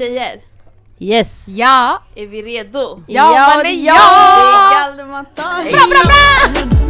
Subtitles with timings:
[0.00, 0.40] Tjejer,
[0.98, 1.48] Yes!
[1.48, 2.02] Ja!
[2.14, 3.02] är vi redo?
[3.06, 3.94] Ja, är Det ja!
[3.94, 5.64] är Galdematak!
[5.64, 6.89] Hej alla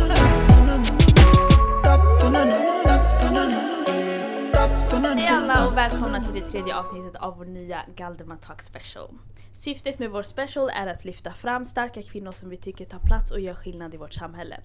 [5.71, 9.09] och välkomna till det tredje avsnittet av vår nya Galdematak special.
[9.53, 13.31] Syftet med vår special är att lyfta fram starka kvinnor som vi tycker tar plats
[13.31, 14.61] och gör skillnad i vårt samhälle.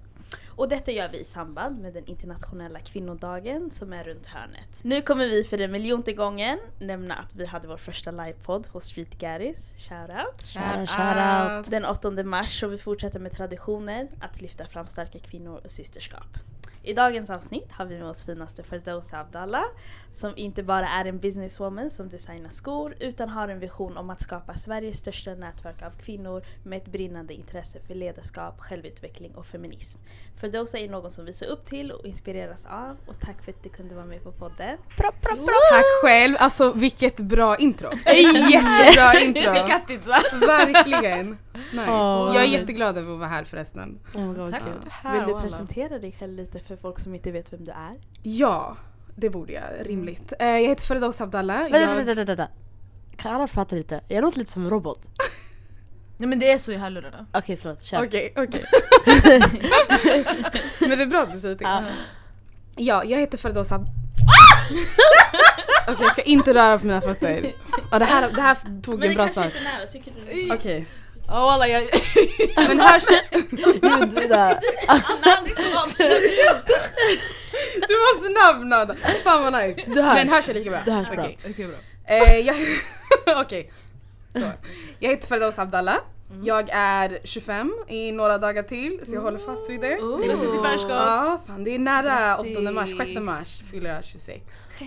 [0.48, 4.80] Och detta gör vi i samband med den internationella kvinnodagen som är runt hörnet.
[4.84, 8.84] Nu kommer vi för den miljonte gången nämna att vi hade vår första livepodd hos
[8.84, 9.72] Street Garis.
[9.77, 10.41] Shoutout!
[10.41, 11.72] Shout, shout out.
[11.72, 16.38] Den 8 mars och vi fortsätter med traditioner att lyfta fram starka kvinnor och systerskap.
[16.85, 19.63] I dagens avsnitt har vi med oss finaste Ferdowsa Abdallah
[20.12, 24.21] som inte bara är en businesswoman som designar skor utan har en vision om att
[24.21, 29.99] skapa Sveriges största nätverk av kvinnor med ett brinnande intresse för ledarskap, självutveckling och feminism.
[30.41, 33.63] Ferdowsa är någon som vi ser upp till och inspireras av och tack för att
[33.63, 34.77] du kunde vara med på podden.
[35.70, 37.90] Tack själv, alltså vilket bra intro!
[38.52, 39.67] Jättebra intro!
[39.67, 40.17] Kattigt va?
[40.34, 41.38] Verkligen!
[41.71, 41.91] Nice.
[41.91, 43.99] Åh, jag är jätteglad över att vara här förresten.
[44.13, 44.63] Oh my God, Tack.
[44.63, 45.12] kul.
[45.12, 47.99] Vill du presentera dig själv lite för folk som inte vet vem du är?
[48.23, 48.77] Ja,
[49.15, 49.63] det borde jag.
[49.79, 50.34] Rimligt.
[50.40, 51.62] Eh, jag heter Ferdowsa Abdallah.
[51.62, 51.95] Vänta, Jag...
[51.95, 52.48] vänta, vänta, vänta.
[53.17, 54.01] Kan alla prata lite?
[54.07, 55.07] Jag låter lite som en robot.
[56.17, 57.26] Nej men det är så i hörlurarna.
[57.34, 58.05] Okej förlåt, kör.
[58.05, 58.65] Okej, okej.
[60.79, 61.67] Men det är bra att du säger till.
[61.67, 61.84] Ja.
[62.76, 63.76] Ja, jag heter Ferdowsa
[65.88, 67.53] Okej, jag ska inte röra på mina fötter.
[67.91, 69.53] Ja, det, här, det här tog en bra start.
[69.63, 70.53] nära, tycker du?
[70.53, 70.88] Okej.
[71.28, 71.84] Ja walla jag...
[72.68, 73.03] Men hörs
[73.51, 73.81] Ljud,
[74.13, 74.59] vänta.
[77.88, 78.95] Du var snabb Nada!
[79.23, 79.81] Fan vad nice.
[79.88, 80.13] Du hörs.
[80.16, 80.79] Men hörs jag lika bra?
[80.85, 81.23] Du hörs bra.
[81.23, 81.38] Okej.
[81.50, 81.78] Okej bra.
[82.07, 82.56] Eh, jag,
[83.41, 83.72] okej.
[84.34, 84.51] Så.
[85.00, 85.97] Jag heter Ferdowsa Abdallah.
[86.31, 86.45] Mm.
[86.45, 89.95] Jag är 25 i några dagar till så jag håller fast vid det.
[90.28, 90.90] Grattis i färskap.
[90.90, 93.19] Ja, fan det är nära 8 mars, 6 Grattis.
[93.19, 94.41] mars fyller jag 26.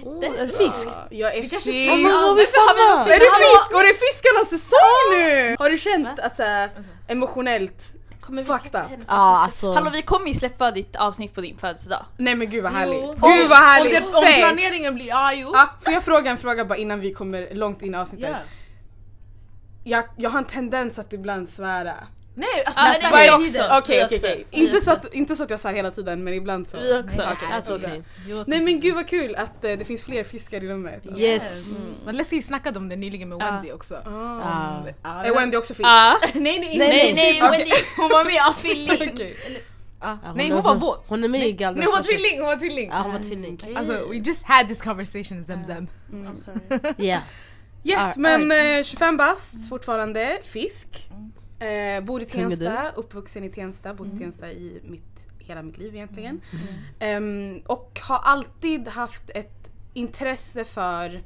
[0.04, 0.88] Oh, är det fisk?
[0.88, 1.66] Ja, jag är fisk.
[1.66, 3.04] Ja, men vi samma?
[3.04, 3.74] Är det fisk?
[3.74, 5.56] Och det är fiskarnas säsong nu!
[5.58, 6.70] Har du känt att såhär
[7.08, 9.08] emotionellt Kommer vi hennes Ja avsnitt?
[9.08, 9.72] alltså.
[9.72, 12.04] Hallå vi kommer ju släppa ditt avsnitt på din födelsedag.
[12.16, 13.00] Nej men gud vad härligt.
[13.02, 13.06] Jo.
[13.12, 14.06] Gud vad härligt!
[14.06, 15.50] Om, det, om planeringen blir, ja jo.
[15.54, 18.30] Ja, får jag fråga en fråga bara innan vi kommer långt in i avsnittet?
[18.30, 18.36] Ja.
[19.88, 21.94] Jag, jag har en tendens att ibland svära.
[22.34, 22.82] Nej alltså
[23.12, 23.64] Ja, jag tiden.
[23.64, 23.78] också.
[23.78, 24.46] Okej okej okej.
[24.50, 26.80] Inte så att Inte så att jag svär hela tiden men ibland så.
[26.80, 27.22] Vi också.
[27.22, 27.88] Alltså okej.
[27.88, 28.02] okej.
[28.26, 31.02] Jo, Nej men gud vad kul att eh, det finns fler fiskar i rummet.
[31.16, 31.76] Yes.
[31.78, 31.94] Mm.
[32.04, 33.44] Men Leslie snackade om det nyligen med Ja.
[33.52, 33.94] Wendy också.
[33.94, 34.82] Ah.
[35.02, 35.24] Ah.
[35.24, 35.86] Är Wendy också fisk?
[35.86, 36.20] Ja.
[36.34, 37.70] nej nej Nej, nej, nej, nej, Wendy.
[37.96, 39.10] hon var med, ja tvilling.
[39.12, 39.36] Okej.
[40.00, 40.18] Ja.
[40.24, 41.04] Ja, Nej hon var våt.
[41.08, 42.88] Hon är med i Nej Galders hon var tvilling, hon var tvilling.
[42.90, 43.60] Ja hon var tvilling.
[43.76, 45.88] Alltså we just had this conversation Zemzem.
[46.12, 46.94] I'm sorry.
[47.08, 47.18] Ja.
[47.88, 51.08] Yes Ah, men eh, 25 bast fortfarande, fisk.
[51.58, 52.24] Eh, bor i.
[52.24, 56.40] Tensta, uppvuxen i Tensta, bott i Tensta i mitt, hela mitt liv egentligen.
[56.52, 56.64] Mm.
[56.98, 61.22] Ehm, och har alltid haft ett intresse för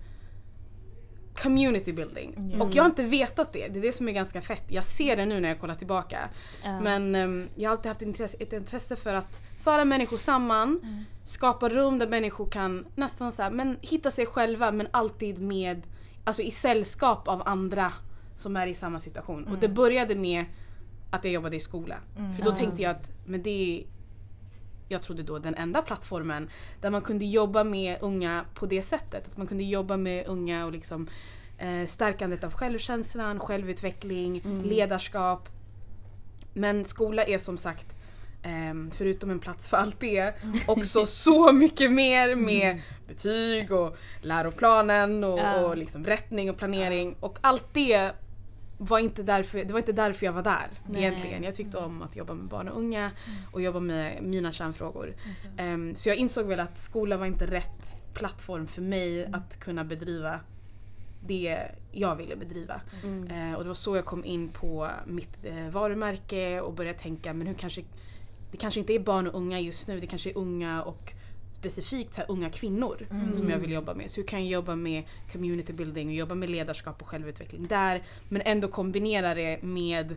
[1.43, 2.56] community building.
[2.61, 4.65] Och jag har inte vetat det, det är det som är ganska fett.
[4.69, 6.19] Jag ser det nu när jag kollar tillbaka.
[6.65, 6.81] Ja.
[6.81, 10.81] Men ehm, jag har alltid haft intresse, ett intresse för att föra människor samman,
[11.25, 15.83] skapa rum där människor kan nästan så här, men hitta sig själva men alltid med,
[16.25, 17.93] alltså i sällskap av andra
[18.34, 19.47] som är i samma situation.
[19.47, 20.44] Och det började med
[21.10, 21.97] att jag jobbade i skola.
[22.37, 23.87] För då tänkte jag att men det är,
[24.88, 26.50] jag trodde då den enda plattformen
[26.81, 29.28] där man kunde jobba med unga på det sättet.
[29.28, 31.09] Att man kunde jobba med unga och liksom
[31.59, 35.49] eh, stärkandet av självkänslan, självutveckling, ledarskap.
[36.55, 37.97] Men skola är som sagt
[38.92, 40.34] förutom en plats för allt det,
[40.66, 45.60] också så mycket mer med betyg och läroplanen och, Ja.
[45.66, 47.16] och liksom rättning och planering.
[47.20, 48.12] Och allt det
[48.78, 51.00] var inte därför, det var inte därför jag var där Nej.
[51.04, 51.42] egentligen.
[51.42, 53.10] Jag tyckte om att jobba med barn och unga
[53.52, 55.14] och jobba med mina kärnfrågor.
[55.58, 59.84] Ehm, så jag insåg väl att skola var inte rätt plattform för mig att kunna
[59.84, 60.41] bedriva
[61.26, 61.58] det
[61.92, 62.81] jag ville bedriva.
[63.04, 67.32] Eh, och det var så jag kom in på mitt eh, varumärke och började tänka
[67.34, 67.82] men hur kanske
[68.52, 71.12] det kanske inte är barn och unga just nu, det kanske är unga och
[71.52, 74.10] specifikt så här, unga kvinnor som jag vill jobba med.
[74.10, 78.02] Så hur kan jag jobba med community building och jobba med ledarskap och självutveckling där
[78.28, 80.16] men ändå kombinera det med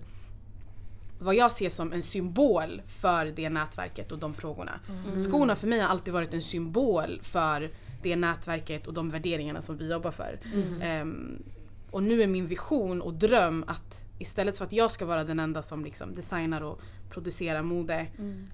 [1.20, 4.80] vad jag ser som en symbol för det nätverket och de frågorna.
[5.18, 7.72] Skorna för mig har alltid varit en symbol för
[8.04, 10.40] det nätverket och de värderingarna som vi jobbar för.
[10.82, 11.44] Ehm,
[11.92, 15.40] och nu är min vision och dröm att istället för att jag ska vara den
[15.40, 18.08] enda som liksom designar och producerar mode,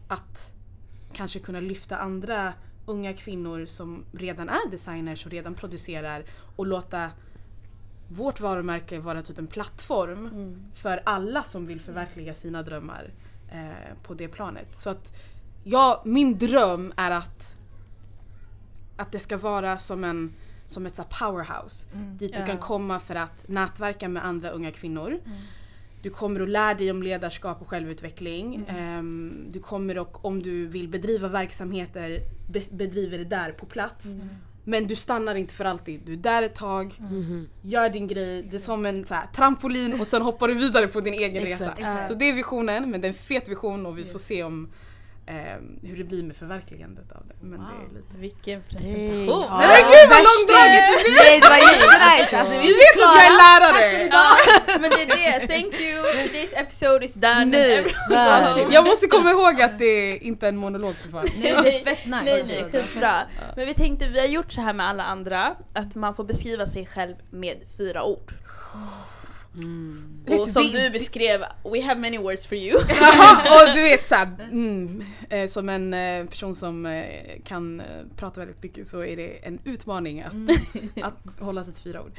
[0.07, 0.53] att
[1.13, 2.53] kanske kunna lyfta andra
[2.85, 6.23] unga kvinnor som redan är designers och redan producerar
[6.55, 7.11] och låta
[8.07, 13.13] vårt varumärke vara typ en plattform för alla som vill förverkliga sina drömmar
[13.51, 14.75] eh, på det planet.
[14.77, 15.13] Så att
[15.63, 17.55] ja, min dröm är att
[18.97, 20.33] att det ska vara som en
[20.71, 21.87] som ett så powerhouse.
[22.17, 22.45] Dit du Ja.
[22.45, 25.07] kan komma för att nätverka med andra unga kvinnor.
[25.07, 25.37] Mm.
[26.01, 28.55] Du kommer att lära dig om ledarskap och självutveckling.
[28.69, 28.75] Mm.
[28.99, 32.19] Ehm, du kommer och om du vill bedriva verksamheter,
[32.49, 34.05] be- bedriver det där på plats.
[34.05, 34.29] Mm.
[34.63, 36.01] Men du stannar inte för alltid.
[36.05, 37.47] Du är där ett tag, Mhm.
[37.61, 38.43] gör din grej.
[38.51, 41.43] Det är som en så här, trampolin och sen hoppar du vidare på din egen
[41.43, 41.63] resa.
[41.63, 41.79] Exakt.
[41.79, 42.07] Exakt.
[42.07, 44.69] Så det är visionen, men det är en fet vision och vi får se om
[45.31, 47.35] ehm, hur det blir med förverkligandet av det.
[47.41, 48.13] Men det är lite...
[48.17, 49.45] Vilken presentation!
[49.49, 49.57] Ja.
[49.59, 51.15] Nej men gud vad långdraget det blev!
[51.23, 52.33] Nej det var jättenice!
[52.39, 54.09] Alltså, vi vet att jag är lärare!
[54.11, 54.27] Ja,
[54.81, 55.47] men det är det.
[55.47, 57.45] Thank you, today's episode is done.
[57.45, 57.85] Nej.
[58.71, 61.27] Jag måste komma ihåg att det är inte är en monolog för fan.
[61.41, 62.21] Nej det är fett nice.
[62.23, 62.55] Nej alltså.
[62.61, 63.13] nej, skitbra.
[63.55, 66.65] Men vi tänkte, vi har gjort så här med alla andra, att man får beskriva
[66.65, 68.31] sig själv med fyra ord.
[69.53, 72.77] Vet Och som du beskrev, we have many words for you.
[72.77, 77.81] Och du vet såhär, mm, eh, som en eh, person som eh, kan
[78.15, 80.33] prata väldigt mycket så är det en utmaning att,
[81.03, 82.11] att hålla sig till fyra ord.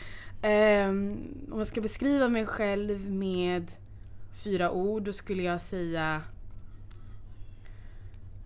[0.43, 1.11] Ehm,
[1.50, 3.73] om jag ska beskriva mig själv med
[4.44, 6.23] fyra ord då skulle jag säga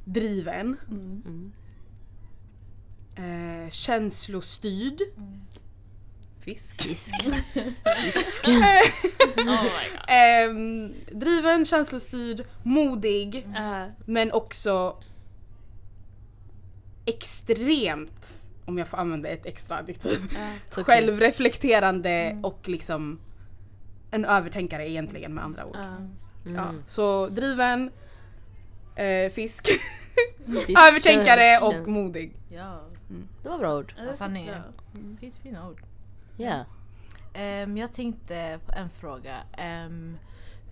[0.05, 1.53] driven, Mm.
[3.71, 5.01] känslostyrd,
[6.47, 6.83] fisk.
[6.83, 8.49] Fisk.
[8.49, 10.01] oh my god.
[10.09, 14.97] Ehm, driven, känslostyrd, modig Uh, men också
[17.05, 20.19] extremt, om jag får använda ett extra adjektiv,
[20.73, 20.85] okej.
[20.85, 23.19] självreflekterande och liksom
[24.11, 25.77] en övertänkare egentligen med andra ord.
[25.77, 25.83] uh,
[26.55, 26.83] Ja, Mm.
[26.87, 27.91] så driven,
[28.97, 29.67] eh, fisk,
[30.67, 32.33] Fisk, övertänkare och modig.
[32.55, 32.81] Ja,
[33.43, 33.95] Det var bra ord.
[34.15, 34.55] sanningen.
[34.93, 35.01] bra.
[35.21, 35.83] Fint fina ord.
[36.37, 36.65] Ja.
[37.35, 39.37] Ehm, jag tänkte på en fråga.
[39.53, 40.19] Ehm,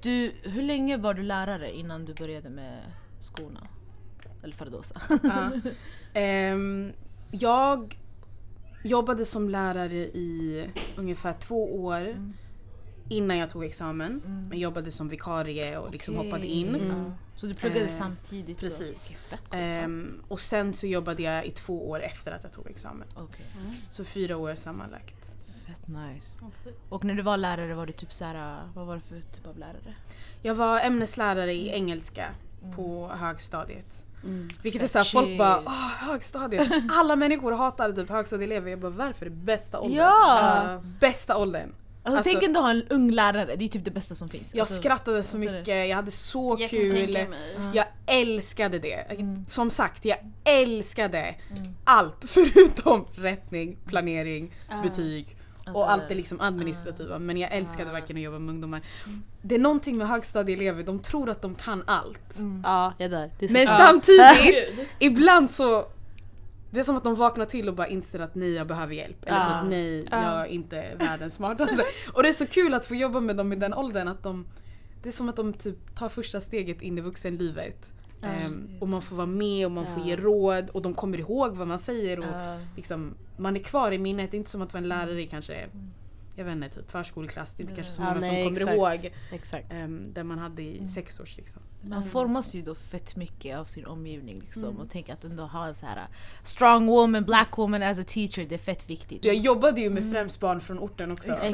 [0.02, 2.82] du, hur länge var du lärare innan du började med
[3.20, 3.66] skorna?
[4.42, 5.00] Eller Fardosa?
[5.22, 5.50] Ja.
[6.14, 6.92] Ehm,
[7.30, 7.98] jag
[8.84, 10.66] jobbade som lärare i
[10.96, 12.16] ungefär två år
[13.08, 14.22] innan jag tog examen.
[14.26, 14.48] Mm.
[14.48, 16.26] Men jobbade som vikarie och liksom Okej.
[16.30, 16.74] hoppade in.
[16.74, 17.12] Mm.
[17.36, 18.58] Så du pluggade Eh, samtidigt?
[18.58, 19.12] precis.
[19.30, 19.42] Coolt.
[19.50, 23.08] Ehm, och sen så jobbade jag i två år efter att jag tog examen.
[23.16, 23.46] Okej,
[23.90, 25.23] Så fyra år sammanlagt.
[25.66, 26.40] Fett nice.
[26.88, 29.58] Och när du var lärare var du typ såhär, vad var det för typ av
[29.58, 29.94] lärare?
[30.42, 32.24] Jag var ämneslärare i engelska
[32.76, 34.04] på högstadiet.
[34.62, 36.68] Vilket är Fett såhär, folk bara Åh, högstadiet.
[36.92, 38.70] Alla människor hatar typ högstadieelever.
[38.70, 39.96] Jag bara varför är det bästa åldern?
[39.98, 40.62] Ja!
[40.74, 41.74] Uh, bästa åldern.
[42.02, 44.54] Alltså, Alltså- tänk ändå ha en ung lärare, det är typ det bästa som finns.
[44.54, 45.40] Jag alltså, skrattade så du?
[45.40, 47.26] mycket, jag hade så Jag kul.
[47.72, 48.94] Jag älskade det.
[48.94, 49.44] Mm.
[49.46, 51.34] Som sagt, jag älskade
[51.84, 54.82] allt förutom rättning, planering, Ah.
[54.82, 55.36] betyg
[55.72, 57.18] och allt det liksom administrativa.
[57.18, 57.92] Men jag älskade Ah.
[57.92, 58.80] verkligen att jobba med ungdomar.
[59.42, 62.38] Det är någonting med högstadieelever, de tror att de kan allt.
[62.62, 63.30] Ja, jag dör.
[63.38, 65.86] Det är så Men samtidigt, ibland så
[66.70, 69.24] det är som att de vaknar till och bara inser att nej jag behöver hjälp.
[69.24, 69.60] Eller Ja.
[69.62, 70.22] typ nej Ja.
[70.22, 71.84] jag är inte världens smartaste.
[72.12, 74.46] Och det är så kul att få jobba med dem i den åldern att de
[75.02, 77.86] Det är som att de typ tar första steget in i vuxenlivet.
[78.24, 80.06] Ehm, och man får vara med och man får Ja.
[80.08, 82.18] ge råd och de kommer ihåg vad man säger.
[82.18, 82.58] Och Ja.
[82.76, 84.30] liksom, man är kvar i minnet.
[84.30, 85.66] Det är inte som att vara en lärare i kanske
[86.36, 87.54] jag vet inte, typ förskoleklass.
[87.54, 88.76] Det är inte kanske så Ja, många som nej, kommer exakt.
[89.04, 89.72] ihåg Exakt.
[89.72, 91.62] ehm, det man hade i sex års liksom.
[91.86, 95.66] Man formas ju då fett mycket av sin omgivning liksom och tänk att ändå ha
[95.66, 96.06] en så här
[96.44, 99.24] strong woman, black woman as a teacher, det är fett viktigt.
[99.24, 101.32] Jag jobbade ju med främst barn från orten också.
[101.32, 101.52] Exakt.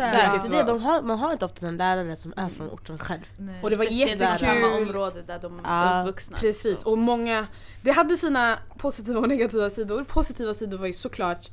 [0.50, 2.98] Det är det, de har, man har inte ofta en lärare som är från orten
[2.98, 3.22] själv.
[3.36, 3.60] Nej.
[3.62, 4.88] Och det var Speciellt i samma jättekul.
[4.88, 6.38] område där de Ja, är uppvuxna.
[6.38, 6.90] Precis, så.
[6.90, 7.46] och många...
[7.82, 10.04] Det hade sina positiva och negativa sidor.
[10.04, 11.48] Positiva sidor var ju såklart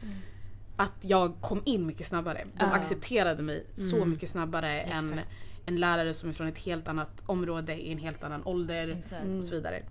[0.78, 2.44] att jag kom in mycket snabbare.
[2.54, 2.72] De Ja.
[2.76, 4.10] accepterade mig så Mm.
[4.10, 5.22] mycket snabbare än Exakt.
[5.66, 9.26] en lärare som är från ett helt annat område i en helt annan ålder Exakt.
[9.38, 9.84] och så vidare.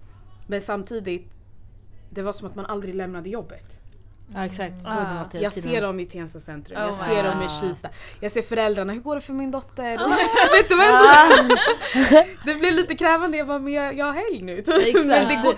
[0.47, 1.33] Men samtidigt,
[2.11, 3.81] det var som att man aldrig lämnade jobbet.
[4.35, 5.25] Ja exakt, så Ah.
[5.33, 7.49] det Jag ser dem i Tensta centrum, jag Oh ser dem i.
[7.69, 7.89] Kista.
[8.21, 9.99] Jag ser föräldrarna, hur går det för min dotter?
[10.57, 11.57] Vet du vad ändå
[12.47, 14.59] Det blev lite krävande, jag bara men jag, jag har helg nu.
[14.59, 15.07] Exakt.
[15.07, 15.55] men det går,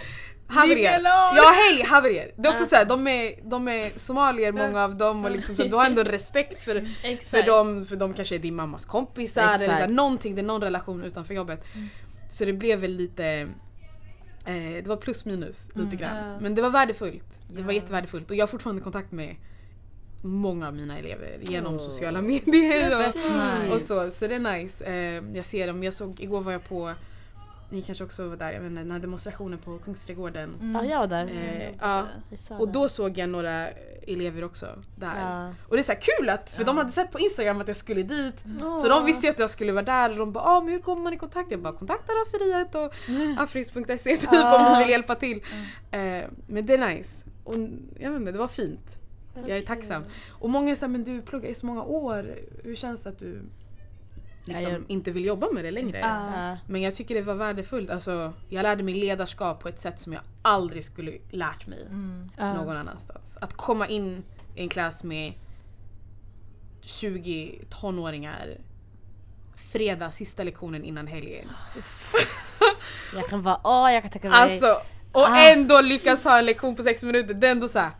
[0.48, 1.00] haverier.
[1.04, 2.30] Har helg, haverier.
[2.36, 5.64] Det är också såhär, de är, de är somalier många av dem och liksom, så
[5.64, 7.28] du har ändå respekt för, Exakt.
[7.30, 9.70] för dem, för de kanske är din mammas kompisar eller Exakt.
[9.78, 11.64] såhär, någonting, det är någon relation utanför jobbet.
[12.30, 13.48] Så det blev väl lite
[14.46, 16.16] Eh, det var plus minus lite grann.
[16.32, 16.38] Ja.
[16.40, 17.40] Men det var värdefullt.
[17.52, 17.80] Det var Ja.
[17.80, 19.36] jättevärdefullt och jag har fortfarande kontakt med
[20.22, 21.80] många av mina elever genom Åh.
[21.80, 23.74] sociala medier och, nice.
[23.74, 24.10] och så.
[24.10, 24.84] Så det är nice.
[24.84, 25.82] Eh, jag ser dem.
[25.82, 26.92] Jag såg, igår var jag på,
[27.70, 30.54] ni kanske också var där, jag inte, den här demonstrationen på Kungsträdgården.
[30.74, 31.26] Ja jag var där.
[31.26, 32.06] Eh, ja.
[32.30, 33.68] Jag sa Och då såg jag några
[34.06, 35.20] elever också där.
[35.20, 35.54] Ja.
[35.68, 36.66] Och det är så här kul att, för Ja.
[36.66, 38.44] de hade sett på Instagram att jag skulle dit.
[38.62, 38.78] Åh.
[38.78, 40.80] Så de visste ju att jag skulle vara där och de bara ah, men hur
[40.80, 41.50] kommer man i kontakt?
[41.50, 42.94] Jag bara kontakta raseriet och
[43.42, 45.42] afris.se typ om ni vill hjälpa till.
[45.90, 47.10] Eh, men det är nice.
[47.44, 47.54] Och
[47.98, 48.96] jag vet inte, det var fint.
[49.46, 50.02] Jag är tacksam.
[50.30, 52.34] Och många säger men du pluggar i så många år.
[52.64, 53.40] Hur känns det att du
[54.48, 55.98] liksom, jag- inte vill jobba med det längre?
[55.98, 56.48] Ja.
[56.48, 56.56] Ja.
[56.66, 57.90] Men jag tycker det var värdefullt.
[57.90, 61.86] Alltså, jag lärde mig ledarskap på ett sätt som jag aldrig skulle lärt mig
[62.38, 62.54] Ja.
[62.54, 63.36] någon annanstans.
[63.40, 64.22] Att komma in
[64.54, 65.32] i en klass med
[66.80, 68.56] 20 tonåringar
[69.56, 71.48] fredag, sista lektionen innan helgen.
[73.14, 74.38] Jag kan vara, åh jag kan tänka mig.
[74.38, 74.80] Alltså,
[75.12, 75.52] och Ah.
[75.52, 77.34] ändå lyckas ha en lektion på sex minuter.
[77.34, 77.90] Det är ändå såhär,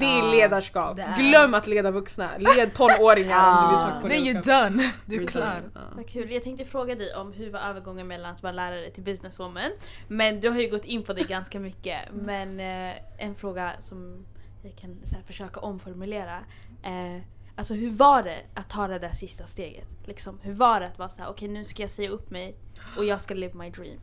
[0.00, 0.96] det är ledarskap.
[0.96, 1.18] det är.
[1.18, 2.30] Glöm att leda vuxna.
[2.38, 4.90] Led tonåringar om du vill smaka på Then you're done.
[5.06, 5.62] Du är klar.
[5.96, 6.30] Vad kul.
[6.32, 9.70] Jag tänkte fråga dig om hur var övergången mellan att vara lärare till businesswoman.
[10.08, 11.98] Men du har ju gått in på det ganska mycket.
[12.12, 14.26] Men eh, en fråga som
[14.62, 16.38] jag kan så här, försöka omformulera.
[16.82, 17.22] Eh,
[17.56, 19.86] alltså hur var det att ta det där sista steget?
[20.04, 22.56] Liksom, hur var det att vara såhär, okej nu ska jag säga upp mig
[22.96, 24.00] och jag ska live my dream.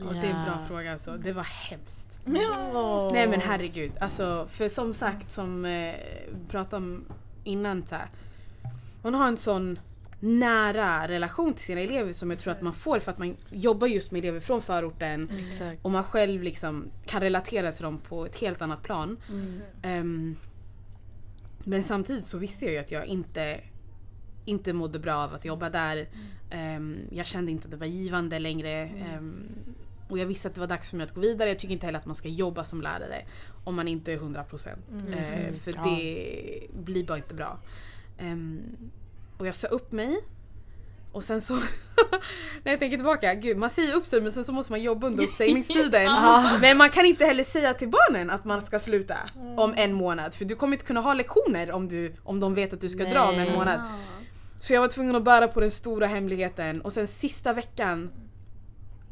[0.00, 1.16] Ja, det är en bra fråga alltså.
[1.16, 2.20] Det var hemskt.
[2.74, 3.08] Åh.
[3.12, 3.92] Nej men herregud.
[4.00, 5.94] Alltså, för som sagt, som eh,
[6.32, 7.04] vi pratade om
[7.44, 7.82] innan.
[7.82, 8.06] Så här,
[9.02, 9.78] man har en sån
[10.20, 13.86] nära relation till sina elever som jag tror att man får för att man jobbar
[13.86, 15.30] just med elever från förorten.
[15.46, 15.84] Exakt.
[15.84, 19.16] Och man själv liksom kan relatera till dem på ett helt annat plan.
[19.82, 20.36] Ehm,
[21.64, 23.60] men samtidigt så visste jag ju att jag inte,
[24.44, 26.08] inte mådde bra av att jobba där.
[26.50, 28.70] Ehm, jag kände inte att det var givande längre.
[28.82, 29.42] Ehm,
[30.10, 31.48] och jag visste att det var dags för mig att gå vidare.
[31.48, 33.24] Jag tycker inte heller att man ska jobba som lärare
[33.64, 34.68] om man inte är 100%.
[35.12, 35.82] Eh, för Ja.
[35.84, 37.58] det blir bara inte bra.
[38.18, 38.60] Ehm,
[39.38, 40.20] och jag sa upp mig.
[41.12, 41.54] Och sen så,
[42.64, 45.06] när jag tänker tillbaka, gud man säger upp sig men sen så måste man jobba
[45.06, 46.12] under uppsägningstiden.
[46.60, 49.16] Men man kan inte heller säga till barnen att man ska sluta
[49.56, 52.72] om en månad för du kommer inte kunna ha lektioner om, du, om de vet
[52.72, 53.56] att du ska dra om en Nej.
[53.56, 53.80] månad.
[54.60, 58.10] Så jag var tvungen att bära på den stora hemligheten och sen sista veckan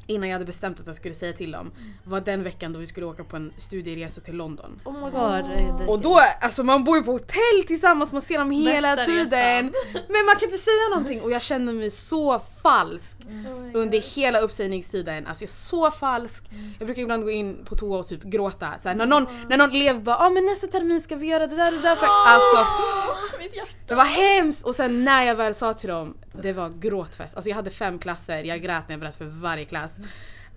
[0.09, 1.71] innan jag hade bestämt att jag skulle säga till dem
[2.05, 4.81] var den veckan då vi skulle åka på en studieresa till London.
[4.85, 5.51] Oh my god.
[5.79, 9.13] Det- Och då, alltså man bor ju på hotell tillsammans, man ser dem hela Bästa
[9.13, 9.29] tiden.
[9.67, 9.73] resan.
[10.09, 12.39] Men man kan inte säga någonting och jag kände mig så
[12.69, 13.17] falsk
[13.75, 15.27] under hela uppsägningstiden.
[15.27, 16.45] Alltså jag är så falsk.
[16.79, 18.75] Jag brukar ibland gå in på toa och typ gråta.
[18.83, 21.47] Så här, när, någon, när någon elev bara ah, men nästa termin ska vi göra
[21.47, 21.97] det där och det där.
[21.97, 22.67] För, alltså,
[23.39, 23.73] Mitt hjärta.
[23.87, 24.65] det var hemskt!
[24.65, 27.37] Och sen när jag väl sa till dem, det var gråtfest.
[27.37, 29.97] Alltså jag hade fem klasser, jag grät när jag berättade för varje klass.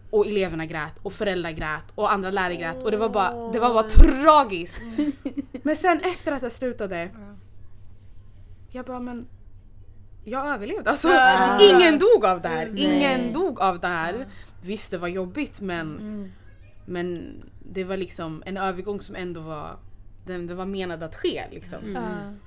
[0.10, 2.84] Och eleverna grät, och föräldrar grät, och andra lärare grät.
[2.84, 4.82] Och det var bara, det var bara tragiskt.
[5.64, 7.10] Men sen efter att jag slutade,
[8.72, 9.28] jag bara men
[10.24, 10.90] jag överlevde.
[10.90, 11.60] Alltså, Ja.
[11.62, 12.70] ingen dog av det här.
[12.74, 12.84] Nej.
[12.84, 14.28] Ingen dog av det här.
[14.62, 16.32] Visst det var jobbigt men, Mm.
[16.86, 17.34] men
[17.72, 19.78] det var liksom en övergång som ändå var,
[20.26, 21.80] den, det var menad att ske liksom.
[21.84, 22.38] Mm.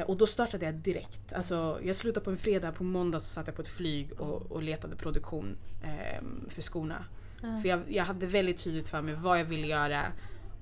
[0.00, 1.32] Eh, och då startade jag direkt.
[1.32, 4.52] Alltså, jag slutade på en fredag, på måndag så satt jag på ett flyg och,
[4.52, 7.04] och letade produktion ehm, för skorna.
[7.62, 10.02] För jag, jag hade väldigt tydligt för mig vad jag ville göra.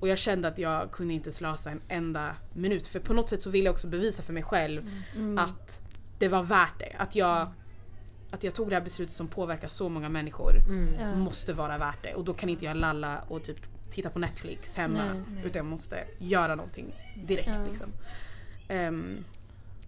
[0.01, 2.87] Och jag kände att jag kunde inte slösa en enda minut.
[2.87, 4.91] För på något sätt så ville jag också bevisa för mig själv
[5.39, 5.81] att
[6.25, 6.93] det var värt det.
[6.99, 7.49] Att jag,
[8.31, 11.21] att jag tog det här beslutet som påverkar så många människor Mm.
[11.21, 12.15] måste vara värt det.
[12.15, 13.57] Och då kan inte jag lalla och typ
[13.91, 15.03] titta på Netflix hemma.
[15.45, 16.95] Utan jag måste göra någonting
[17.27, 17.65] direkt Ja.
[17.69, 17.87] liksom.
[18.69, 19.25] Ehm,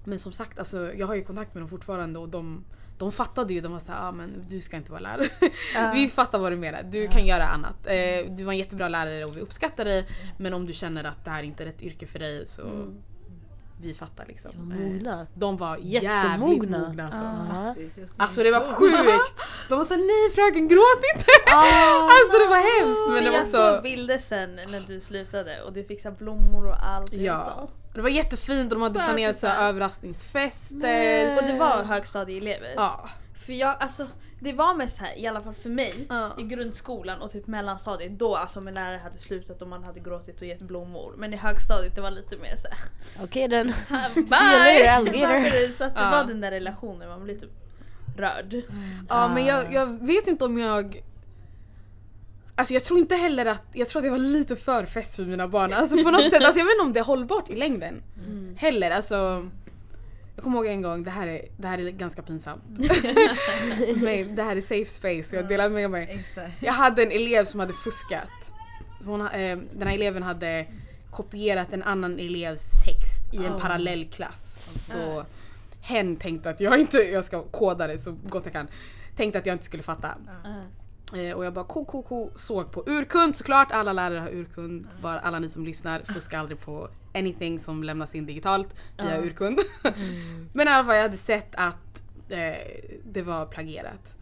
[0.05, 2.65] men som sagt, alltså, jag har ju kontakt med dem fortfarande och de,
[2.99, 3.61] de fattade ju.
[3.61, 5.29] De var såhär, ah, men du ska inte vara lärare.
[5.95, 6.83] vi fattar vad du menar.
[6.83, 7.87] Du kan göra annat.
[7.87, 10.07] Eh, du var en jättebra lärare och vi uppskattar dig.
[10.39, 12.93] Men om du känner att det här inte är rätt yrke för dig så
[13.81, 14.51] vi fattar liksom.
[14.55, 15.27] De var Eh, mogna.
[15.35, 16.49] de var Jättemogna.
[16.55, 18.01] jävligt mogna alltså.
[18.01, 18.07] Ja.
[18.17, 19.43] Alltså det var sjukt!
[19.69, 21.27] De var såhär nej fröken gråt inte!
[21.53, 22.03] Ah.
[22.03, 23.01] Alltså det var hemskt!
[23.15, 23.83] Men det var jag såg också...
[23.83, 27.13] bilder sen när du slutade och du fick så blommor och allt.
[27.13, 27.45] Ja.
[27.45, 27.71] så.
[27.95, 29.05] Det var jättefint och de hade Söta.
[29.07, 31.37] planerat så här överraskningsfester.
[31.37, 32.73] Och det var högstadieelever.
[32.77, 33.09] Ja.
[33.39, 34.07] För jag, alltså,
[34.41, 36.31] det var mest här, i alla fall för mig, Ja.
[36.39, 40.41] i grundskolan och typ mellanstadiet, då alltså min lärare hade slutat och man hade gråtit
[40.41, 41.15] och gett blommor.
[41.19, 42.79] Men i högstadiet det var lite mer såhär,
[43.25, 43.67] Okej den.
[44.15, 44.27] bye!
[44.29, 45.73] See you later.
[45.79, 46.11] Så att det Ja.
[46.11, 47.51] var den där relationen, man blev typ
[48.17, 48.63] rörd.
[49.09, 51.03] Ja men jag, jag vet inte om jag...
[52.59, 55.23] Alltså jag tror inte heller att, jag tror att jag var lite för fett för
[55.25, 55.73] mina barn.
[55.73, 58.03] Alltså på något sätt, alltså jag vet inte om det är hållbart i längden.
[58.57, 59.49] Heller alltså.
[60.37, 62.63] Jag kommer ihåg en gång, det här är, det här är ganska pinsamt.
[63.97, 66.25] men det här är safe space så jag delar med mig.
[66.61, 68.31] Jag hade en elev som hade fuskat.
[69.05, 70.67] Hon, eh, den här eleven hade
[71.11, 73.61] kopierat en annan elevs text i en Oh.
[73.61, 74.57] parallellklass.
[74.91, 75.25] Så
[75.81, 78.69] hen tänkte att jag inte, jag ska koda det så gott jag kan.
[79.17, 80.09] Tänkte att jag inte skulle fatta.
[81.17, 83.69] Eh, och jag bara ko, ko, ko, såg på urkund såklart.
[83.73, 84.87] Alla lärare har urkund.
[85.03, 86.89] Bara alla ni som lyssnar, fuska aldrig på
[87.19, 89.23] anything som lämnas in digitalt via Ja.
[89.23, 89.59] urkund.
[90.53, 92.55] Men i alla fall jag hade sett att eh,
[93.05, 94.13] det var plagierat.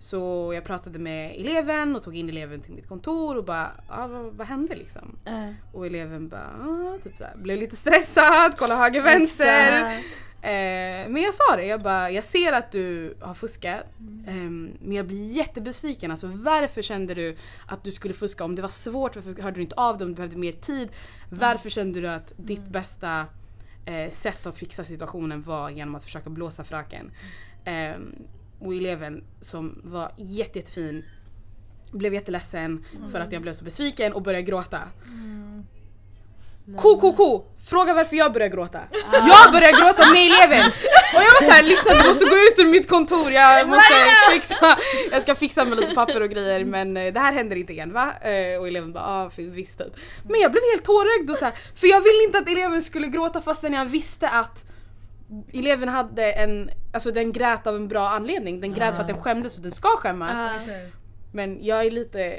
[0.00, 4.06] Så jag pratade med eleven och tog in eleven till mitt kontor och bara ah,
[4.06, 5.16] vad, vad hände liksom?
[5.24, 9.72] Eh, Och eleven bara ah, typ så här, blev lite stressad, kolla höger vänster.
[9.72, 10.06] exakt.
[10.42, 13.84] Eh, men jag sa det, jag bara jag ser att du har fuskat
[14.26, 16.10] ehm, men jag blir jättebesviken.
[16.10, 18.44] Alltså varför kände du att du skulle fuska?
[18.44, 20.04] Om det var svårt, varför hörde du inte av dig?
[20.04, 20.88] Om du behövde mer tid?
[21.30, 23.26] Varför kände du att ditt bästa
[23.84, 27.10] eh, sätt att fixa situationen var genom att försöka blåsa fröken?
[27.64, 28.14] Ehm,
[28.60, 31.04] och eleven som var jätte, jättefin
[31.92, 34.80] blev jätteledsen för att jag blev så besviken och började gråta.
[36.76, 37.44] Ko, ko, ko!
[37.70, 38.80] Fråga varför jag började gråta.
[39.12, 40.66] Jag började gråta med eleven!
[41.14, 43.94] Och jag var såhär, lyssna du måste gå ut ur mitt kontor, jag måste
[44.32, 44.78] fixa,
[45.12, 47.92] jag ska fixa med lite papper och grejer men eh, det här händer inte igen
[47.92, 48.12] va?
[48.22, 49.92] Eh, Och eleven bara ah, visst typ.
[50.28, 53.06] Men jag blev helt tårögd och så här, för jag ville inte att eleven skulle
[53.06, 54.64] gråta fastän jag visste att
[55.52, 58.60] eleven hade en, alltså den grät av en bra anledning.
[58.60, 60.30] Den grät för att den skämdes och den ska skämmas.
[61.32, 62.36] Men jag är lite,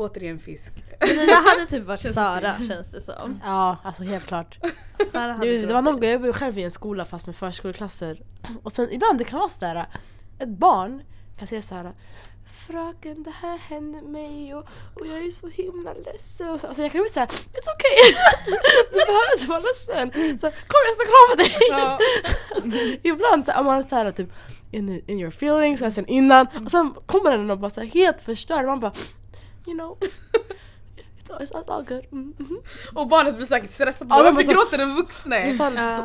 [0.00, 0.72] återigen fisk.
[1.00, 3.40] Det där hade typ varit Känns Sara känns det som.
[3.44, 4.58] Ja, alltså helt klart.
[5.12, 7.36] Sara hade Det, det var någon gång, jag jobbade själv i en skola fast med
[7.36, 8.22] förskoleklasser.
[8.62, 9.86] Och sen ibland det kan vara sådär,
[10.38, 11.02] ett barn
[11.38, 11.92] kan säga såhär
[12.66, 14.64] Fröken det här hände mig och,
[14.94, 16.48] och jag är ju så himla ledsen.
[16.48, 18.14] Och så, alltså jag kan bli såhär, it's okay!
[18.92, 20.38] du behöver inte vara ledsen.
[20.38, 21.56] Så, Kom jag ska krama dig!
[21.70, 21.98] Ja.
[22.54, 22.70] Alltså,
[23.02, 24.28] ibland så är man såhär typ
[24.70, 26.46] in, in your feelings, och sen innan.
[26.64, 28.66] Och sen kommer den och bara så här, helt förstörd.
[28.66, 28.92] Man bara
[29.70, 29.98] you know,
[31.20, 32.04] it's all, it's all good.
[32.12, 32.58] Mm, mhm.
[32.94, 34.06] Och barnet blir säkert stressat.
[34.10, 35.52] Ja, Varför alltså- gråter den vuxne?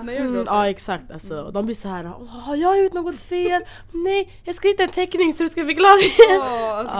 [0.04, 0.52] När jag Mm, gråter.
[0.52, 1.42] ja exakt alltså.
[1.42, 3.62] Och de blir så här, "Åh, har jag gjort något fel?
[3.92, 6.42] Nej, jag rita en teckning så du ska bli glad igen.
[6.42, 6.96] Åh, alltså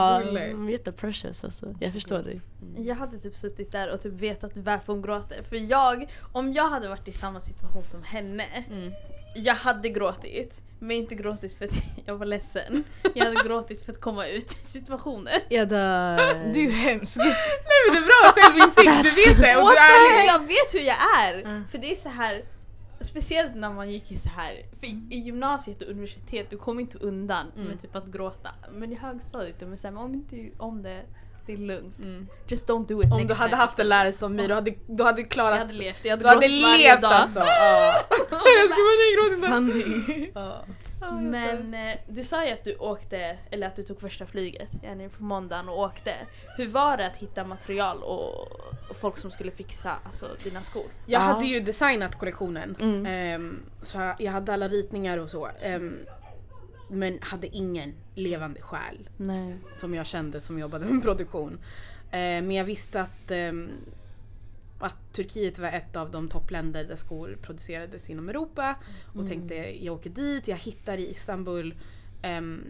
[0.66, 1.74] är jätteprecious alltså.
[1.80, 2.40] Jag förstår dig.
[2.76, 5.42] Jag hade typ suttit där och typ vetat varför hon gråter.
[5.42, 8.92] För jag, om jag hade varit i samma situation som henne, Mm.
[9.36, 10.60] jag hade gråtit.
[10.78, 11.72] Men inte gråtit för att
[12.04, 12.84] jag var ledsen.
[13.14, 15.40] Jag hade gråtit för att komma ut i situationen.
[15.48, 16.16] Ja, dör.
[16.54, 17.16] Du är hemsk.
[17.18, 17.34] Nej
[17.86, 19.76] men det är bra självinsikt, du vet det och du
[20.22, 21.64] är jag vet hur jag är!
[21.70, 22.42] För det är så här
[23.00, 26.80] Speciellt när man gick i så här för i i gymnasiet och universitet, du kom
[26.80, 27.68] inte undan Mm.
[27.68, 28.50] med typ att gråta.
[28.72, 31.02] Men i högstadiet, de är såhär, men om inte du om det,
[31.46, 31.98] det är lugnt.
[32.02, 32.28] Mm.
[32.48, 33.62] Just don't do it Om next du hade time.
[33.62, 35.58] haft en lärare som mig, du hade, du hade Jag klarat...
[35.58, 37.12] hade levt, jag hade Du hade levt dag.
[37.12, 37.40] alltså!
[38.30, 38.42] Ja.
[38.60, 39.48] Jag ska bara nej, gråt inte.
[39.48, 41.30] Sanning.
[41.30, 45.08] Men eh, du sa ju att du åkte, eller att du tog första flyget yani
[45.08, 46.12] på måndagen och åkte.
[46.56, 48.50] Hur var det att hitta material och,
[48.90, 50.84] och folk som skulle fixa alltså, dina skor?
[51.06, 51.24] Jag Ja.
[51.24, 52.76] hade ju designat kollektionen.
[52.80, 53.06] Mm.
[53.06, 55.48] Ehm, så jag, jag hade alla ritningar och så.
[55.62, 55.98] Ehm,
[56.88, 59.56] men hade ingen levande själ Nej.
[59.76, 61.58] som jag kände som jobbade med produktion.
[62.10, 63.70] Ehm, men jag visste att, ehm,
[64.78, 68.76] att Turkiet var ett av de toppländer där skor producerades inom Europa.
[69.14, 71.74] Och tänkte jag åker dit, jag hittar i Istanbul
[72.22, 72.64] ehm,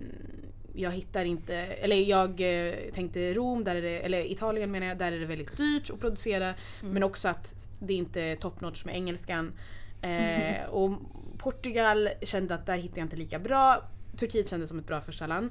[0.79, 4.99] jag hittar inte, eller jag eh, tänkte Rom, där är det, eller Italien menar jag,
[4.99, 6.55] där är det väldigt dyrt att producera.
[6.83, 9.53] Men också att det inte är top notch med engelskan.
[10.03, 10.93] Eh, och
[11.39, 13.83] Portugal kände att där hittade jag inte lika bra.
[14.17, 15.51] Turkiet kändes som ett bra första land.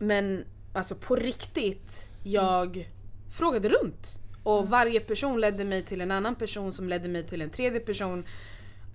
[0.00, 2.88] Men alltså på riktigt, jag
[3.30, 4.20] frågade runt.
[4.42, 7.80] Och varje person ledde mig till en annan person som ledde mig till en tredje
[7.80, 8.24] person.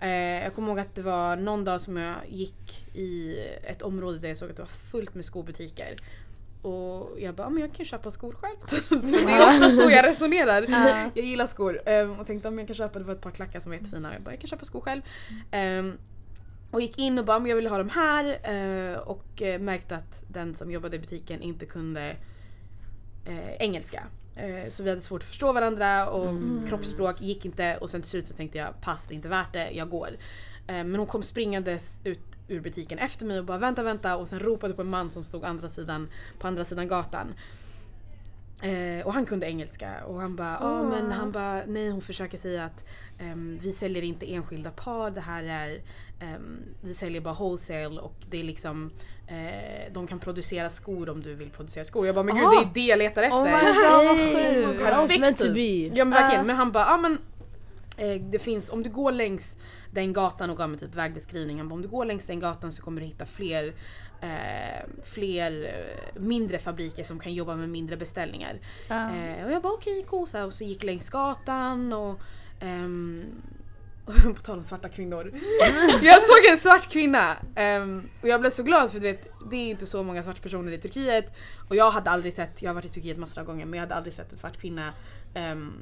[0.00, 4.18] Eh, jag kommer ihåg att det var någon dag som jag gick i ett område
[4.18, 5.96] där jag såg att det var fullt med skobutiker.
[6.62, 8.56] Och jag bara, "Ja, men jag kan köpa skor själv.
[8.88, 10.62] För det är ofta så jag resonerar.
[11.14, 11.88] Jag gillar skor.
[11.88, 14.12] Eh, och tänkte att jag kan köpa, det var ett par klackar som var jättefina.
[14.12, 15.02] Jag bara, jag kan köpa skor själv.
[15.50, 15.84] Eh,
[16.76, 18.38] och gick in och bara, men jag vill ha de här.
[18.42, 22.16] Eh, och eh, märkte att den som jobbade i butiken inte kunde
[23.24, 24.02] eh, engelska.
[24.68, 26.34] Så vi hade svårt att förstå varandra och
[26.68, 29.52] kroppsspråk gick inte och sen till slut så tänkte jag pass det är inte värt
[29.52, 30.08] det, jag går.
[30.66, 34.40] Men hon kom springandes ut ur butiken efter mig och bara vänta vänta och sen
[34.40, 36.08] ropade på en man som stod andra sidan,
[36.38, 37.34] på andra sidan gatan.
[38.62, 42.38] Eh, och han kunde engelska och han bara, ja men han bara, nej hon försöker
[42.38, 42.84] säga att
[43.18, 45.80] ehm, vi säljer inte enskilda par, det här är,
[46.20, 48.90] ehm, vi säljer bara wholesale och det är liksom,
[49.26, 52.06] eh, de kan producera skor om du vill producera skor.
[52.06, 53.36] Jag bara, men gud det är det jag letar efter.
[53.38, 55.54] Oh my god to typ.
[55.54, 55.96] be.
[55.98, 56.46] Ja men verkligen, Ja.
[56.46, 57.18] men han bara, ja men
[57.98, 59.56] eh, det finns, om du går längs
[59.90, 62.72] den gatan och gav mig typ vägbeskrivning, han bara, om du går längs den gatan
[62.72, 63.74] så kommer du hitta fler
[64.20, 68.58] eh, fler eh, mindre fabriker som kan jobba med mindre beställningar.
[68.88, 69.16] Ja.
[69.16, 70.44] Eh, och jag bara okej, okay, cool.
[70.46, 72.20] Och så gick längs gatan och
[72.60, 73.24] ehm,
[74.34, 75.32] på tal om svarta kvinnor.
[76.02, 79.56] jag såg en svart kvinna ehm, och jag blev så glad för du vet, det
[79.56, 81.36] är inte så många svarta personer i Turkiet.
[81.68, 83.82] Och jag hade aldrig sett, jag har varit i Turkiet massor av gånger men jag
[83.82, 84.92] hade aldrig sett en svart kvinna
[85.34, 85.72] ehm,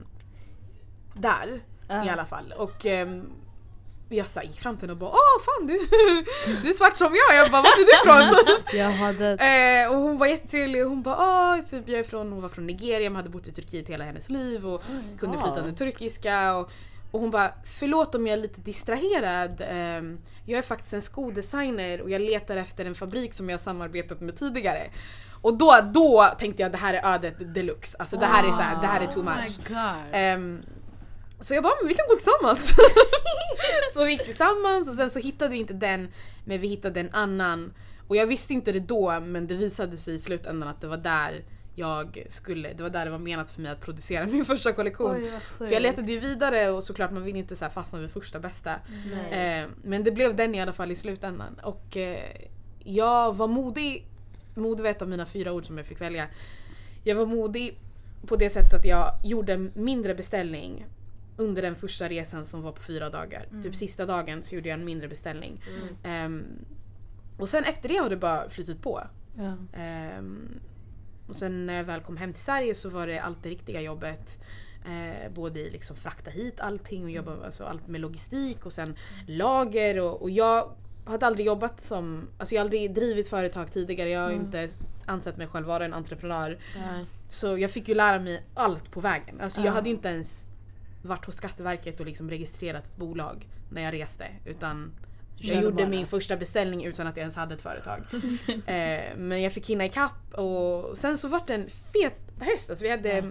[1.15, 2.05] där Ja.
[2.05, 2.55] i alla fall.
[2.57, 3.31] Och ehm,
[4.09, 5.73] jag här, gick fram till henne och bara åh fan du,
[6.63, 7.39] du är svart som jag.
[7.39, 8.59] Jag bara vart är du ifrån?
[8.81, 9.31] Jag hade...
[9.85, 12.49] Eh, och hon var jättetrevlig och hon bara ah, typ, jag är från, hon var
[12.49, 14.83] från Nigeria men hade bott i Turkiet hela hennes liv och
[15.19, 15.45] kunde Ja.
[15.47, 16.55] flytande turkiska.
[16.55, 16.71] Och,
[17.11, 19.63] och hon bara förlåt om jag är lite distraherad.
[19.71, 24.21] Ehm, jag är faktiskt en skodesigner och jag letar efter en fabrik som jag samarbetat
[24.21, 24.83] med tidigare.
[25.43, 27.97] Och då, då tänkte jag det här är ödet deluxe.
[27.99, 29.59] Alltså det här är, så här, det här är too Oh much.
[29.69, 30.15] god.
[31.45, 32.75] Så jag bara, men vi kan gå tillsammans.
[33.95, 36.09] så vi gick tillsammans och sen så hittade vi inte den,
[36.45, 37.75] men vi hittade en annan.
[38.09, 40.97] Och jag visste inte det då, men det visade sig i slutändan att det var
[40.97, 44.73] där jag skulle, det var där det var menat för mig att producera min första
[44.73, 45.31] kollektion.
[45.59, 48.41] För jag letade ju vidare och såklart man vill inte så här fastna vid första
[48.41, 48.75] bästa.
[49.31, 51.61] Eh, men det blev den i alla fall i slutändan.
[51.63, 52.49] Och eh,
[52.85, 54.07] jag var modig.
[54.55, 56.27] Modig var ett av mina fyra ord som jag fick välja.
[57.03, 57.79] Jag var modig
[58.27, 60.87] på det sättet att jag gjorde en mindre beställning
[61.37, 63.49] under den första resan som var på fyra dagar.
[63.63, 65.61] Typ sista dagen så gjorde jag en mindre beställning.
[66.05, 66.45] Ehm,
[67.39, 69.01] och sen efter det har det bara flyttit på.
[69.37, 69.57] Ja.
[69.79, 70.61] Ehm,
[71.29, 73.81] och sen när jag väl kom hem till Sverige så var det allt det riktiga
[73.81, 74.39] jobbet.
[74.87, 78.95] Eh, både i liksom frakta hit allting och jobba alltså allt med logistik och sen
[79.27, 80.71] lager och, och jag
[81.05, 84.11] hade aldrig jobbat som, alltså jag har aldrig drivit företag tidigare.
[84.11, 84.69] Jag har inte
[85.07, 86.59] ansett mig själv vara en entreprenör.
[86.77, 87.05] Nej.
[87.29, 89.41] Så jag fick ju lära mig allt på vägen.
[89.41, 89.73] Alltså jag Ja.
[89.73, 90.45] hade ju inte ens
[91.05, 94.27] varit hos Skatteverket och liksom registrerat ett bolag när jag reste.
[94.45, 94.93] Utan
[95.37, 95.87] jag gjorde bara.
[95.87, 98.05] min första beställning utan att jag ens hade ett företag.
[98.67, 102.71] eh, men jag fick hinna ikapp och sen så vart det en fet höst.
[102.71, 103.25] Alltså vi hade Ja.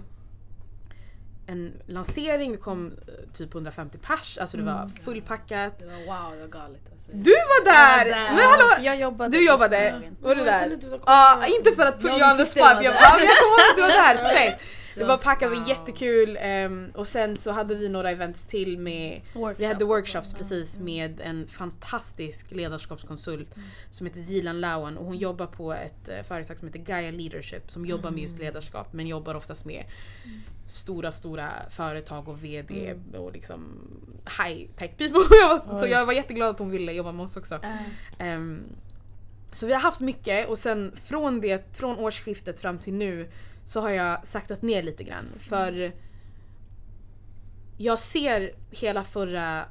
[1.46, 5.78] en lansering, det kom eh, typ 150 pers, alltså det var fullpackat.
[5.78, 7.10] Det var wow, det var galet alltså.
[7.12, 8.06] Du var där!
[8.06, 8.34] Jag var där.
[8.36, 8.84] Men hallå!
[8.84, 10.00] Jag jobbade Du jobbade?
[10.20, 10.78] Var du där?
[11.06, 12.62] Ja, inte för att put you on the spot.
[12.62, 13.00] jag var Jag där.
[13.10, 14.34] bara, jag kommer ihåg att du var där.
[14.36, 14.60] Fett.
[14.94, 16.38] Det var packat, det var jättekul.
[16.40, 19.20] ehm, och sen så hade vi några events till med
[19.56, 23.68] vi hade workshops precis med en fantastisk ledarskapskonsult Mm.
[23.90, 27.70] som heter Jilan Lawan och hon jobbar på ett eh, företag som heter Gaia Leadership
[27.70, 28.22] som jobbar med Mm.
[28.22, 29.84] just ledarskap men jobbar oftast med
[30.66, 33.20] stora stora företag och VD Mm.
[33.24, 33.64] och liksom
[34.44, 35.20] high tech people.
[35.40, 37.58] Jag var, så jag var jätteglad att hon ville jobba med oss också.
[37.62, 37.68] Ja.
[38.18, 38.62] Ehm,
[39.52, 43.28] så vi har haft mycket och sen från, det, från årsskiftet fram till nu
[43.64, 45.26] så har jag saktat ner lite grann.
[45.38, 45.92] För
[47.76, 49.64] jag ser hela förra,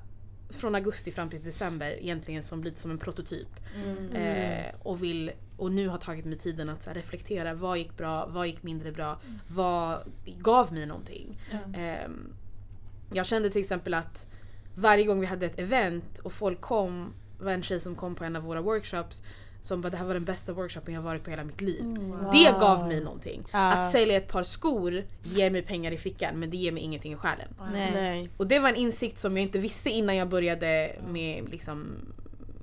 [0.49, 3.47] från augusti fram till december egentligen som lite som en prototyp.
[3.86, 4.10] Mm.
[4.12, 7.53] Eh, och, vill, och nu har tagit mig tiden att reflektera.
[7.53, 8.27] Vad gick bra?
[8.27, 9.19] Vad gick mindre bra?
[9.47, 11.39] Vad gav mig någonting?
[11.51, 11.79] Ja.
[11.79, 12.34] Ehm,
[13.13, 14.27] jag kände till exempel att
[14.75, 18.23] varje gång vi hade ett event och folk kom, var en tjej som kom på
[18.23, 19.23] en av våra workshops
[19.63, 21.82] som bara det här var den bästa workshopen jag varit på hela mitt liv.
[21.82, 22.12] Mm.
[22.12, 22.60] Det Wow.
[22.60, 23.43] gav mig någonting.
[23.52, 23.71] Ja.
[23.73, 27.13] Att sälja ett par skor ger mig pengar i fickan men det ger mig ingenting
[27.13, 27.47] i själen.
[27.73, 27.91] Nej.
[27.93, 28.30] Nej.
[28.38, 31.95] Och det var en insikt som jag inte visste innan jag började med liksom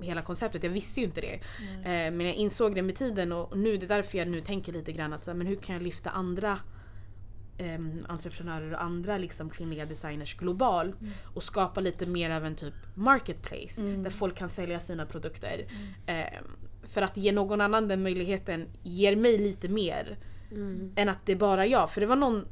[0.01, 0.63] hela konceptet.
[0.63, 1.33] Jag visste ju inte det.
[1.83, 4.73] Eh, men jag insåg det med tiden och nu det är därför jag nu tänker
[4.73, 6.57] lite grann att men hur kan jag lyfta andra
[7.57, 10.93] em, entreprenörer och andra liksom kvinnliga designers global
[11.33, 14.03] och skapa lite mer av en typ marketplace Mm.
[14.03, 15.65] där folk kan sälja sina produkter.
[16.05, 16.43] Em,
[16.83, 20.17] för att ge någon annan den möjligheten ger mig lite mer
[20.51, 20.91] Mm.
[20.95, 21.89] än att det är bara jag.
[21.91, 22.45] För det var någon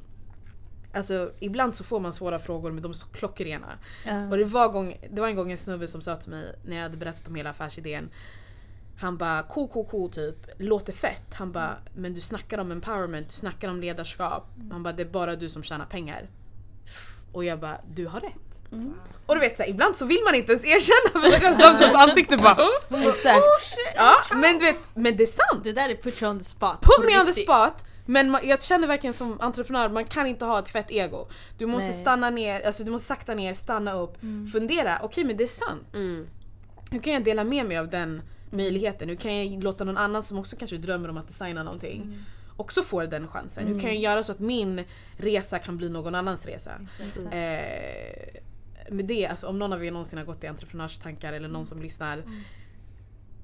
[0.94, 3.68] Alltså ibland så får man svåra frågor men de är så klockrena.
[4.06, 4.30] Ja.
[4.30, 6.76] Och det var, gång, det var en gång en snubbe som sa till mig när
[6.76, 8.10] jag hade berättat om hela affärsidén.
[9.00, 11.34] Han bara ko ko ko typ, låter fett.
[11.34, 14.48] Han bara men du snackar om empowerment, du snackar om ledarskap.
[14.72, 16.30] Han bara det är bara du som tjänar pengar.
[17.32, 18.49] Och jag bara du har rätt.
[18.72, 18.94] Mm.
[19.26, 22.38] Och du vet så här, ibland så vill man inte ens erkänna för samtidigt ansikte
[22.38, 23.44] bara "Huh?" Exakt.
[23.96, 25.64] Ja men du vet, men det är sant.
[25.64, 26.82] Det där är put you on the spot.
[26.82, 27.74] Put me on the spot.
[28.06, 31.28] Men jag känner verkligen som entreprenör, man kan inte ha ett fett ego.
[31.58, 32.02] Du måste Nej.
[32.02, 34.18] stanna ner, alltså du måste sakta ner, stanna upp,
[34.54, 35.00] fundera.
[35.02, 35.96] Okej men det är sant.
[35.96, 36.28] Mm.
[36.92, 39.10] Hur kan jag dela med mig av den möjligheten?
[39.10, 42.26] Hur kan jag låta någon annan som också kanske drömmer om att designa någonting
[42.58, 43.68] också få den chansen?
[43.68, 44.84] Hur kan jag göra så att min
[45.18, 46.72] resa kan bli någon annans resa?
[47.32, 48.42] Eh,
[48.92, 51.82] med det, alltså, om någon av er någonsin har gått i entreprenörstankar eller någon som
[51.82, 52.24] lyssnar.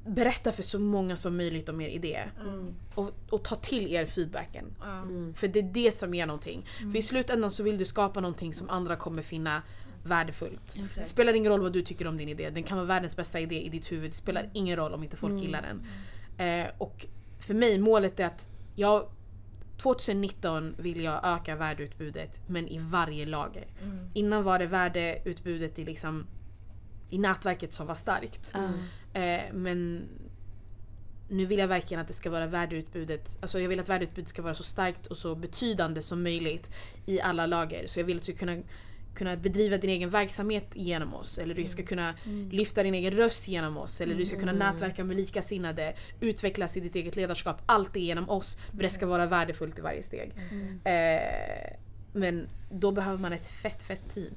[0.07, 2.19] Berätta för så många som möjligt om er idé.
[2.41, 2.75] Mm.
[2.95, 4.65] Och, och ta till er feedbacken.
[4.83, 5.33] Mm.
[5.33, 6.65] För det är det som ger någonting.
[6.65, 9.61] För i slutändan så vill du skapa någonting som andra kommer finna
[10.03, 10.77] värdefullt.
[10.95, 12.49] Det spelar ingen roll vad du tycker om din idé.
[12.49, 14.11] Den kan vara världens bästa idé i ditt huvud.
[14.11, 15.83] Det spelar ingen roll om inte folk gillar den.
[16.47, 17.05] Eh, och
[17.39, 19.09] för mig, målet är att jag
[19.77, 23.67] 2019 vill jag öka värdeutbudet men i varje lager.
[23.81, 24.09] Mm.
[24.13, 26.27] Innan var det värdeutbudet i, liksom,
[27.09, 28.53] i nätverket som var starkt.
[28.53, 29.21] Ja.
[29.21, 30.09] Eh, men
[31.29, 33.37] nu vill jag verkligen att det ska vara värdeutbudet.
[33.41, 36.71] Alltså jag vill att värdeutbudet ska vara så starkt och så betydande som möjligt
[37.05, 37.87] i alla lager.
[37.87, 38.63] Så jag vill att vi ska kunna
[39.15, 41.37] kunna bedriva din egen verksamhet genom oss.
[41.37, 42.13] Eller du ska kunna
[42.51, 44.01] lyfta din egen röst genom oss.
[44.01, 47.61] Eller du ska kunna nätverka med likasinnade, utvecklas i ditt eget ledarskap.
[47.65, 48.57] Allt det genom oss.
[48.71, 50.33] Men det ska vara värdefullt i varje steg.
[50.83, 51.77] Eh,
[52.13, 54.35] men då behöver man ett fett fett team.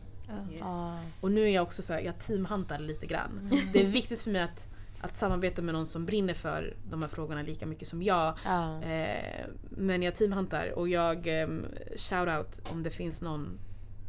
[0.53, 1.23] Yes.
[1.23, 3.51] Och nu är jag också så här, jag teamhantar lite grann.
[3.73, 4.69] Det är viktigt för mig att,
[5.01, 8.39] att samarbeta med någon som brinner för de här frågorna lika mycket som jag.
[8.45, 8.83] Ja.
[8.83, 11.49] Eh, men jag teamhantar och jag eh,
[11.97, 13.59] shout-out om det finns någon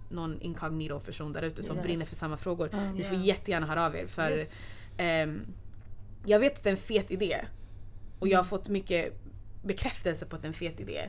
[0.10, 1.84] någon incognito person där ute som Ja.
[1.84, 2.70] brinner för samma frågor.
[2.96, 3.24] Ni får Ja.
[3.24, 4.60] jättegärna höra av er för Yes.
[4.98, 5.42] ehm,
[6.26, 7.36] jag vet att det är en fet idé.
[8.20, 9.14] Och jag har fått mycket
[9.64, 11.00] bekräftelse på att det är en fet idé.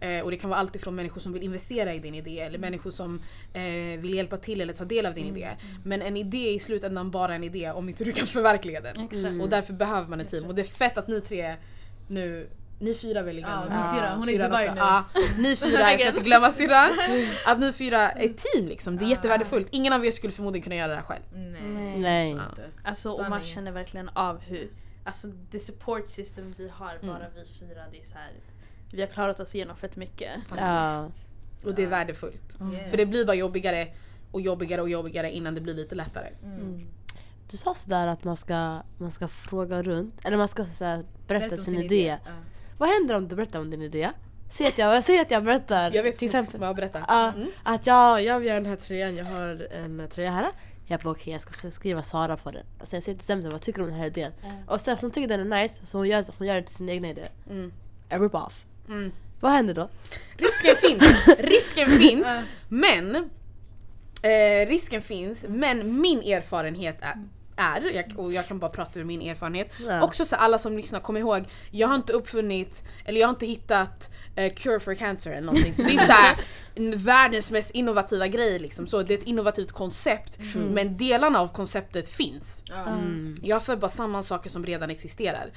[0.00, 2.58] Eh, och det kan vara allt ifrån människor som vill investera i din idé eller
[2.58, 3.20] människor som
[3.52, 5.48] eh, vill hjälpa till eller ta del av din idé.
[5.84, 9.00] Men en idé är i slutändan bara en idé om inte du kan förverkliga den.
[9.04, 9.40] Exakt.
[9.42, 10.44] Och därför behöver man ett team.
[10.44, 11.56] Och det är fett att ni tre
[12.08, 13.72] nu ni fyra väl Ja, igen?
[13.74, 14.74] min syrra, hon är i Dubai också.
[14.74, 14.80] nu.
[14.80, 15.04] Ja,
[15.38, 16.90] ni fyra, jag ska inte glömma syrran.
[17.46, 19.68] Att ni fyra är ett team liksom, det är jättevärdefullt.
[19.70, 21.22] Ingen av er skulle förmodligen kunna göra det här själv.
[21.32, 21.98] Nej.
[21.98, 22.30] Nej.
[22.30, 22.42] Ja.
[22.84, 24.70] Alltså och man känner verkligen av hur,
[25.04, 27.06] alltså det support system vi har, Mm.
[27.06, 28.32] bara vi fyra, det är så här.
[28.92, 30.30] Vi har klarat oss igenom fett mycket.
[30.58, 31.08] Ja.
[31.64, 32.58] Och det är värdefullt.
[32.72, 32.90] Yes.
[32.90, 33.88] För det blir bara jobbigare
[34.30, 36.28] och jobbigare och jobbigare innan det blir lite lättare.
[36.42, 36.86] Mm.
[37.50, 41.50] Du sa sådär att man ska, man ska fråga runt, eller man ska såhär, berätta,
[41.54, 42.16] om sin, idé.
[42.24, 42.30] Ja.
[42.78, 44.10] Vad händer om du berättar om din idé?
[44.50, 47.04] Säg att jag, säg att jag berättar Jag vet till exempel vad berätta.
[47.08, 47.48] Ja, Mm.
[47.62, 50.50] att jag, jag vill göra den här tröjan, jag har en tröja här.
[50.88, 52.66] Jag bara okej jag ska skriva Sara på den.
[52.80, 54.32] Alltså jag säger till Stämsen vad tycker du om den här idén?
[54.66, 56.88] Och sen hon tycker den är nice så hon gör, hon gör det till sin
[56.88, 57.28] egna idé.
[57.50, 57.72] Mm.
[58.10, 58.64] A rip-off.
[58.88, 59.12] Mm.
[59.40, 59.88] Vad händer då?
[60.36, 62.26] Risken finns, risken finns,
[62.68, 63.16] men
[64.22, 67.14] eh, risken finns, men min erfarenhet är
[67.56, 69.72] är, jag, och jag kan bara prata ur min erfarenhet.
[69.86, 70.02] Ja.
[70.02, 73.46] Också så alla som lyssnar, kom ihåg, jag har inte uppfunnit, eller jag har inte
[73.46, 75.74] hittat eh, cure for cancer eller någonting.
[75.74, 76.36] Så det är inte såhär
[76.74, 78.86] en världens mest innovativa grej liksom.
[78.86, 80.38] Så det är ett innovativt koncept.
[80.54, 82.62] Men delarna av konceptet finns.
[82.86, 83.34] Mm.
[83.42, 85.50] Jag för bara samman saker som redan existerar.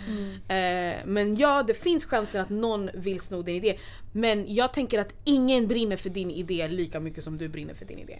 [0.48, 3.78] Eh, men ja, det finns chansen att någon vill sno din idé.
[4.12, 7.86] Men jag tänker att ingen brinner för din idé lika mycket som du brinner för
[7.86, 8.20] din idé.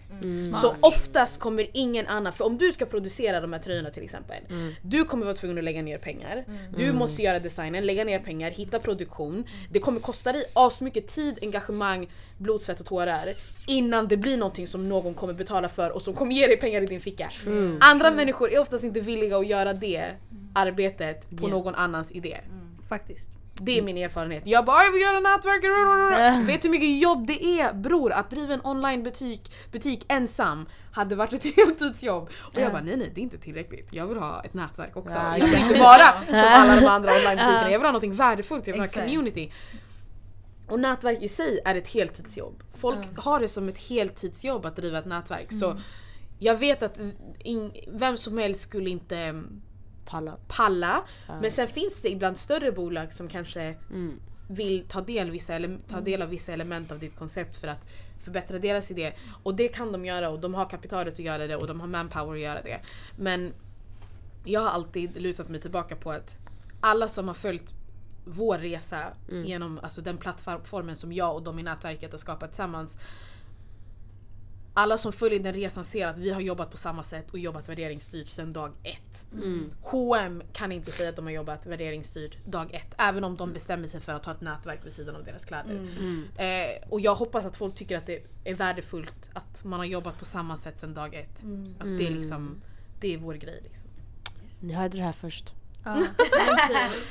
[0.60, 4.42] Så oftast kommer ingen annan, för om du ska producera de här tröjorna till exempel.
[4.82, 6.44] Du kommer vara tvungen att lägga ner pengar.
[6.76, 9.44] Du måste göra designen, lägga ner pengar, hitta produktion.
[9.70, 13.24] Det kommer kosta dig asmycket tid, engagemang, blod, svett och tårar.
[13.66, 16.82] Innan det blir någonting som någon kommer betala för och som kommer ge dig pengar
[16.82, 17.30] i din ficka.
[17.80, 20.04] Andra människor är oftast inte villiga att göra det
[20.54, 21.48] arbetet på Ja.
[21.48, 22.36] någon annans idé.
[22.88, 23.30] Faktiskt.
[23.54, 24.46] Det är min erfarenhet.
[24.46, 25.64] Jag bara jag vill göra nätverk.
[26.48, 31.14] Vet du hur mycket jobb det är bror att driva en onlinebutik butik ensam hade
[31.14, 32.30] varit ett heltidsjobb.
[32.40, 33.88] Och jag bara nej nej det är inte tillräckligt.
[33.90, 35.18] Jag vill ha ett nätverk också.
[35.18, 37.70] Ja, jag vill inte vara som alla de andra onlinebutikerna.
[37.70, 39.52] Jag vill ha något värdefullt, jag vill ha community.
[40.68, 42.62] Och nätverk i sig är ett heltidsjobb.
[42.74, 45.52] Folk har det som ett heltidsjobb att driva ett nätverk.
[45.52, 45.76] Så
[46.38, 46.98] jag vet att
[47.88, 49.42] vem som helst skulle inte
[50.10, 50.36] Palla.
[50.48, 51.02] palla.
[51.28, 51.40] Ja.
[51.40, 54.20] Men sen finns det ibland större bolag som kanske Mm.
[54.48, 57.80] vill ta del, vissa ele- ta del av vissa element av ditt koncept för att
[58.20, 59.12] förbättra deras idé.
[59.42, 61.86] Och det kan de göra och de har kapitalet att göra det och de har
[61.86, 62.80] manpower att göra det.
[63.16, 63.52] Men
[64.44, 66.36] jag har alltid lutat mig tillbaka på att
[66.80, 67.72] alla som har följt
[68.24, 68.98] vår resa
[69.44, 72.98] genom alltså den plattformen som jag och de i nätverket har skapat tillsammans.
[74.80, 77.68] Alla som följer den resan ser att vi har jobbat på samma sätt och jobbat
[77.68, 79.26] värderingsstyrt sedan dag ett.
[79.32, 79.70] Mm.
[79.82, 83.86] H&M kan inte säga att de har jobbat värderingsstyrt dag ett, även om de bestämmer
[83.86, 85.74] sig för att ha ett nätverk vid sidan av deras kläder.
[85.74, 86.24] Mm.
[86.36, 90.18] Eh, och jag hoppas att folk tycker att det är värdefullt att man har jobbat
[90.18, 91.44] på samma sätt sedan dag ett.
[91.78, 92.14] Att det är Mm.
[92.14, 92.60] liksom,
[93.00, 93.60] det är vår grej.
[93.62, 93.86] Liksom.
[94.60, 95.54] Ni hörde det här först.
[95.84, 95.94] Ja.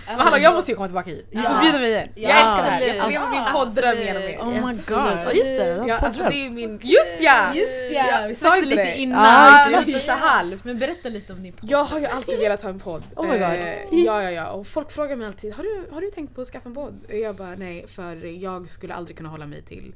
[0.07, 1.27] Men hallå jag måste ju komma tillbaka hit.
[1.31, 1.61] Ni får Ja.
[1.61, 2.09] bjud mig igen.
[2.15, 2.81] Ja, jag älskar det här.
[2.81, 3.13] Jag absolut.
[3.13, 4.37] lever min poddröm genom er.
[4.39, 5.23] Oh my god.
[5.25, 6.79] Ja, just det, Ja, alltså det är min...
[6.83, 7.53] Just ja!
[7.55, 8.97] Just ja, vi sa inte lite det.
[8.97, 9.71] innan.
[9.71, 10.63] Ja, lite så halvt.
[10.63, 11.69] Men berätta lite om din podd.
[11.71, 13.03] Jag har ju alltid velat ha en podd.
[13.15, 13.41] Oh my God.
[13.41, 14.47] Eh, ja, ja, ja.
[14.47, 16.99] Och folk frågar mig alltid, har du, har du tänkt på att skaffa en podd?
[17.09, 19.93] Jag bara, nej, för jag skulle aldrig kunna hålla mig till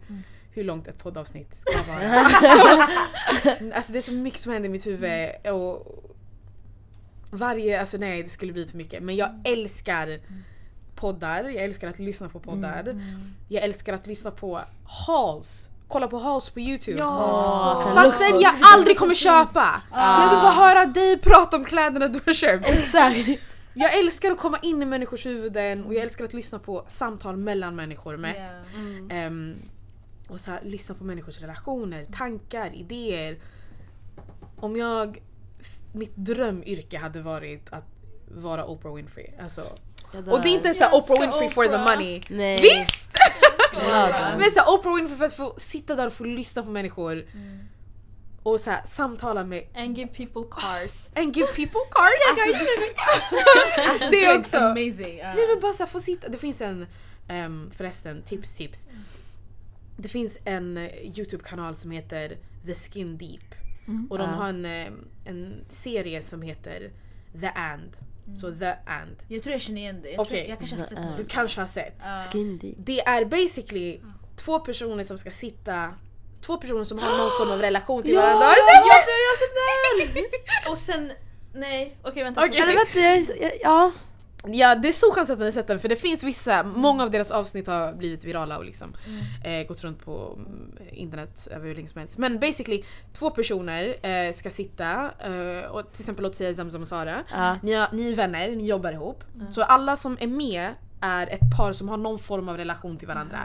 [0.53, 2.19] hur långt ett poddavsnitt ska vara.
[2.25, 2.87] alltså,
[3.75, 5.29] alltså det är så mycket som händer i mitt huvud.
[5.53, 5.99] Och
[7.37, 9.03] varje, alltså nej det skulle bli för mycket.
[9.03, 10.19] Men jag älskar
[10.95, 13.01] poddar, jag älskar att lyssna på poddar.
[13.49, 14.61] Jag älskar att lyssna på
[15.07, 15.67] hauls.
[15.87, 16.97] Kolla på hauls på youtube.
[16.99, 19.81] Ja, sen Fastän jag aldrig kommer köpa.
[19.91, 22.69] Jag vill bara höra dig prata om kläderna du har köpt.
[22.69, 23.29] Exakt.
[23.73, 27.37] Jag älskar att komma in i människors huvuden och jag älskar att lyssna på samtal
[27.37, 28.53] mellan människor mest.
[29.09, 29.15] Ja.
[29.15, 29.55] Ehm,
[30.27, 33.37] och så här, lyssna på människors relationer, tankar, idéer.
[34.59, 35.21] Om jag...
[35.93, 37.85] Mitt drömyrke hade varit att
[38.27, 39.27] vara Oprah Winfrey.
[39.39, 39.61] Alltså,
[40.11, 41.83] och det är inte såhär Oprah Winfrey for the Oprah.
[41.83, 42.21] money.
[42.29, 42.61] Nej.
[42.61, 43.09] Visst!
[44.37, 47.25] Men såhär Oprah Winfrey för att få sitta där och få lyssna på människor.
[48.43, 51.09] och så här, samtala med And give people cars.
[51.15, 52.47] and give people cards.
[53.89, 54.57] Alltså, det är också...
[54.57, 55.17] amazing.
[55.17, 55.33] Ja.
[55.33, 56.29] Nej men bara så här, få sitta.
[56.29, 56.87] Det finns en,
[57.29, 58.87] um, förresten, tips tips.
[59.97, 63.62] Det finns en eh, Youtube-kanal som heter The Skin Deep.
[64.09, 64.87] Och de har en, eh,
[65.25, 66.91] en serie som heter
[67.41, 67.97] The And.
[68.41, 69.15] Så The And.
[69.27, 70.09] Jag tror jag känner igen det.
[70.09, 70.49] Jag, tror, Okej.
[70.49, 71.03] jag kanske har sett Ja.
[71.17, 71.31] Du något.
[71.31, 72.01] kanske har sett.
[72.61, 72.75] Deep.
[72.77, 73.99] Det är basically
[74.35, 75.93] två personer som ska sitta
[76.41, 78.45] Två personer som har någon form av relation till varandra.
[78.45, 80.71] jag tror jag har sett den!
[80.71, 81.11] Och sen,
[81.53, 82.45] nej okej vänta.
[82.45, 82.61] Okej.
[82.61, 83.91] Eller vänta, jag- ja.
[84.47, 87.03] Ja det är stor chans att ni har sett den för det finns vissa, många
[87.03, 88.95] av deras avsnitt har blivit virala och liksom
[89.43, 92.17] eh, gått runt på mm, internet över hur länge som helst.
[92.17, 96.87] Men basically, två personer eh, ska sitta eh, och till exempel låt säga Zamzam och
[96.87, 97.23] Sara.
[97.31, 97.57] Ja.
[97.63, 99.23] Ni, har, ni är vänner, ni jobbar ihop.
[99.51, 100.69] Så alla som är med
[101.03, 103.39] är ett par som har någon form av relation till varandra.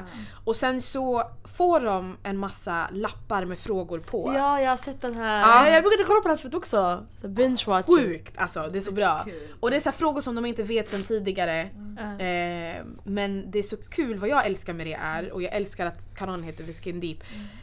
[0.45, 1.23] Och sen så
[1.57, 4.33] får de en massa lappar med frågor på.
[4.37, 5.41] ja, jag har sett den här.
[5.41, 5.67] Ja.
[5.67, 5.73] Ja.
[5.75, 7.07] Jag brukade kolla på den här förut också.
[7.21, 7.97] Så binge watching.
[7.97, 9.27] Sjukt alltså, det är så bra.
[9.61, 11.69] Och det är så frågor som de inte vet sedan tidigare.
[11.97, 12.25] Ja.
[12.25, 15.87] Eh, men det är så kul, vad jag älskar med det är, och jag älskar
[15.87, 17.19] att kanalen heter The Skin Deep.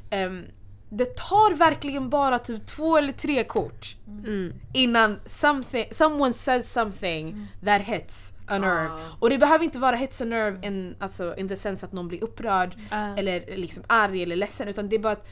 [0.09, 0.43] ehm,
[0.89, 4.53] det tar verkligen bara typ två eller tre kort Mm.
[4.73, 8.89] innan something, someone says something that hits a nerve.
[8.93, 8.99] Ah.
[9.19, 12.07] Och det behöver inte vara hits a nerve in, alltså, in the sense att någon
[12.07, 13.17] blir upprörd Ja.
[13.17, 15.27] eller liksom arg eller ledsen utan det är bara att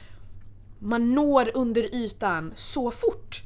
[0.84, 3.42] man når under ytan så fort.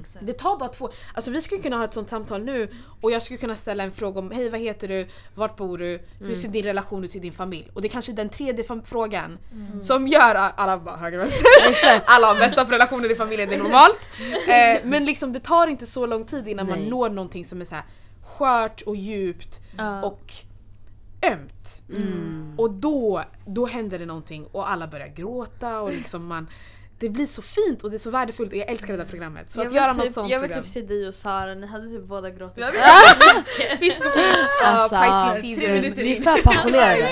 [0.00, 0.26] Exakt.
[0.26, 0.90] Det tar bara två...
[1.14, 2.68] Alltså vi skulle kunna ha ett sånt samtal nu
[3.00, 5.06] och jag skulle kunna ställa en fråga om Hej vad heter du?
[5.34, 6.00] Vart bor du?
[6.18, 7.70] Hur ser din relation ut till din familj?
[7.74, 9.38] Och det är kanske är den tredje frågan
[9.80, 12.02] som gör alla bara höger vänster.
[12.06, 14.08] alla har bästa relationer i familjen, det är normalt.
[14.48, 16.90] Eh, men liksom det tar inte så lång tid innan man Nej.
[16.90, 17.84] når någonting som är så här
[18.38, 20.02] skört och djupt Ja.
[20.02, 20.32] och
[21.22, 21.82] ömt.
[21.90, 22.54] Mm.
[22.58, 26.46] Och då, då händer det någonting och alla börjar gråta och liksom man
[26.98, 29.50] det blir så fint och det är så värdefullt och jag älskar det där programmet.
[29.50, 31.66] Så jag att göra typ, något sånt Jag vill typ se dig och Sara, ni
[31.66, 32.64] hade typ båda gråtit.
[33.80, 34.10] Fisk och
[34.66, 37.08] Alltså, Pisces tre Vi är för passionerade.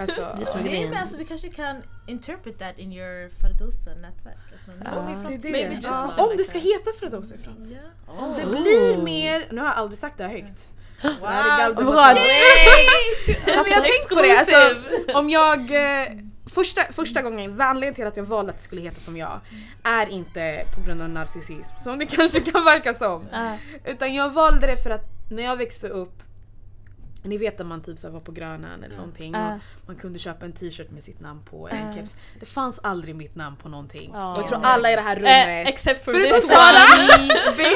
[0.00, 0.90] Alltså, Det är som är Nej grejen.
[0.90, 4.36] men alltså du kanske kan interpret that in your Fardosa-nätverk.
[4.52, 5.26] Alltså, Ja.
[5.42, 5.80] det det.
[5.82, 7.78] Ja, om det ska heta Fredosa i framtiden.
[8.06, 8.12] Ja.
[8.12, 8.50] Om det Oh.
[8.62, 10.72] blir mer, nu har jag aldrig sagt det här högt.
[11.20, 11.78] Så här är Wow.
[11.78, 12.18] Oh my god.
[13.46, 14.38] Jag har tänkt på det.
[14.38, 14.76] Alltså,
[15.18, 16.08] om jag, eh,
[16.54, 19.40] första, första gången, anledningen till att jag valde att det skulle heta som jag
[19.84, 23.26] är inte på grund av narcissism som det kanske kan verka som.
[23.84, 26.22] Utan jag valde det för att när jag växte upp
[27.22, 29.54] ni vet när man typ så var på Grönan eller någonting Ja.
[29.54, 31.94] och man kunde köpa en t-shirt med sitt namn på, en Ja.
[31.94, 32.16] keps.
[32.40, 34.10] Det fanns aldrig mitt namn på någonting.
[34.14, 34.30] Ja.
[34.32, 36.78] Och jag tror alla i det här Eh, rummet except for Förutom Sara.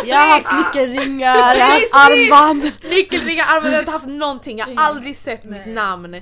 [0.07, 2.73] Jag har haft nyckelringar, jag har haft armband.
[2.91, 4.59] Nyckelringar, armband, jag har inte haft någonting.
[4.59, 6.21] Jag har aldrig sett mitt namn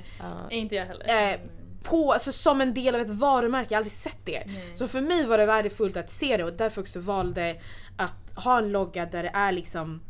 [0.49, 1.39] Inte jag heller.
[1.83, 4.43] På, alltså, som en del av ett varumärke, jag har aldrig sett det.
[4.75, 7.55] Så för mig var det värdefullt att se det och därför också valde
[7.97, 10.01] att ha en logga där det är liksom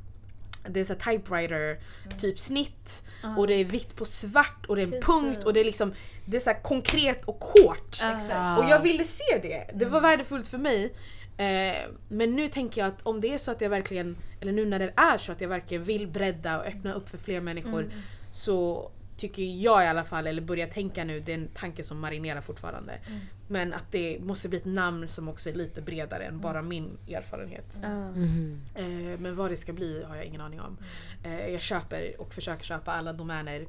[0.67, 1.77] det är så typewriter
[2.17, 3.03] typ snitt
[3.37, 5.05] och det är vitt på svart och det är en Precis.
[5.05, 5.93] punkt och det är liksom
[6.25, 7.97] det är så här konkret och hårt.
[8.01, 8.17] Ja.
[8.17, 8.59] Exakt.
[8.59, 9.69] Och jag ville se det.
[9.73, 10.93] Det var värdefullt för mig.
[11.37, 11.75] Eh,
[12.07, 14.79] men nu tänker jag att om det är så att jag verkligen, eller nu när
[14.79, 17.89] det är så att jag verkligen vill bredda och öppna upp för fler människor
[18.31, 21.99] så tycker jag i alla fall, eller börjar tänka nu, det är en tanke som
[21.99, 22.99] marinerar fortfarande.
[23.47, 26.97] Men att det måste bli ett namn som också är lite bredare än bara min
[27.07, 27.75] erfarenhet.
[28.15, 28.61] Mhm.
[28.75, 30.77] Eh, men vad det ska bli har jag ingen aning om.
[31.23, 33.65] Eh, jag köper och försöker köpa alla domäner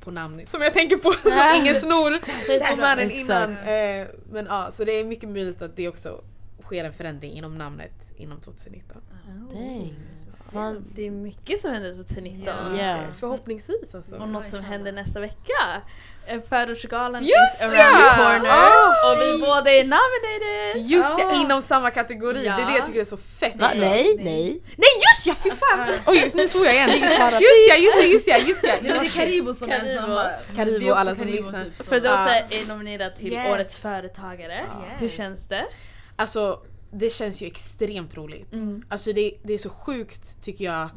[0.00, 2.20] på namn som jag tänker på så ingen snor
[2.76, 3.50] domänen innan.
[3.50, 6.24] Eh, men ja, så det är mycket möjligt att det också
[6.62, 9.02] sker en förändring inom namnet inom 2019.
[9.52, 9.94] Dang.
[10.52, 10.84] Fan.
[10.94, 12.54] Det är mycket som händer 2019.
[12.70, 12.76] Ja.
[12.76, 13.00] Yeah.
[13.00, 14.14] Eh, Förhoppningsvis alltså.
[14.16, 15.82] Och något som händer nästa vecka.
[16.26, 18.10] Eh, Förortsgalan Just is around ja!
[18.14, 18.50] the corner.
[18.50, 19.12] Ah!
[19.12, 20.90] och vi båda är nominated!
[20.90, 21.40] Just det, Ja.
[21.42, 22.42] inom samma kategori.
[22.42, 23.56] Det är det jag tycker är så fett.
[23.56, 23.66] Va?
[23.68, 23.80] också.
[23.80, 24.62] Nej, nej.
[24.76, 25.88] Nej just ja, fy fan!
[26.06, 26.90] Oj nu svor jag igen.
[27.00, 28.74] Just ja, just ja, just ja, just ja.
[28.82, 30.00] Nej, men det är Karibo som är Karibo.
[30.00, 30.24] samma.
[30.56, 31.64] Karibo är och alla som lyssnar.
[31.64, 32.34] typ, Fedosa Ah.
[32.50, 33.46] är nominerad till Yes.
[33.50, 34.64] Årets Företagare.
[34.98, 35.16] Hur Yes.
[35.16, 35.64] känns det?
[36.16, 38.52] Alltså det känns ju extremt roligt.
[38.52, 38.82] Mm.
[38.88, 40.88] Alltså det, det är så sjukt tycker jag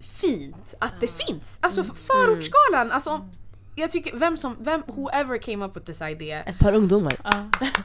[0.00, 1.58] fint att det finns.
[1.62, 3.30] Alltså förortsgalan, alltså om-
[3.76, 7.12] jag tycker vem som, vem, whoever came up with this idea, Ett par ungdomar.
[7.24, 7.30] Ja.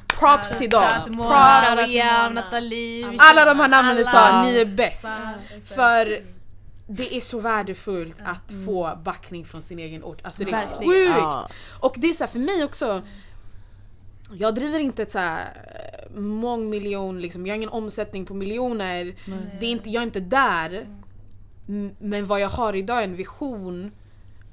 [0.07, 0.83] props till dem.
[1.05, 1.17] Props.
[1.17, 2.33] Mariam.
[2.33, 3.15] Nathalie.
[3.19, 4.11] Alla de här namnen ni alla.
[4.11, 5.07] sa, ni är bäst.
[5.65, 6.19] För
[6.87, 10.19] det är så värdefullt att få backning från sin egen ort.
[10.23, 11.13] Alltså det är Verkligen.
[11.13, 11.53] sjukt!
[11.79, 13.01] Och det är så här, för mig också,
[14.37, 15.67] jag driver inte ett så här
[16.09, 19.15] eh, mångmiljon, liksom, jag har ingen omsättning på miljoner.
[19.59, 20.87] Det är inte, jag är inte där.
[21.99, 23.91] Men vad jag har idag är en vision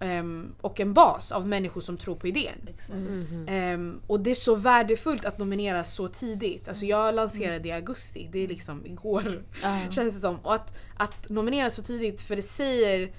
[0.01, 2.69] ehm, och en bas av människor som tror på idén.
[2.91, 3.47] Mhm.
[3.49, 6.69] Ehm, och det är så värdefullt att nomineras så tidigt.
[6.69, 9.43] Alltså jag lanserade i augusti, det är liksom igår
[9.91, 10.37] känns det som.
[10.43, 13.11] Och att, att nominera så tidigt för det säger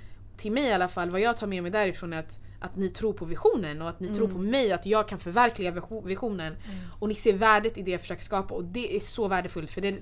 [0.42, 2.90] till mig i alla fall, vad jag tar med mig därifrån är att, att ni
[2.90, 6.56] tror på visionen och att ni tror på mig att jag kan förverkliga visio- visionen.
[7.00, 9.82] Och ni ser värdet i det jag försöker skapa och det är så värdefullt för
[9.82, 9.96] det,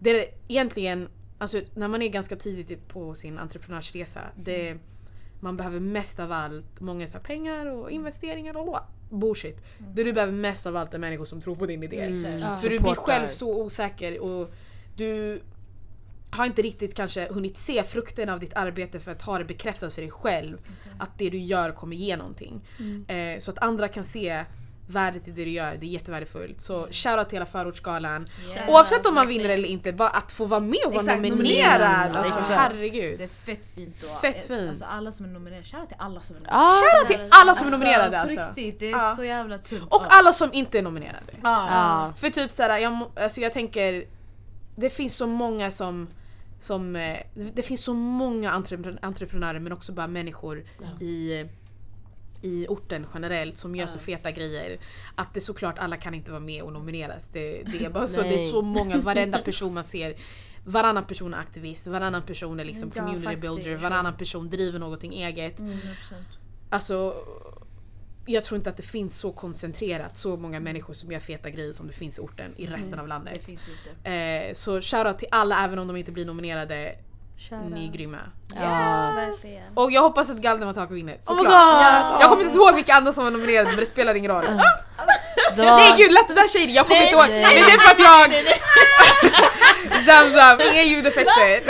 [0.00, 4.76] det är egentligen, alltså när man är ganska tidigt på sin entreprenörsresa, det,
[5.40, 9.64] man behöver mest av allt, många så här pengar och investeringar och bla, bullshit.
[9.78, 12.00] Det du behöver mest av allt är människor som tror på din idé.
[12.00, 12.38] Mm.
[12.38, 12.56] Ja.
[12.56, 14.54] Så du blir själv så osäker och
[14.96, 15.40] du
[16.32, 19.92] har inte riktigt kanske hunnit se frukten av ditt arbete för att ha det bekräftat
[19.94, 20.58] för dig själv
[20.98, 22.60] att det du gör kommer ge någonting.
[23.08, 24.44] Eh, så att andra kan se
[24.86, 26.60] värdet i det du gör, det är jättevärdefullt.
[26.60, 28.26] Så shoutout till hela förortsgalan.
[28.54, 28.68] Yes.
[28.68, 31.80] Oavsett om man vinner eller inte, bara att få vara med och vara Exakt, nominerad.
[31.80, 32.16] nominerad.
[32.16, 32.60] Alltså Exakt.
[32.60, 33.18] herregud.
[33.18, 34.06] Det är fett fint då.
[34.08, 34.68] Fett fint.
[34.68, 36.64] Alltså alla som är nominerade, shoutout till alla som är nominerade.
[36.66, 38.40] Ah, Shoutout till alla som är nominerade alltså.
[38.40, 39.14] riktigt, det är Ja.
[39.16, 39.82] så jävla tungt.
[39.92, 41.32] Och alla som inte är nominerade.
[41.42, 42.12] ja.
[42.16, 44.04] För typ såhär, jag, alltså jag tänker
[44.80, 46.08] Det finns så många som,
[46.58, 47.18] som eh,
[47.54, 50.64] Det finns så många entreprenö- entreprenörer men också bara människor
[51.00, 51.44] i
[52.42, 54.78] i orten generellt som gör så feta grejer.
[55.14, 57.28] Att det såklart alla kan inte vara med och nomineras.
[57.32, 60.14] Det, det är bara så, det är så många, varenda person man ser
[60.64, 63.54] Varannan person är aktivist, varannan person är liksom Ja, community faktiskt.
[63.54, 65.58] builder, varannan person driver någonting eget.
[65.58, 65.74] 100%.
[66.70, 67.14] Alltså
[68.26, 71.72] jag tror inte att det finns så koncentrerat så många människor som gör feta grejer
[71.72, 73.46] som det finns i orten i resten av Det landet.
[74.04, 76.94] Eh, så shoutout till alla även om de inte blir nominerade.
[77.74, 78.18] Ni är grymma.
[78.54, 79.12] Ja.
[79.16, 79.62] Verkligen.
[79.74, 81.44] Och jag hoppas att Galdemattak vinner Oh såklart.
[81.44, 82.20] god!
[82.20, 84.44] jag kommer inte ihåg vilka andra som var nominerade men det spelar ingen roll.
[85.56, 87.24] Det var- Nej gud där shady, jag kommer inte ihåg.
[87.28, 87.42] nej.
[87.42, 88.54] Men det är för att jag...
[90.06, 91.60] Zamzam, inga ljudeffekter.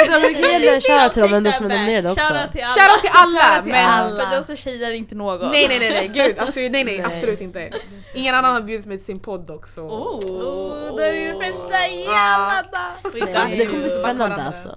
[0.80, 2.24] Shoutout till ändå that som är nominerade också.
[2.32, 2.72] Shoutout till alla.
[2.74, 3.88] Shoutout till alla Shoutout till men...
[3.90, 4.24] alla.
[4.26, 5.50] För de som shadar inte någon.
[5.50, 7.70] Nej nej nej nej gud alltså nej nej, absolut inte.
[8.14, 9.80] Ingen annan har bjudit mig till sin podd också.
[9.80, 13.12] Oh, då är vi första jävla dag.
[13.12, 14.68] We Nej, got men det kommer bli spännande alltså.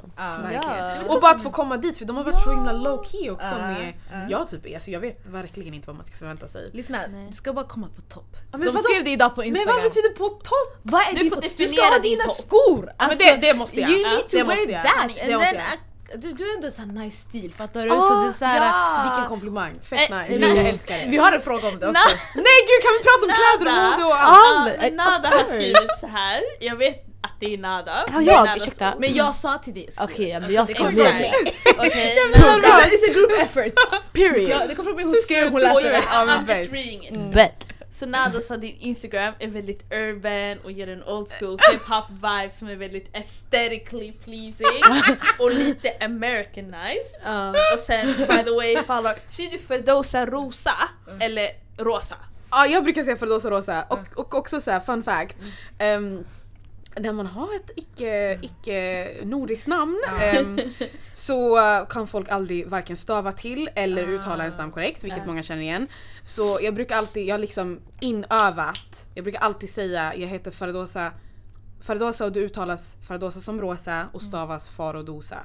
[1.07, 3.47] Och bara att få komma dit för de har varit så himla low key också
[3.51, 4.17] Ja, med ja.
[4.29, 6.69] jag typ är, så jag vet verkligen inte vad man ska förvänta sig.
[6.73, 7.27] Lyssna, Nej.
[7.27, 8.35] du ska bara komma på topp.
[8.51, 9.75] men De skrev det idag på Men Instagram.
[9.75, 10.79] vad betyder på topp?
[10.81, 12.35] Vad är Du det får på- definiera Du ska ha din dina topp.
[12.35, 12.85] skor!
[12.87, 13.89] Ja, men Alltså, det, det måste jag.
[13.89, 14.83] You Ja, need to wear that!
[14.83, 16.15] Det And måste then, jag.
[16.15, 17.91] uh, du, du är ändå så nice stil, fattar du?
[17.91, 19.03] Åh, så det är så här, ja.
[19.09, 20.37] Vilken komplimang, fett Eh, nice.
[20.39, 20.57] nej.
[20.57, 21.05] Jag älskar det.
[21.09, 22.07] Vi har en fråga om det också.
[22.35, 24.67] Nej gud kan vi prata om kläder och mode och allt?
[24.67, 26.41] Ja, Ja, men, Nada har skrivit så här.
[26.59, 28.05] jag vet att det är Nada.
[28.13, 28.93] Ja, jag, ursäkta.
[28.99, 31.33] Men jag sa till dig Okej, ja, men jag ska med dig.
[31.77, 32.67] Okej, It's a, Nada.
[32.67, 33.73] it's a group effort.
[34.13, 34.49] Period.
[34.49, 35.99] Ja, det kom från mig, hon skrev, hon läste det.
[35.99, 37.33] I'm just reading it.
[37.33, 37.67] Bet.
[37.91, 42.53] Så Nada sa din Instagram är väldigt urban och ger en old school hip-hop vibe
[42.53, 44.81] som är väldigt aesthetically pleasing
[45.39, 47.15] och lite americanized.
[47.73, 50.75] Och sen by the way follow, ser du Ferdosa rosa
[51.19, 52.15] eller rosa?
[52.51, 55.35] Ja jag brukar säga Ferdosa Rosa och, och också så här, fun fact.
[55.97, 56.25] Um,
[56.99, 60.59] när man har ett icke, icke nordiskt namn ehm,
[61.13, 65.61] så kan folk aldrig varken stava till eller uttala ens namn korrekt, vilket många känner
[65.61, 65.87] igen.
[66.23, 71.11] Så jag brukar alltid, jag har liksom inövat, jag brukar alltid säga jag heter Fardosa
[71.83, 75.37] Fardosa och det uttalas Fardosa som rosa och stavas Farodosa.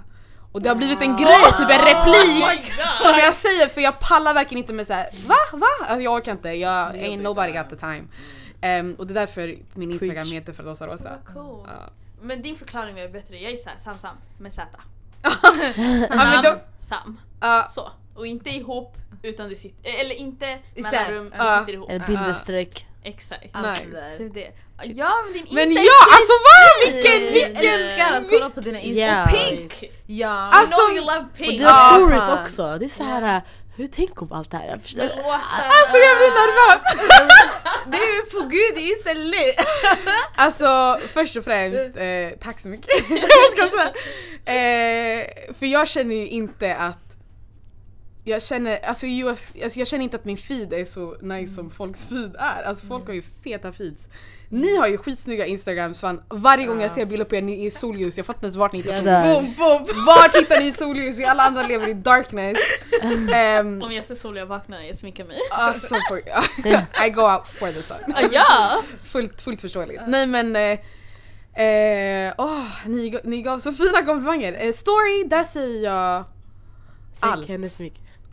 [0.53, 2.73] Och det har blivit en grej, typ en replik
[3.03, 5.35] som jag säger för jag pallar verkligen inte med såhär va?
[5.53, 5.67] Va?
[5.81, 8.03] Alltså jag orkar inte, jag ain't nobody got the time.
[8.61, 10.33] Ehm, och det är därför min instagram Preach.
[10.33, 11.19] heter Fardosa Rosa.
[11.27, 11.67] Vad cool.
[11.69, 11.91] Ja.
[12.23, 14.67] Men din förklaring var bättre, jag är såhär Sam Sam med Z.
[16.11, 17.21] Ja, men då, Sam.
[17.41, 17.91] ja, Så.
[18.15, 21.45] Och inte ihop utan det sitter, eller inte mellanrum, Ja.
[21.45, 21.91] men sitter ihop.
[21.91, 22.87] Eller bindestreck.
[23.03, 23.43] Exakt.
[23.45, 23.85] Nice.
[23.85, 24.35] det Det är där.
[24.35, 24.53] det.
[24.93, 26.95] Ja men din men ja alltså vad?
[26.95, 27.73] Vilken, Jag vilken!
[27.75, 29.85] älskar att kolla på dina insta Pink!
[30.07, 30.29] Ja.
[30.29, 31.61] Alltså- I know you love Och pink!
[31.61, 32.43] deras Ja, stories fan.
[32.43, 32.77] också.
[32.79, 33.43] Det är så här.
[33.79, 34.69] Hur tänker hon på allt det här?
[34.69, 35.03] Jag förstår.
[35.03, 36.83] Alltså jag blir nervös!
[37.91, 39.63] Det är på gud, det är så!
[40.37, 42.91] Alltså först och främst, eh, tack så mycket.
[44.45, 47.17] Eh, för jag känner ju inte att
[48.25, 51.71] jag känner, alltså, just, alltså jag känner inte att min feed är så nice som
[51.71, 52.63] folks feed är.
[52.63, 54.03] Alltså folk har ju feta feeds.
[54.51, 56.23] Ni har ju skitsnygga instagrams fan.
[56.29, 58.57] Varje gång jag ser bilder på er ni är i solljus, jag fattar inte ens
[58.57, 59.57] vart ni hittar solljus.
[59.57, 60.05] Boom, boom.
[60.07, 61.19] Vart hittar ni solljus?
[61.19, 62.59] Vi alla andra lever i darkness.
[63.33, 65.37] Ehm, Om jag ser sol jag vaknar jag sminkar mig.
[65.51, 66.19] alltså, for,
[67.07, 67.97] I go out for the sun.
[68.15, 68.83] Ah, ja!
[69.05, 70.01] Fullt, fullt förståeligt.
[70.07, 70.79] Nej men eh,
[71.67, 74.53] eh, åh, ni, ni gav så fina komplimanger.
[74.67, 76.25] Eh, story, där säger jag
[77.21, 77.49] Säg Allt.
[77.49, 77.79] hennes.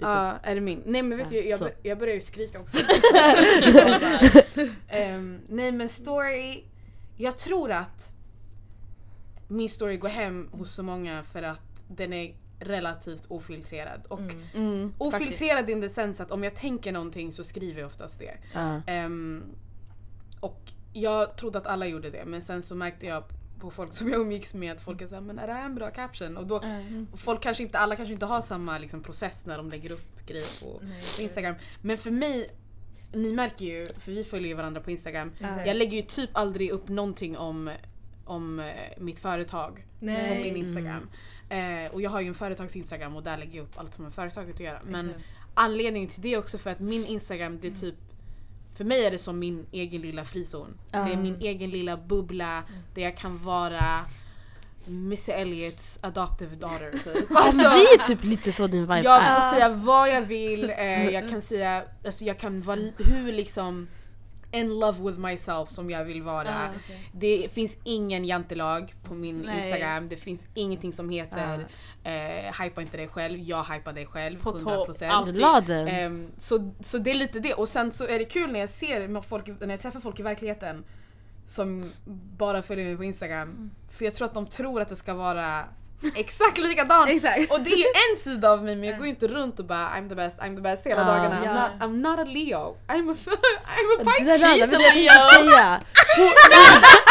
[0.01, 0.81] Ja, är det min?
[0.85, 2.77] Nej men vet du, Ja, jag, bör- jag börjar ju skrika också.
[4.87, 6.63] Ehm, nej men story,
[7.17, 8.11] jag tror att
[9.47, 14.05] min story går hem hos så många för att den är relativt ofiltrerad.
[14.07, 14.41] Och Mm.
[14.55, 18.37] Mm, ofiltrerad in the sense att om jag tänker någonting så skriver jag oftast det.
[18.53, 18.81] Ja.
[18.87, 19.43] Ehm,
[20.39, 20.61] och
[20.93, 23.23] jag trodde att alla gjorde det men sen så märkte jag
[23.59, 25.75] på folk som jag umgicks med att folk är såhär men är det här en
[25.75, 26.37] bra caption?
[26.37, 26.63] Och då,
[27.11, 30.25] och folk kanske inte, alla kanske inte har samma liksom, process när de lägger upp
[30.27, 30.79] grejer på,
[31.15, 31.55] på Instagram.
[31.81, 32.49] Men för mig,
[33.15, 35.31] ni märker ju, för vi följer ju varandra på Instagram.
[35.65, 37.71] Jag lägger ju typ aldrig upp någonting om,
[38.25, 38.65] om eh,
[38.97, 40.43] mitt företag på Nej.
[40.43, 41.09] min Instagram.
[41.49, 44.09] Eh, och jag har ju en företags-Instagram och där lägger jag upp allt som har
[44.09, 44.79] med företaget att göra.
[44.87, 45.25] Men Exakt.
[45.53, 47.95] anledningen till det är också för att min Instagram det är typ
[48.75, 50.77] för mig är det som min egen lilla frizon.
[50.91, 52.63] Det är min egen lilla bubbla
[52.93, 54.05] där jag kan vara
[54.87, 57.25] Missy Elliots adoptive daughter typ.
[57.29, 59.39] Ja, men det är typ lite så din vibe Jag är.
[59.39, 63.87] får säga vad jag vill, eh, jag kan säga, alltså jag kan vara hur liksom
[64.51, 66.69] in love with myself som jag vill vara.
[67.11, 69.57] Det finns ingen jantelag på min Nej.
[69.57, 71.65] Instagram, det finns ingenting som heter
[72.03, 75.09] eh, hypa inte dig själv, jag hypar dig själv På topp, 100%.
[75.09, 75.33] allt.
[75.33, 75.87] Du la den.
[75.87, 77.53] Ehm, så, så det är lite det.
[77.53, 80.23] Och sen så är det kul när jag ser folk, när jag träffar folk i
[80.23, 80.83] verkligheten
[81.47, 81.91] som
[82.37, 83.71] bara följer mig på Instagram.
[83.97, 85.63] För jag tror att de tror att det ska vara
[86.15, 87.09] exakt likadant.
[87.09, 87.51] Exakt.
[87.51, 89.89] Och det är ju en sida av mig men jag går inte runt och bara
[89.89, 91.07] I'm the best, I'm the best hela Ja.
[91.07, 91.41] dagarna.
[91.41, 91.53] I'm, Ja.
[91.53, 92.77] not, I'm not a Leo.
[92.87, 94.41] I'm a, I'm a Det Pisces.
[94.41, 95.13] men a det jag Leo.
[95.13, 95.81] tänkte säga.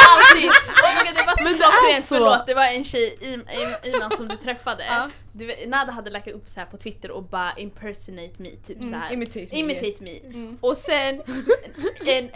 [0.08, 0.48] Alltid!
[0.50, 2.14] Oh God, det var så Men det är klockrent, så.
[2.14, 2.46] förlåt.
[2.46, 4.84] Det var en tjej, Im- Im- Iman som du träffade.
[4.84, 5.10] Ja.
[5.36, 8.94] Du, Nada hade lagt upp så här på Twitter och bara impersonate me, typ så
[8.94, 9.12] här.
[9.12, 9.58] imitate me.
[9.58, 10.56] Imitate me.
[10.60, 11.22] Och sen
[12.06, 12.30] en,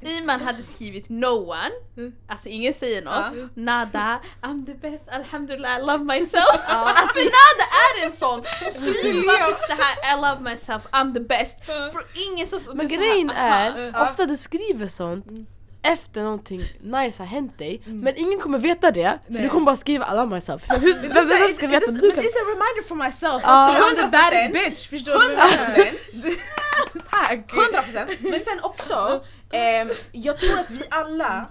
[0.00, 1.70] Iman hade skrivit no one,
[2.26, 3.56] alltså ingen säger något.
[3.56, 6.60] Nada, I'm the best, alhamdulillah I love myself.
[6.68, 11.14] Alltså Nada är en sån, hon skriver bara typ så här I love myself, I'm
[11.14, 11.64] the best.
[11.64, 12.60] För ingen som...
[12.76, 13.38] Men här, grejen aha.
[13.38, 15.26] är, ofta du skriver sånt
[15.84, 19.76] efter någonting nice har hänt dig, men ingen kommer veta det för du kommer bara
[19.76, 20.62] skriva love myself.
[20.66, 20.94] För hur,
[21.38, 22.24] vem, ska veta att du kan...
[22.24, 23.42] It's a reminder for myself.
[23.42, 24.10] The 100%.
[24.10, 24.88] baddest bitch.
[24.88, 25.18] Förstår du?
[25.18, 25.50] vad jag menar?
[25.52, 26.36] 100%.
[27.10, 27.52] Tack.
[27.52, 31.48] 100% Men sen också, ehm, jag tror att vi alla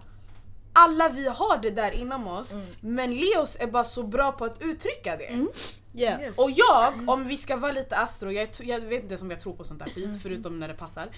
[0.74, 4.62] alla vi har det där inom oss men Leos är bara så bra på att
[4.62, 5.48] uttrycka det.
[5.96, 6.22] Yeah.
[6.38, 9.40] Och jag, om vi ska vara lite astro, jag, jag vet inte ens om jag
[9.40, 11.08] tror på sånt där skit förutom när det passar.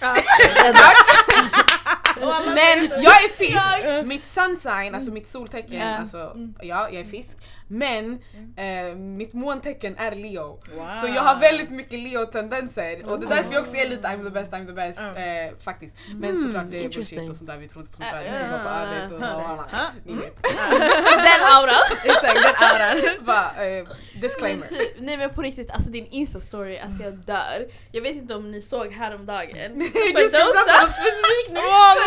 [2.54, 7.38] men jag är fisk, mitt sun sign, alltså mitt soltecken, alltså ja jag är fisk.
[7.68, 8.18] Men
[8.56, 10.60] eh, mitt måntecken är Leo.
[10.94, 14.24] Så jag har väldigt mycket Leo-tendenser och det är därför jag också är lite I'm
[14.24, 15.96] the best, I'm the best eh, faktiskt.
[16.14, 18.30] Men såklart det är bullshit och sånt där, vi tror inte på sånt där, vi
[18.38, 19.66] tror bara på ödet och lalala.
[20.04, 20.42] Ni vet.
[21.28, 21.74] Den auran!
[22.04, 23.24] Exakt, den auran.
[23.26, 24.66] Bara, eh, Men disclaimer.
[24.66, 27.66] typ, nej men på riktigt, alltså din instastory, alltså jag dör.
[27.92, 29.80] Jag vet inte om ni såg häromdagen.
[29.92, 31.60] Firdousa specifikt nu!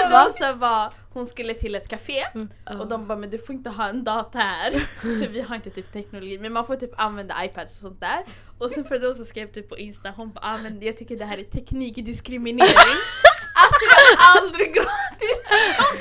[0.03, 2.25] Firdousa var, hon skulle till ett café
[2.79, 5.69] och de bara men du får inte ha en dator här för vi har inte
[5.69, 8.23] typ teknologi men man får typ använda iPads och sånt där.
[8.57, 11.37] Och sen Firdousa skrev typ på insta, hon bara ah, men jag tycker det här
[11.37, 12.69] är teknikdiskriminering.
[13.63, 15.39] alltså jag har aldrig gråtit!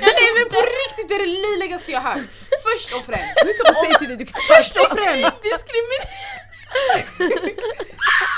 [0.01, 2.27] Nej men på riktigt det är det löjligaste jag hört.
[2.67, 3.35] Först och främst.
[3.45, 5.25] Hur kan man säga till dig du kan Först och främst.
[5.25, 6.48] Teknikdiskriminering!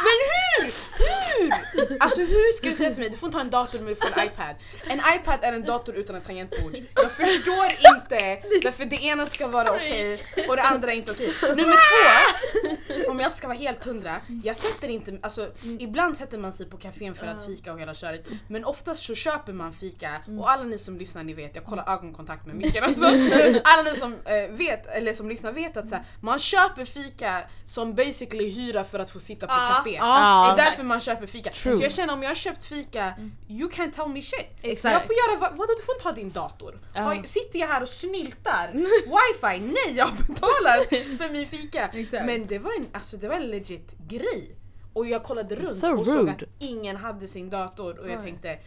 [0.00, 0.72] Men hur?
[0.98, 1.52] Hur?
[2.00, 3.94] Alltså hur ska du säga till mig, du får inte ha en dator men du
[3.94, 4.54] får en iPad.
[4.88, 6.76] En iPad är en dator utan ett tangentbord.
[6.94, 10.18] Jag förstår inte varför det ena ska vara okej
[10.48, 11.32] och det andra är inte okej.
[11.42, 16.52] Nummer två, om jag ska vara helt hundra, jag sätter inte, alltså ibland sätter man
[16.52, 20.10] sig på kafén för att fika och hela köret men oftast så köper man fika
[20.38, 23.04] och alla ni som lyssnar ni vet, jag kollar ögonkontakt med micken alltså.
[23.64, 27.42] Alla ni som eh, vet, eller som lyssnar vet att så här, man köper fika
[27.64, 29.74] som basically hyra för att få sitta på Ja.
[29.76, 29.94] café.
[29.96, 30.54] Ja.
[30.56, 31.50] Det är därför man köper fika.
[31.50, 31.76] True.
[31.76, 33.14] Så jag känner om jag har köpt fika,
[33.48, 34.46] you can't tell me shit.
[34.62, 34.92] Exakt.
[34.92, 36.78] Jag får göra vad, vadå du får inte ha din dator?
[36.94, 39.60] Har, sitter jag här och snyltar wifi?
[39.60, 40.84] Nej jag betalar
[41.18, 41.90] för min fika.
[41.92, 42.26] Exakt.
[42.26, 44.56] Men det var, en, alltså, det var en legit grej.
[44.92, 48.58] Och jag kollade runt so och såg att ingen hade sin dator och jag tänkte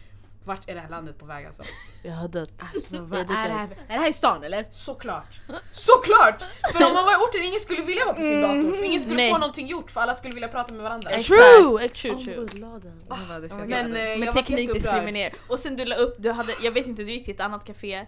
[0.46, 1.62] vart är det här landet på väg alltså?
[2.02, 2.62] Jag har dött.
[2.74, 3.68] Alltså, vad är det här?
[3.88, 4.66] Är det här i stan eller?
[4.70, 5.40] Såklart!
[5.72, 6.42] Såklart!
[6.72, 9.00] För om man var i orten, ingen skulle vilja vara på sin dator för ingen
[9.00, 9.32] skulle Nej.
[9.32, 11.10] få någonting gjort för alla skulle vilja prata med varandra.
[11.10, 11.26] Exakt.
[11.28, 11.88] True!
[11.88, 12.80] True, oh, true.
[12.82, 13.68] Den.
[13.68, 15.34] Men, eh, Men jag var teknikdiskriminering.
[15.48, 17.64] Och sen du la upp, du hade, jag vet inte, du gick till ett annat
[17.64, 18.06] café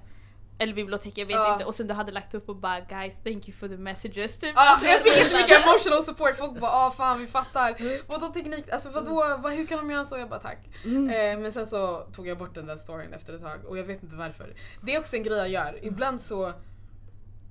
[0.59, 1.53] eller bibliotek, jag vet Ja.
[1.53, 1.65] inte.
[1.65, 4.53] Och sen du hade lagt upp och bara guys thank you for the messages typ.
[4.57, 7.77] Ja, jag fick inte mycket emotional support, folk bara ah fan vi fattar.
[8.09, 10.19] Vadå teknik, alltså vadå, vad, hur kan de göra så?
[10.19, 10.59] Jag bara tack.
[10.85, 13.85] Eh, men sen så tog jag bort den där storyn efter ett tag och jag
[13.85, 14.55] vet inte varför.
[14.83, 16.53] Det är också en grej jag gör, ibland så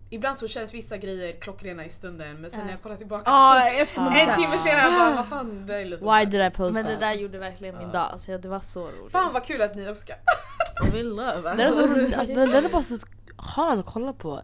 [0.10, 3.70] Ibland så känns vissa grejer klockrena i stunden men sen när jag kollar tillbaka Ja,
[3.70, 6.50] efter man en timme senare jag bara vad fan det är lite Why did I
[6.50, 9.12] post Men det där gjorde verkligen min dag, alltså, det var så roligt.
[9.12, 10.24] Fan vad kul att ni uppskattar.
[10.94, 12.14] We love Den är, så, rolig.
[12.14, 12.96] alltså, den, den är bara så
[13.38, 14.42] skön att kolla på.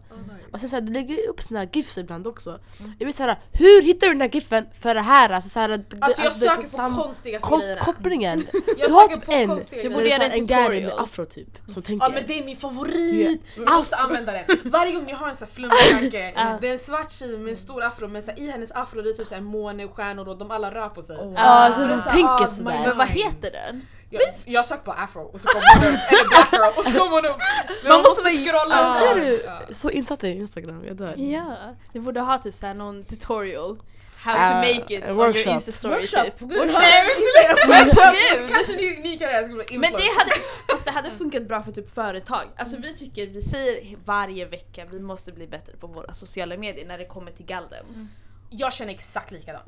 [0.52, 2.58] Och sen så här, du lägger ju upp såna här gifs ibland också.
[2.78, 5.30] Jag blir såhär, hur hittar du den här giffen för det här?
[5.30, 7.80] Alltså, så här, Alltså jag det- söker på konstigaste kop- grejerna.
[7.80, 8.38] Kopplingen.
[8.78, 10.82] Jag du har söker typ på en, konstiga Du borde göra en en gary med
[10.90, 11.04] tutorial.
[11.04, 11.48] afro typ.
[11.66, 12.06] Som tänker.
[12.06, 13.42] Ja men det är min favorit!
[13.56, 13.76] Jag Alltså.
[13.76, 14.44] måste använda den.
[14.64, 17.50] Varje gång jag har en sån här flummig tanke, det är en svart tjej med
[17.50, 19.84] en stor afro men så här, i hennes afro det är typ så här måne
[19.84, 21.16] och stjärnor och de alla rör på sig.
[21.36, 22.82] Ja, är de så här, tänker ah, sådär.
[22.86, 23.82] Men vad heter den?
[24.12, 26.90] Jag, jag söker på afro och så kommer hon upp, eller black girl och så
[26.98, 27.36] kommer hon upp.
[27.82, 29.22] Men man, måste scrolla Ja, upp.
[29.22, 29.74] ser du?
[29.74, 31.14] Så insatt i Instagram, jag dör.
[31.16, 31.56] Ja,
[31.92, 33.78] du borde ha typ såhär någon tutorial.
[34.24, 35.44] How Ah, to make it en on workshop.
[35.46, 36.24] your Insta story Workshop.
[36.24, 36.40] typ.
[36.40, 36.48] Men
[37.90, 38.12] sluta!
[38.48, 40.32] Kanske ni, ni kan skulle Men det hade,
[40.70, 42.44] fast det hade funkat bra för typ företag.
[42.56, 46.86] Alltså vi tycker, vi säger varje vecka vi måste bli bättre på våra sociala medier
[46.86, 48.08] när det kommer till galden.
[48.50, 49.62] Jag känner exakt likadan.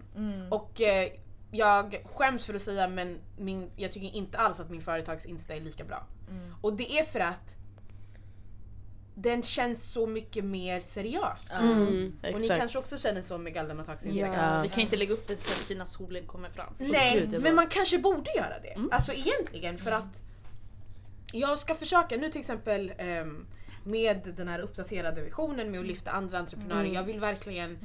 [0.50, 1.08] Och eh,
[1.54, 5.54] jag skäms för att säga men min, jag tycker inte alls att min företags Insta
[5.54, 6.06] är lika bra.
[6.60, 7.56] Och det är för att
[9.14, 11.52] den känns så mycket mer seriös.
[11.60, 12.60] Mm, Och ni exakt.
[12.60, 14.10] kanske också känner så med Galdematax Ja.
[14.10, 14.62] Instagram.
[14.62, 16.74] Vi kan inte lägga upp den selfie när solen kommer fram.
[16.78, 18.76] Nej, Gud, det men man kanske borde göra det.
[18.90, 20.24] Alltså egentligen för att
[21.32, 23.46] jag ska försöka nu till exempel ehm,
[23.84, 26.84] med den här uppdaterade visionen med att lyfta andra entreprenörer.
[26.84, 27.78] Jag vill verkligen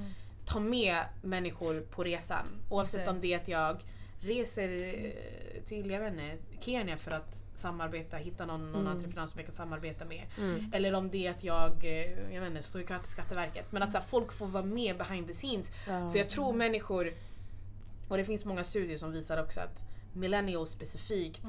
[0.50, 2.46] ta med människor på resan.
[2.70, 3.84] Oavsett om det är att jag
[4.22, 9.40] reser eh, till jag vet inte, Kenya för att samarbeta, hitta någon, någon entreprenör som
[9.40, 10.26] jag kan samarbeta med.
[10.38, 10.72] Mm.
[10.74, 13.72] Eller om det är att jag, eh, jag vet inte, står i kö till Skatteverket.
[13.72, 15.72] Men att så här, folk får vara med behind the scenes.
[15.88, 16.10] Ja.
[16.10, 17.14] För jag tror människor,
[18.08, 19.84] och det finns många studier som visar också att
[20.14, 21.44] millennials specifikt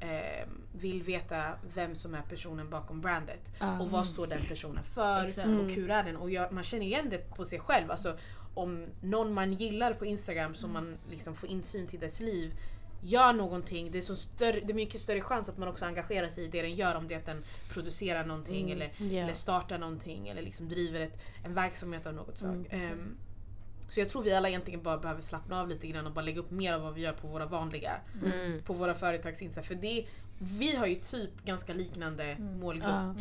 [0.00, 3.52] eh, vill veta vem som är personen bakom brandet.
[3.58, 3.80] Ja.
[3.80, 5.48] Och vad står den personen för Exakt.
[5.48, 6.16] och hur är den?
[6.16, 7.90] Och jag, man känner igen det på sig själv.
[7.90, 8.16] Alltså,
[8.54, 12.54] om någon man gillar på Instagram som man liksom får insyn till dess liv
[13.02, 16.28] gör någonting, det är, så större, det är mycket större chans att man också engagerar
[16.28, 19.22] sig i det den gör om det är att den producerar någonting eller, Ja.
[19.22, 22.66] eller startar någonting eller liksom driver ett, en verksamhet av något slag.
[22.70, 23.16] Ehm,
[23.88, 26.40] så jag tror vi alla egentligen bara behöver slappna av lite grann och bara lägga
[26.40, 27.92] upp mer av vad vi gör på våra vanliga,
[28.24, 28.62] Mm.
[28.62, 29.62] på våra företagsinsatser.
[29.68, 30.06] För det,
[30.42, 32.88] vi har ju typ ganska liknande målgrupp.
[32.90, 33.14] Ja.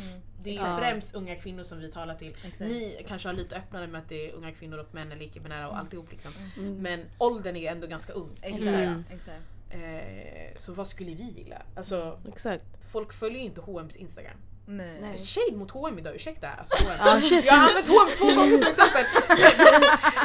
[0.43, 0.78] Det är Ja.
[0.80, 2.30] främst unga kvinnor som vi talar till.
[2.43, 2.59] Exakt.
[2.59, 5.70] Ni kanske har lite öppnare med att det är unga kvinnor och män eller icke-binära
[5.70, 6.32] och alltihop liksom.
[6.57, 6.76] Mm.
[6.78, 8.30] Men åldern är ju ändå ganska ung.
[8.41, 8.63] Exakt.
[8.67, 9.03] Mm.
[9.13, 9.43] exakt.
[9.70, 11.61] Eh, så vad skulle vi gilla?
[11.76, 12.65] Alltså, Exakt.
[12.91, 14.38] folk följer inte H&M's Instagram.
[14.65, 14.97] Nej.
[15.01, 15.17] Nej.
[15.17, 16.49] Shade mot H&M idag, ursäkta.
[16.49, 16.97] Alltså, H&M.
[17.01, 17.45] Ah, shit.
[17.45, 19.05] Jag har använt H&M två gånger som exempel.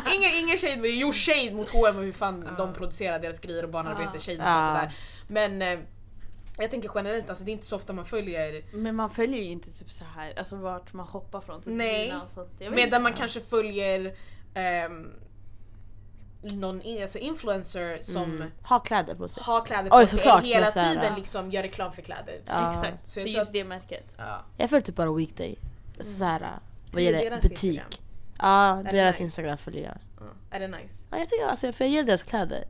[0.17, 3.63] ingen, ingen shade, men jo shade mot H&M och hur fan de producerar deras grejer
[3.63, 4.19] och barnarbete.
[4.19, 4.51] Shade mot Ah.
[4.51, 4.95] allt det där.
[5.29, 5.85] Men eh,
[6.59, 9.51] jag tänker generellt, alltså, det är inte så ofta man följer Men man följer ju
[9.51, 11.63] inte typ så här, alltså vart man hoppar från.
[11.63, 12.15] Typ Nej.
[12.25, 12.61] Och sånt.
[12.61, 12.99] Medan inte.
[12.99, 14.15] man kanske följer
[14.55, 15.13] ehm,
[16.43, 18.51] någon in, alltså influencer som Mm.
[18.63, 19.43] Ha kläder på sig.
[19.47, 21.17] har kläder på Oj, sig såklart, hela så här, tiden ja.
[21.17, 22.41] liksom gör reklam för kläder.
[22.47, 22.71] Ja.
[22.71, 24.15] Exakt, Så för jag tror just det märket.
[24.17, 24.45] Ja.
[24.57, 25.59] Jag följer typ bara Weekday.
[25.99, 27.65] Alltså såhär, vad Hur är gäller butik.
[27.65, 27.91] Instagram?
[28.39, 29.23] Ja, deras nice?
[29.23, 29.99] Instagram följer jag.
[30.21, 30.57] Ja.
[30.57, 30.95] Är det nice?
[31.11, 32.65] Ja, jag tycker alltså, för jag gillar deras kläder.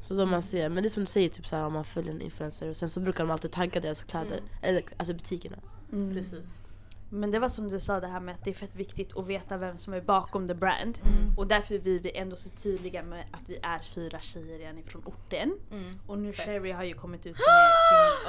[0.00, 2.12] Så då man ser, men det är som du säger, typ såhär, om man följer
[2.12, 4.40] en influencer och sen så brukar de alltid tagga deras kläder.
[4.62, 5.56] Eller alltså butikerna.
[5.92, 6.14] Mm.
[6.14, 6.62] Precis.
[7.08, 9.26] Men det var som du sa det här med att det är fett viktigt att
[9.26, 10.98] veta vem som är bakom the brand.
[11.36, 15.02] Och därför vill vi ändå så tydliga med att vi är fyra tjejer igen ifrån
[15.04, 15.52] orten.
[15.72, 15.98] Mm.
[16.06, 16.46] Och nu Fett.
[16.46, 17.44] Sherry har ju kommit ut med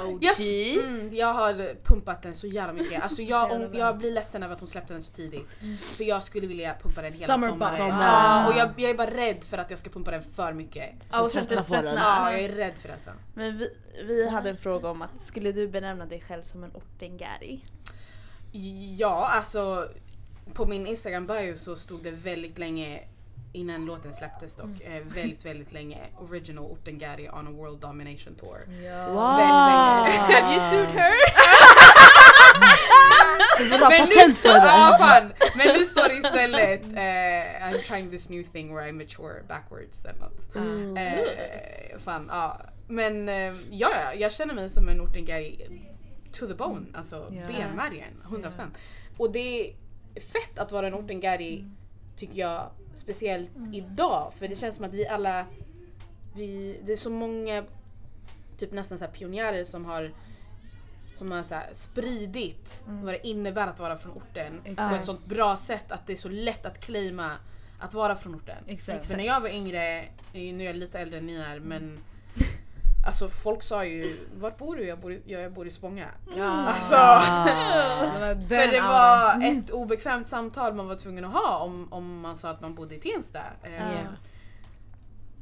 [0.00, 0.24] sin OG.
[0.24, 0.40] Yes!
[0.76, 3.02] Mm, jag har pumpat den så jävla mycket.
[3.08, 5.46] Alltså jag, om, jag blir ledsen över att hon släppte den så tidigt.
[5.80, 7.78] För jag skulle vilja pumpa den hela Summer sommaren.
[7.78, 8.02] body.
[8.02, 10.90] Ja, och jag, jag är bara rädd för att jag ska pumpa den för mycket.
[11.10, 11.94] Ja, och tröttna tröttna på den.
[11.96, 13.10] Ja, jag är rädd för det alltså.
[13.34, 13.70] Men vi,
[14.04, 17.60] vi hade en fråga om att skulle du benämna dig själv som en ortengäri?
[18.96, 19.88] Ja, alltså
[20.54, 23.00] på min Instagram bio så stod det väldigt länge
[23.52, 28.58] innan låten släpptes dock, eh, väldigt väldigt länge original Ortengari on a world domination tour.
[29.12, 30.06] Wow!
[30.52, 31.14] you sued her!
[33.58, 34.98] Du borde ha Men nu, ja, där.
[34.98, 35.32] fan.
[35.56, 40.04] Men nu står det istället eh, I'm trying this new thing where I mature backwards
[40.04, 40.54] eller något.
[40.56, 40.96] Mm.
[40.96, 42.60] Eh, fan, ja.
[42.88, 45.68] Men eh, ja, ja, jag känner mig som en Ortengari
[46.40, 47.46] to the bone, alltså Ja.
[47.46, 48.66] benmärgen, 100%.
[49.18, 49.74] Och det är
[50.20, 51.64] fett att vara en Ortengari
[52.16, 54.32] tycker jag, speciellt idag.
[54.36, 55.46] För det känns som att vi alla,
[56.36, 57.64] vi, det är så många
[58.58, 60.12] typ nästan så pionjärer som har
[61.14, 64.90] som har så spridit vad det innebär att vara från orten Exakt.
[64.90, 67.32] på ett sånt bra sätt att det är så lätt att claima
[67.78, 68.64] att vara från orten.
[68.66, 69.06] Exakt.
[69.06, 69.98] För när jag var yngre,
[70.32, 72.00] eh, nu är jag lite äldre än ni är men
[73.08, 74.84] Alltså folk sa ju Vart bor du?
[74.86, 76.06] Jag bor i, ja, jag bor i Spånga.
[76.36, 76.44] Ja.
[76.44, 76.94] Alltså,
[78.14, 81.92] Det var den för det var ett obekvämt samtal man var tvungen att ha om,
[81.92, 83.38] om man sa att man bodde i Tensta.
[83.62, 84.00] Ja.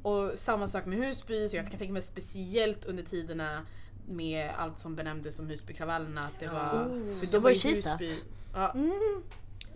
[0.03, 3.61] Och samma sak med Husby, så jag kan tänka mig speciellt under tiderna
[4.09, 6.21] med allt som benämndes som Husbykravallerna.
[6.21, 7.19] Att det var, Oh.
[7.21, 7.91] för Det var i ju Kista.
[7.97, 8.23] Husby-
[8.55, 9.23] Ja, Mm.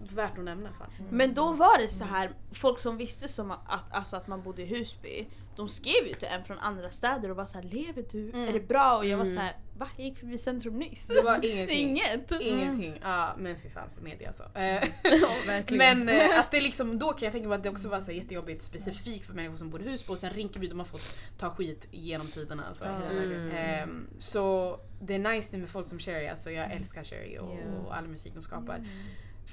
[0.00, 0.90] Värt att nämna fan.
[1.10, 3.60] Men då var det så här, folk som visste som att,
[3.92, 5.26] alltså att man bodde i Husby,
[5.56, 8.28] de skrev ju till en från andra städer och var så här, lever du?
[8.30, 8.48] Mm.
[8.48, 8.96] Är det bra?
[8.96, 9.36] Och jag var Mm.
[9.36, 9.88] så här, va?
[9.96, 11.06] Jag gick förbi centrum nyss.
[11.06, 11.88] Det var ingenting.
[11.88, 12.30] inget.
[12.40, 12.98] Ingenting.
[13.02, 14.42] Ja men fy fan för media alltså.
[14.42, 14.88] Eh,
[15.46, 16.04] Verkligen.
[16.04, 18.06] Men eh, att det liksom, då kan jag tänka mig att det också var så
[18.06, 21.14] här jättejobbigt specifikt för människor som bor i Husby och sen Rinkeby de har fått
[21.38, 22.64] ta skit genom tiderna.
[22.68, 22.84] Alltså.
[22.84, 23.50] Mm.
[23.50, 27.56] Ehm, så det är nice nu med folk som Cherry, alltså jag älskar Cherry och,
[27.66, 27.78] Ja.
[27.86, 28.84] och all musik de skapar.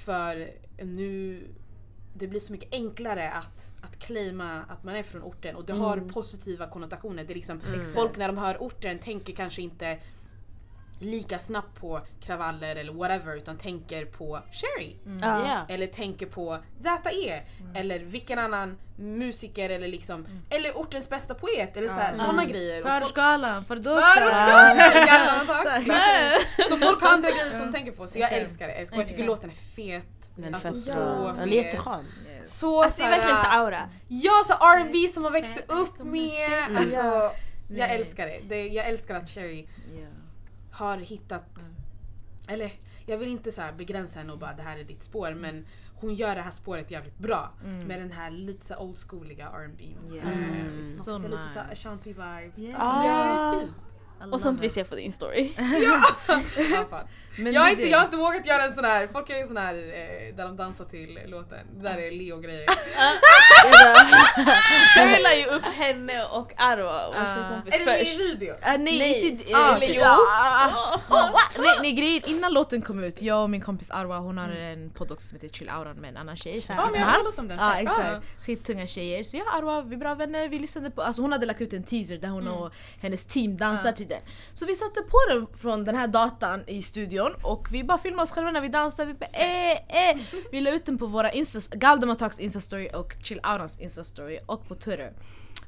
[0.04, 0.50] För
[0.82, 1.40] nu
[2.14, 5.56] det blir så mycket enklare att, att claima att man är från orten.
[5.56, 7.24] Och det har positiva konnotationer.
[7.24, 7.60] Det är liksom,
[7.94, 9.98] Folk när de hör orten tänker kanske inte
[11.00, 14.96] lika snabbt på kravaller eller whatever utan tänker på Cherry.
[15.20, 15.48] Ja.
[15.48, 15.74] Ja.
[15.74, 17.42] Eller tänker på ZE.
[17.74, 22.82] Eller vilken annan musiker eller liksom Eller ortens bästa poet eller såhär, såna grejer.
[22.82, 23.64] Och folk- Förortsgalan!
[23.64, 24.76] Förortsgalan!
[25.06, 25.84] Gamla tack.
[26.68, 28.88] Så folk har andra grejer som tänker på så jag älskar det.
[28.92, 30.04] Och jag tycker låten är fet.
[30.36, 31.32] Den är Alltså, fett så bra.
[31.32, 31.54] Den är fet.
[31.64, 32.04] jätteskön.
[32.44, 33.88] Så Alltså det är verkligen så såhär, aura.
[34.08, 36.76] Ja, så R&B som man växte upp med.
[36.76, 37.32] Alltså,
[37.70, 38.40] jag älskar det.
[38.48, 38.66] det.
[38.68, 39.66] Jag älskar att Cherry
[40.00, 40.06] Ja.
[40.78, 41.68] Har hittat,
[42.48, 42.72] eller
[43.06, 45.66] jag vill inte så här begränsa henne och bara det här är ditt spår men
[45.94, 47.52] hon gör det här spåret jävligt bra
[47.86, 49.84] med den här lite så old schooliga R&B.
[50.14, 50.72] Yes.
[50.72, 50.86] Mm.
[50.86, 51.60] It's Så lite så.
[51.72, 52.58] Ashanti vibes.
[52.58, 52.76] Yes.
[52.78, 53.54] Alltså det Ah.
[53.54, 53.72] är fint.
[54.20, 55.52] I Och sånt vi ser på din story.
[56.28, 57.06] Ja.
[57.40, 59.46] Men jag, har inte, jag har inte vågat göra en sån här, folk gör ju
[59.46, 61.58] sån här eh, där de dansar till låten.
[61.76, 62.66] Det där är Leo-grejer.
[64.94, 67.34] Cherry la ju upp henne och Arwa, vår Ah.
[67.34, 68.34] tjejkompis är det med i först.
[68.34, 68.54] video?
[68.62, 69.28] Ah, nej, Nej.
[69.28, 69.56] inte...
[69.56, 70.02] Ah, eller jo.
[70.04, 71.30] Ah.
[71.58, 74.90] Nej, nej grejen, innan låten kom ut, jag och min kompis Arwa hon har en
[74.90, 76.64] podd också som heter Chill Auran med en annan tjej.
[76.68, 77.58] Ja heter men jag har om den.
[77.58, 79.24] Ja exakt, skittunga tjejer.
[79.24, 81.60] Så jag och Arwa, vi är bra vänner, vi lyssnade på, alltså hon hade lagt
[81.60, 84.20] ut en teaser där hon och hennes team dansar till den.
[84.52, 88.22] Så vi satte på den från den här datan i studion och vi bara filmade
[88.22, 90.16] oss själva när vi dansar, vi bara eh, eh.
[90.52, 94.74] Vi la ut den på våra insta, Galdematalks instastory och Chill Aurans instastory och på
[94.74, 95.12] Twitter.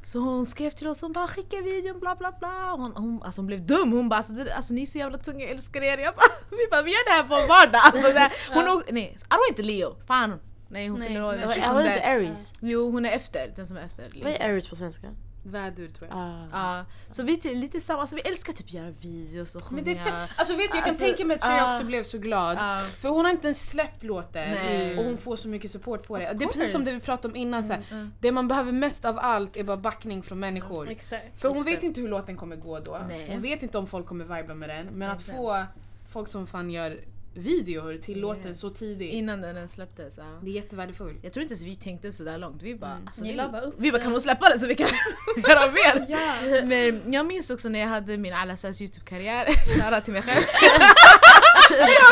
[0.03, 2.70] Så hon skrev till oss, hon bara skicka videon bla bla bla.
[2.78, 5.18] Hon, hon, alltså hon blev dum, hon bara alltså, det, alltså ni är så jävla
[5.18, 5.99] tunga, jag älskar er.
[5.99, 7.80] Jag bara, vi bara vi gör det här på vardag.
[7.84, 8.82] Alltså, det, hon ja.
[8.91, 10.41] nej, Arwa är inte Leo, fan.
[10.68, 11.09] Nej hon Nej.
[11.09, 11.80] fyller år Nej, var 27.
[11.80, 12.53] inte Aries.
[12.61, 14.11] Jo hon är efter, den som är efter.
[14.22, 15.09] Vad är Aries på svenska?
[15.43, 16.18] Vädur tror jag.
[16.18, 16.47] Ah.
[16.53, 19.76] Ja, så vi är lite samma, alltså vi älskar typ göra videos och sjunga.
[19.76, 21.72] Men det är fett, alltså vet du jag kan Alltså, tänka mig att Cherry ah.
[21.74, 22.57] också blev så glad.
[22.61, 22.80] Ja.
[22.99, 24.99] För hon har inte ens släppt låten Nej.
[24.99, 26.30] och hon får så mycket support på det.
[26.30, 27.64] Of Det är precis som det vi pratade om innan.
[27.64, 28.12] Så här, mm.
[28.20, 30.91] Det man behöver mest av allt är bara backning från människor.
[30.91, 31.41] Exakt.
[31.41, 31.82] För hon vet Exakt.
[31.82, 32.99] inte hur låten kommer gå då.
[33.09, 33.30] Nej.
[33.30, 34.86] Hon vet inte om folk kommer vibra med den.
[34.86, 35.64] Men att få
[36.09, 37.01] folk som fan gör
[37.34, 38.52] videor till Yeah.
[38.52, 39.12] så tidigt.
[39.12, 40.14] Innan den ens släpptes.
[40.16, 40.24] Ja.
[40.42, 41.18] Det är jättevärdefullt.
[41.22, 42.62] Jag tror inte ens vi tänkte så där långt.
[42.62, 44.88] Vi bara, alltså, Ni vi, bara vi bara kan hon släppa den så vi kan
[45.48, 46.06] göra mer?
[46.08, 46.34] Ja.
[46.64, 49.46] Men jag minns också när jag hade min Alasas youtube-karriär,
[49.80, 50.44] shoutout till mig själv.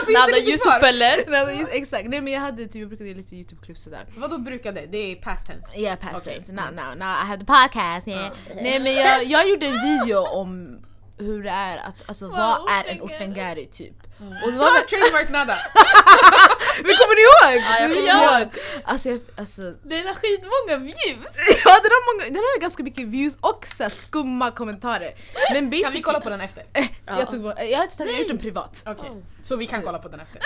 [0.08, 1.74] Nada Yusuf eller?
[1.74, 4.06] Exakt, nej men jag hade typ, jag brukade göra lite youtube-klipp sådär.
[4.16, 4.86] Vadå brukade?
[4.86, 5.78] Det är past tense.
[5.80, 6.34] Yeah past Okej.
[6.34, 8.32] tense, now, now, now I have the podcast yeah.
[8.54, 10.78] Nej men jag, jag gjorde en video om
[11.18, 13.66] hur det är att, alltså Wow, vad är en ortengari.
[13.66, 13.94] typ?
[14.20, 14.32] Mm.
[14.44, 15.58] Och det var Trademark nada!
[16.84, 17.62] Men kommer ni ihåg?
[17.66, 18.48] Ja, jag Kommer kommer ihåg?
[18.84, 21.34] Alltså, jag, alltså Den har skitmånga views!
[21.64, 25.10] ja, den, har många, den har ganska mycket views och så här skumma kommentarer.
[25.52, 26.64] Men Kan vi kolla på den efter?
[27.06, 28.82] Jag, tog, bort- jag har inte tagit, jag gjort den privat.
[28.86, 29.10] Okej,
[29.42, 30.40] så vi kan kolla på den efter.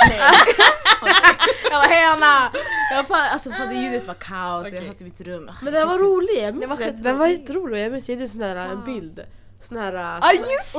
[1.71, 2.53] Jag var hej Anna!
[2.93, 4.89] Jag alltså för att ljudet var kaos, jag Okej.
[4.89, 5.51] satt i mitt rum.
[5.63, 7.03] Men den var rolig, jag Den minns skitrolig.
[7.05, 9.21] Den var jätterolig, jag minns jag gjorde en sån där en bild.
[9.63, 9.93] Sån här
[10.23, 10.75] Ah, just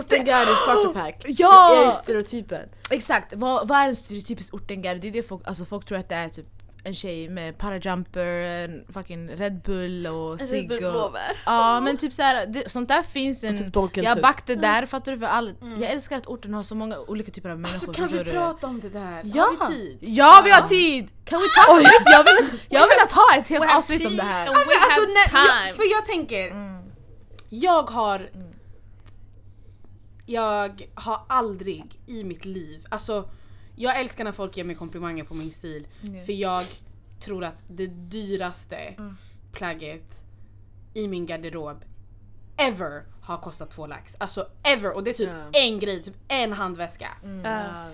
[0.55, 1.25] starterpack.
[1.27, 1.73] Ja!
[1.75, 2.69] Det är ju stereotypen.
[2.89, 4.99] Exakt, vad, vad är en stereotypisk ortengari?
[4.99, 6.45] Det är det folk, alltså folk tror att det är typ
[6.85, 11.15] en tjej med parajumper, fucking Red Bull och cigg och...
[11.45, 13.57] Ja men typ såhär, det, sånt där finns en...
[13.57, 14.21] typ jag typ.
[14.21, 15.19] backade där, fattar du?
[15.19, 17.87] För all, Jag älskar att orten har så många olika typer av människor.
[17.87, 19.21] Alltså kan vi prata om det där?
[19.23, 19.43] Ja!
[19.59, 19.97] Har vi tid?
[20.01, 21.09] Ja vi har tid!
[21.25, 24.23] Kan vi ta Oj, jag, vill, jag vill att ha ett helt avsnitt om det
[24.23, 24.47] här.
[24.47, 25.67] alltså, när, time.
[25.67, 26.53] jag, för jag tänker,
[27.49, 28.29] jag har
[30.25, 33.29] Jag har aldrig i mitt liv, alltså
[33.75, 36.25] jag älskar när folk ger mig komplimanger på min stil Mm.
[36.25, 36.65] för jag
[37.19, 38.93] tror att det dyraste
[39.51, 40.23] plagget
[40.93, 41.83] i min garderob
[42.57, 44.15] ever har kostat två lax.
[44.19, 44.95] Alltså ever!
[44.95, 45.59] Och det är typ Ja.
[45.59, 47.07] en grej, typ en handväska.
[47.43, 47.87] Ja.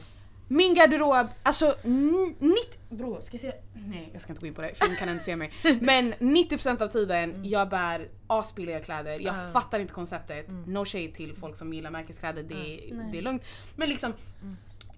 [0.52, 2.56] Min garderob, alltså n- 90...
[2.90, 3.54] Bro, ska jag säga?
[3.74, 5.52] Nej jag ska inte gå in på det, för ni kan inte se mig.
[5.82, 9.52] Men 90% av tiden jag bär asbilliga kläder, jag Ja.
[9.54, 10.46] fattar inte konceptet.
[10.68, 13.10] No shade till folk som gillar märkeskläder, det, är- Nej.
[13.12, 13.44] det är lugnt.
[13.76, 14.14] Men liksom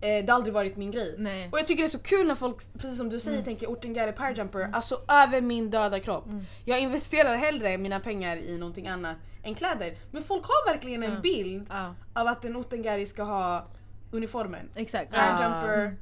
[0.01, 1.15] det har aldrig varit min grej.
[1.17, 1.49] Nej.
[1.51, 3.45] Och jag tycker det är så kul när folk, precis som du säger, Mm.
[3.45, 6.25] tänker Ortengari Powerjumper, alltså över min döda kropp.
[6.25, 6.43] Mm.
[6.65, 9.95] Jag investerar hellre mina pengar i någonting annat än kläder.
[10.11, 11.19] Men folk har verkligen en Ja.
[11.19, 11.67] bild
[12.13, 13.65] av att en Ortengari ska ha
[14.11, 14.69] uniformen.
[14.75, 15.11] exakt.
[15.11, 15.95] Powerjumper,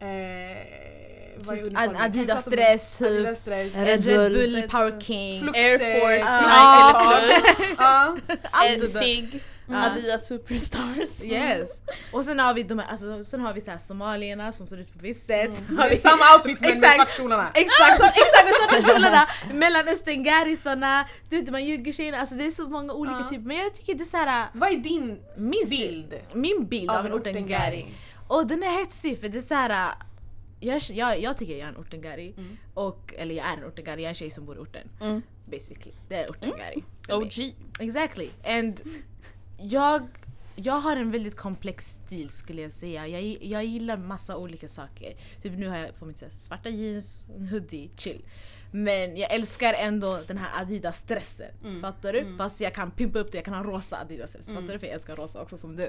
[0.00, 0.06] eh,
[1.36, 1.96] vad är Typ uniformen?
[2.02, 3.06] Adidas dress, det?
[3.06, 3.74] Adidas dress.
[3.74, 4.32] Red Red, Bull.
[4.32, 5.40] Bull, Power King.
[5.40, 7.18] Flux, Air Force, ja.
[7.18, 7.74] eller Flux.
[7.78, 8.16] Ja.
[8.52, 8.94] Allt
[9.66, 9.90] Där.
[9.90, 11.24] Sig, Adidas Superstars.
[11.24, 11.80] Yes.
[12.12, 14.76] Och sen har vi de här, alltså, sen har vi så här somalierna som ser
[14.76, 15.64] ut på visst sätt.
[15.80, 16.94] Är vi- samma outfit men med Exakt.
[16.96, 17.50] svartkjolarna.
[17.54, 19.28] Exakt, så, exakt med sådana kjolarna!
[19.52, 23.28] Mellanöstern-garisarna, du vet de här juggertjejerna, alltså det är så många olika Ja.
[23.28, 23.44] typer.
[23.44, 27.12] Men jag tycker det är såhär, Vad är din min bild min bild av, en
[27.12, 27.86] ortengari.
[28.28, 29.94] Och den är hetsig för det är såhär,
[30.60, 32.34] jag, jag, jag tycker jag är en ortengari.
[32.36, 32.56] Mm.
[32.74, 34.88] Och, eller jag är en ortengari, jag är en tjej som bor i orten.
[35.00, 35.22] Mm.
[35.46, 36.84] Basically, det är ortengari.
[37.06, 37.24] för mig.
[37.26, 37.54] OG.
[37.80, 38.28] Exactly.
[38.44, 38.80] And
[39.58, 40.08] jag,
[40.56, 43.06] jag har en väldigt komplex stil skulle jag säga.
[43.06, 45.16] Jag, jag gillar massa olika saker.
[45.42, 48.24] Typ nu har jag på sätt svarta jeans, en hoodie, chill.
[48.70, 51.50] Men jag älskar ändå den här Adidas-stressen.
[51.64, 51.80] Mm.
[51.82, 52.36] Fattar du?
[52.38, 54.46] Fast jag kan pimpa upp det, jag kan ha rosa Adidas-dress.
[54.54, 54.78] Fattar du?
[54.78, 55.82] För jag älskar rosa också som du.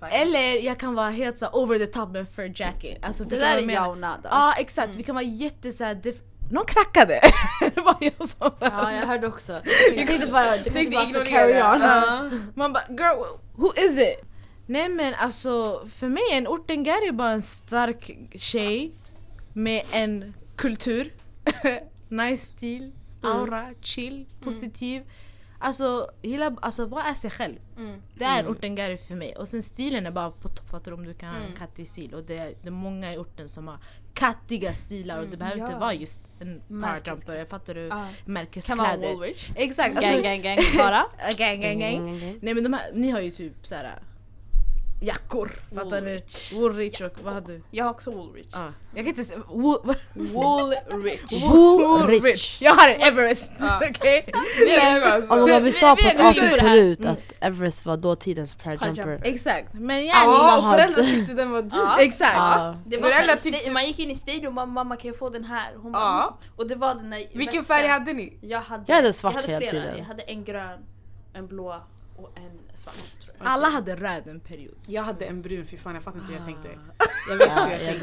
[0.00, 0.08] Fine.
[0.10, 2.98] Eller jag kan vara helt så här over the top med en fur jacket.
[3.04, 4.28] Alltså, Det där är jag och Nada.
[4.30, 5.94] Ja exakt, vi kan vara jätte såhär...
[5.94, 6.20] def-
[6.50, 7.20] Någon knackade!
[7.74, 8.50] det var jag som...
[8.60, 9.52] Ja, jag hörde också.
[9.96, 11.80] Jag tänkte bara, det kanske bara så carry on.
[11.80, 12.30] Ja.
[12.54, 13.24] Man bara girl,
[13.56, 14.24] who is it?
[14.66, 18.92] Nej men alltså för mig en ortengari är bara en stark tjej
[19.52, 21.12] med en kultur,
[22.08, 22.92] nice stil,
[23.22, 25.02] aura, chill, positiv.
[25.64, 27.56] Alltså, gilla, alltså bara är sig själv.
[27.76, 28.02] Mm.
[28.14, 29.36] Det är en ortengari för mig.
[29.36, 30.96] Och sen stilen är bara på topp, fattar du?
[30.96, 31.56] Om du kan ha en Mm.
[31.56, 32.14] kattig stil.
[32.14, 33.78] Och det är, det är många i orten som har
[34.14, 35.66] kattiga stilar och det behöver Ja.
[35.66, 37.16] inte vara just en Märkeskläder.
[37.24, 37.80] powerjumper, fattar du?
[37.80, 37.88] Ja.
[37.88, 39.08] Kan vara Märkeskläder.
[39.14, 39.50] Woolwich.
[39.56, 39.96] Exakt!
[39.96, 41.04] Alltså, Gang gang gang bara.
[41.38, 42.20] gang, gang, gang.
[42.42, 43.98] Nej men de här, ni har ju typ såhär
[45.04, 46.10] jackor, fattar ni?
[46.10, 46.52] Woolrich.
[46.52, 47.62] Woolrich och vad har du?
[47.70, 48.46] Jag har också Woolwich.
[48.52, 49.40] Ja, jag kan inte säga...
[49.48, 49.78] Wool,
[50.14, 51.32] Woolrich.
[51.50, 52.62] Woolrich.
[52.62, 53.80] jag har en Everest, Ja.
[53.90, 54.26] okej?
[54.68, 55.34] Är alltså.
[55.34, 59.20] Ja, men vad vi sa på ett avsnitt förut att Everest var dåtidens Parajumper.
[59.24, 60.58] Exakt, men Ja, yani...
[60.66, 61.70] och föräldrar tyckte den var dyr.
[61.72, 62.00] Ja.
[62.00, 62.34] Exakt!
[62.36, 62.76] Ja.
[62.86, 65.44] Det var tyckte- man gick in i stadion och mamma, mamma kan jag få den
[65.44, 65.72] här?
[65.76, 66.22] Hon bara, Ja.
[66.22, 68.38] "Mm." Och det var den där Vilken färg hade ni?
[68.40, 69.98] Jag hade, Jag hade svart jag hade hela tiden.
[69.98, 70.78] Jag hade en grön,
[71.34, 71.82] en blå
[72.16, 72.94] och en svart.
[72.94, 73.46] Tror jag.
[73.48, 74.74] Alla hade röd en period.
[74.86, 76.68] Jag hade en brun, fy fan jag fattar inte hur jag tänkte.
[76.98, 77.04] Ah.
[77.28, 78.00] Jag vet inte Ja, hur jag jag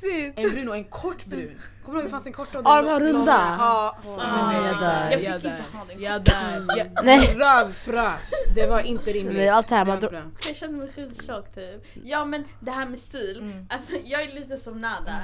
[0.00, 0.42] tänkte.
[0.42, 1.60] En brun och en kort brun.
[1.84, 3.56] Kommer du ihåg det fanns en kort och Ja, den de här runda.
[3.58, 5.10] Ja, jag dör.
[5.10, 5.78] Jag fick Jag inte dör.
[5.78, 6.00] ha den.
[6.02, 6.76] Jag dör.
[6.94, 7.34] Jag Nej.
[7.36, 8.30] rövfrös.
[8.54, 9.36] Det var inte rimligt.
[9.36, 10.22] Nej, allt det här, var man bra.
[10.48, 11.84] Jag kände mig skittjock typ.
[12.04, 13.66] Ja men det här med stil, Mm.
[13.70, 15.22] alltså jag är lite som Nada.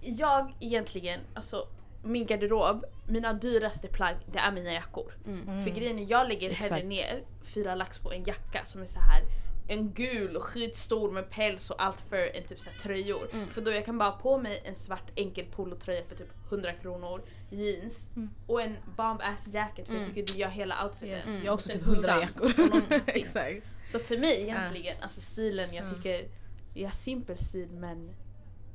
[0.00, 1.64] Jag egentligen, alltså
[2.02, 5.12] min garderob, mina dyraste plagg det är mina jackor.
[5.26, 5.64] Mm.
[5.64, 6.86] För grejen är jag lägger hellre Exakt.
[6.86, 9.22] ner fyra lax på en jacka som är så här
[9.68, 13.28] en gul och skitstor med päls och allt för en typ så här tröjor.
[13.32, 13.48] Mm.
[13.48, 16.72] För då jag kan bara ha på mig en svart enkel polotröja för typ 100
[16.72, 18.08] kronor, jeans
[18.46, 20.14] och en bomb ass jacket för jag Mm.
[20.14, 21.08] tycker det gör hela outfiten.
[21.08, 21.26] Yes.
[21.28, 21.40] Mm.
[21.44, 23.00] Jag har också typ hundra hoods jackor.
[23.06, 23.66] Exakt.
[23.88, 25.94] Så för mig egentligen, alltså stilen, jag Mm.
[25.96, 26.28] tycker
[26.74, 28.10] jag har simpel stil men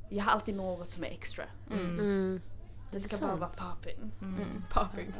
[0.08, 1.44] jag har alltid något som är extra.
[2.90, 2.92] Mm.
[2.92, 3.02] Mm.
[3.02, 3.32] Det ska sant.
[3.32, 4.12] bara vara popping.
[4.22, 4.64] Mm.
[4.72, 5.12] Popping.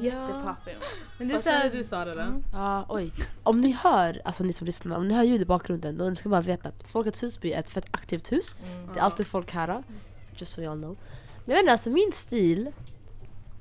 [0.00, 0.74] Jättepopping.
[1.18, 1.70] Men det är såhär...
[1.70, 2.42] du Sara då?
[2.52, 3.12] Ja, oj.
[3.42, 6.28] Om ni hör, alltså ni som lyssnar, om ni hör ljud i bakgrunden då ska
[6.28, 8.56] ni bara veta att Folkets Husby är ett fett aktivt hus.
[8.94, 9.82] Det är alltid folk här.
[10.36, 10.96] Just so y'all know.
[11.44, 12.70] Men jag vet inte, alltså min stil.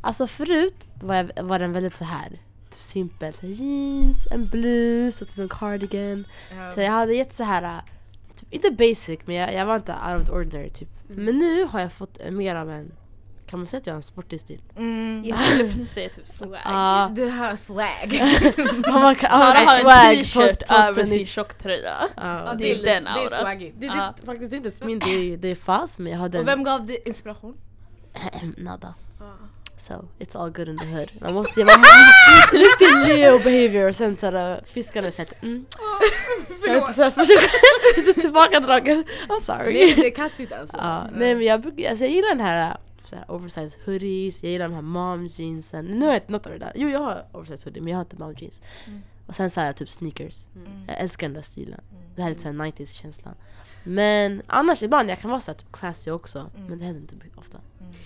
[0.01, 2.29] Alltså förut var, jag, var den väldigt så här
[2.69, 3.33] typ simpel.
[3.33, 6.25] Så här jeans, en blus och typ en cardigan.
[6.75, 7.81] Så jag hade gett så här
[8.35, 10.89] typ, inte basic men jag, jag var inte out of the ordinary typ.
[11.07, 12.91] Men nu har jag fått mer av en,
[13.51, 14.61] kan man säga att jag har en sportig stil?
[14.77, 15.23] Mm.
[15.25, 16.59] Jag skulle precis säga typ swag.
[16.65, 18.21] Ja, Du har swag.
[19.01, 21.07] man kan, Sara har en t-shirt över 2019.
[21.07, 21.93] sin tjocktröja.
[22.15, 23.39] Ja, det är lite- den Det är auran.
[23.39, 23.75] swaggigt.
[23.79, 26.63] Det är faktiskt inte min, det är, det är fast men jag hade Och vem
[26.63, 27.57] gav dig inspiration?
[28.57, 28.93] nada.
[29.87, 31.09] So it's all good in the hood.
[31.21, 31.95] Man måste, man måste
[32.57, 35.65] riktigt leo behavior och sen såhär fiskarna säger mm.
[36.65, 39.03] Jag vet inte, så här, försöker- lite tillbakadragen.
[39.29, 39.93] I'm sorry.
[39.95, 40.77] Det är kattigt alltså.
[41.15, 42.77] Nej men jag, brukar, alltså, jag gillar den här,
[43.11, 45.85] så här oversized hoodies, jag gillar de här mom jeansen.
[45.85, 46.71] Nu har jag inte något av det där.
[46.75, 48.61] Jo jag har oversized hoodie men jag har inte mom jeans.
[49.27, 50.45] Och sen så här, typ sneakers.
[50.87, 51.81] Jag älskar den där stilen.
[52.15, 53.35] Det här är lite såhär 90s känslan.
[53.83, 56.51] Men annars ibland jag kan vara såhär typ classy också.
[56.67, 57.57] Men det händer inte ofta.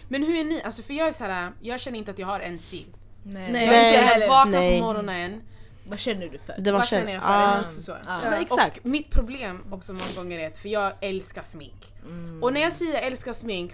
[0.07, 0.61] Men hur är ni?
[0.61, 2.85] Alltså för jag är såhär, jag känner inte att jag har en stil.
[3.23, 3.51] Nej.
[3.51, 3.65] Nej.
[3.65, 4.09] Jag är Nej.
[4.09, 4.79] såhär, vaknar Nej.
[4.79, 5.41] på morgonen,
[5.87, 6.55] Vad känner du för?
[6.57, 7.61] Det var vad känner jag för?
[7.61, 7.91] ni också så?
[7.91, 8.19] Ja.
[8.23, 8.77] Ja, exakt.
[8.77, 11.93] Och mitt problem också många gånger är att för jag älskar smink.
[12.05, 12.43] Mm.
[12.43, 13.73] Och när jag säger jag älskar smink,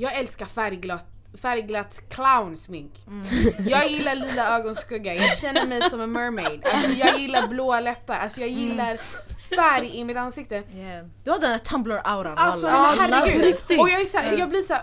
[0.00, 1.06] jag älskar färgglatt,
[1.42, 2.92] färgglatt clownsmink.
[3.06, 3.26] Mm.
[3.68, 6.64] Jag gillar lila ögonskugga, jag känner mig som en mermaid.
[6.64, 8.60] Alltså jag gillar blåa läppar, alltså jag Mm.
[8.60, 8.96] gillar
[9.56, 10.54] färg i mitt ansikte.
[10.74, 11.06] Yeah.
[11.24, 12.34] Du har den här Tumblr-auran.
[12.36, 13.54] Alltså men herregud.
[13.80, 14.82] Och jag är så här, jag blir så här,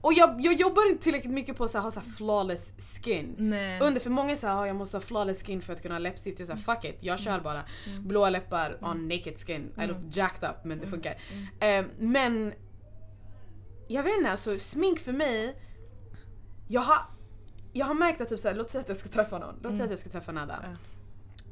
[0.00, 2.72] och jag, jag jobbar inte tillräckligt mycket på att ha så flawless
[3.04, 3.34] skin.
[3.38, 3.80] Nej.
[3.80, 6.40] Under för många säger jag måste ha flawless skin för att kunna ha läppstift.
[6.40, 7.62] Jag fuck it, jag kör bara
[7.98, 9.72] blåa läppar on naked skin.
[9.82, 11.14] I look jacked up men det funkar.
[11.60, 12.52] Eh, men
[13.88, 15.56] jag vet inte, alltså smink för mig,
[16.68, 16.98] jag har,
[17.72, 19.84] jag har märkt att typ såhär, låt säga att jag ska träffa någon, låt säga
[19.84, 20.64] att jag ska träffa Nada.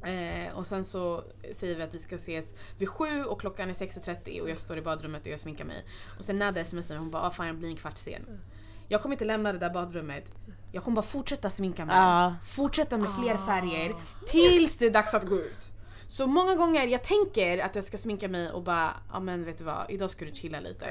[0.05, 1.25] Eh, och sen så
[1.55, 4.79] säger vi att vi ska ses vid sju och klockan är 6.30 och jag står
[4.79, 5.85] i badrummet och jag sminkar mig.
[6.19, 8.41] Och sen Nada smsar mig och hon bara ah, fan jag blir en kvart sen.
[8.89, 10.33] Jag kommer inte lämna det där badrummet.
[10.73, 11.97] Jag kommer bara fortsätta sminka mig.
[11.97, 12.35] Ja.
[12.43, 13.95] Fortsätta med fler färger
[14.27, 15.73] tills det är dags att gå ut.
[16.09, 19.59] Så många gånger jag tänker att jag ska sminka mig och bara ja men vet
[19.59, 20.87] du vad, idag ska du chilla lite.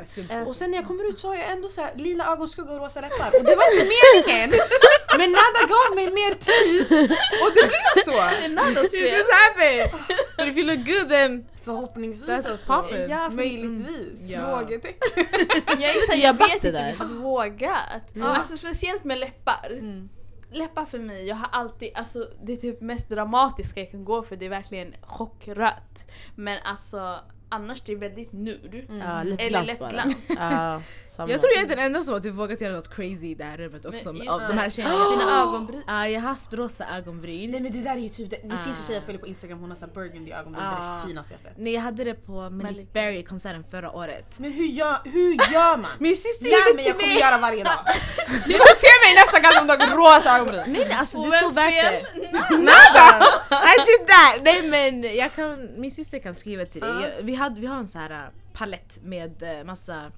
[0.48, 2.80] Och sen när jag kommer ut så har jag ändå så här lila ögonskugga och
[2.80, 4.52] rosa läppar och det var inte meningen!
[5.18, 7.12] Men Nada gav mig mer tid
[7.42, 8.48] och det blev så!
[8.54, 9.18] Nadas Shit, fel.
[9.20, 9.92] this happened!
[10.38, 12.72] But if you look good then Förhoppningsvis That's alltså.
[12.72, 13.10] poppin'.
[13.10, 14.22] Ja, för- Möjligtvis.
[14.22, 14.40] Ja.
[14.58, 15.26] Frågetecken.
[15.68, 18.02] Jag, är Jag jag vet inte om jag hade vågat.
[18.24, 19.68] Alltså speciellt med läppar.
[19.72, 20.10] Mm.
[20.56, 24.24] Läppar för mig, jag har alltid, alltså det är typ mest dramatiska jag kan gå
[24.24, 26.12] för det är verkligen chockrött.
[26.36, 27.20] Men alltså
[27.50, 28.78] annars det är väldigt nude.
[29.00, 29.90] Ja, Eller läppglans bara.
[29.92, 30.32] läppglans.
[30.40, 30.82] Ja.
[31.18, 33.44] Jag tror jag är den enda som har typ vågat göra något crazy i det
[33.44, 34.14] här rummet också.
[34.14, 35.10] Men av just de här tjejerna.
[35.12, 35.84] Dina ögonbryn.
[35.88, 37.52] Ja, jag har haft rosa ögonbryn.
[37.52, 38.88] Nej men det där är ju typ, det, det finns en Ah.
[38.88, 41.02] tjej jag följer på instagram hon har såhär burgundy ögonbryn, det är Ah.
[41.02, 41.54] det finaste jag sett.
[41.58, 42.94] Nej jag hade det på Malik Malik.
[42.94, 44.40] Berry-konserten förra året.
[44.40, 45.92] Men hur gör, hur gör man?
[46.00, 47.20] Min syster gjorde mig, till jag kommer mig!
[47.22, 47.80] göra varje dag.
[48.48, 50.64] Ni får se mig nästa gång de har rosa ögonbryn.
[50.68, 52.32] Nej nej alltså det är så värt det.
[52.58, 53.26] Nada!
[53.52, 54.42] I did that!
[54.44, 57.35] Nej men jag kan, min syster kan skriva till dig.
[57.36, 60.12] Vi, hade, vi har en så här äh, palett med äh, massa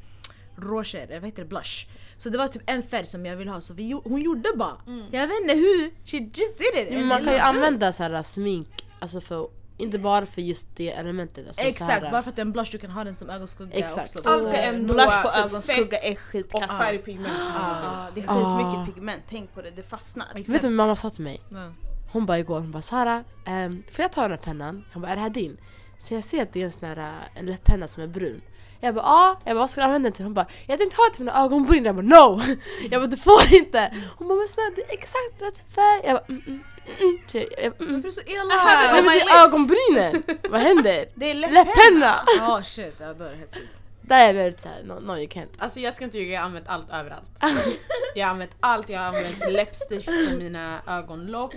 [0.56, 1.88] rouger, vad heter det, blush.
[2.18, 4.78] Så det var typ en färg som jag ville ha så vi, hon gjorde bara.
[5.12, 6.90] Jag vet inte hur, she just did it.
[6.94, 9.48] Men man kan ju använda så här smink, alltså för,
[9.78, 11.48] inte bara för just det elementet.
[11.48, 13.16] Alltså så Exakt, här, bara för att det är en blush du kan ha den
[13.16, 14.16] som ögonskugga Exakt.
[14.16, 14.30] också.
[14.30, 16.78] Allt är ändå Blush på typ ögonskugga fett är och skitkaffe.
[16.78, 17.34] färgpigment.
[17.56, 18.58] Ja, det är Ah.
[18.58, 20.26] skitmycket pigment, tänk på det, det fastnar.
[20.36, 21.42] Vet du vad min mamma sa till mig?
[21.50, 21.72] Ja.
[22.12, 24.86] Hon bara igår, hon bara Sara, um, får jag ta den här pennan?
[24.94, 25.58] Jag bara är det här din?
[26.00, 28.42] Så jag ser att det är en sån här äh, en läpppenna som är brun.
[28.80, 30.26] Jag bara ja, jag bara vad ska du använda den till?
[30.26, 31.86] Hon bara jag tänkte ha det till mina ögonbryn.
[31.86, 32.42] Jag bara no!
[32.92, 33.94] Jag bara du får inte!
[34.18, 36.02] Hon bara men snälla det är exakt rätt färg.
[36.04, 36.62] Jag bara mm, mm,
[36.98, 37.22] mm, mm.
[37.28, 38.02] Så jag, jag, mm.
[38.02, 38.22] Varför är du så
[38.58, 40.24] have it Men det är ögonbrynen!
[40.50, 41.06] Vad händer?
[41.16, 42.16] Det är Läppenna!
[42.42, 43.77] Oh shit, ja, då är det helt sykt.
[44.08, 45.48] Där är jag väldigt såhär, no, no you can't.
[45.58, 47.30] Alltså jag ska inte ljuga, jag har använt allt överallt.
[48.16, 51.56] Jag har använt allt, jag har använt läppstift på mina ögonlock.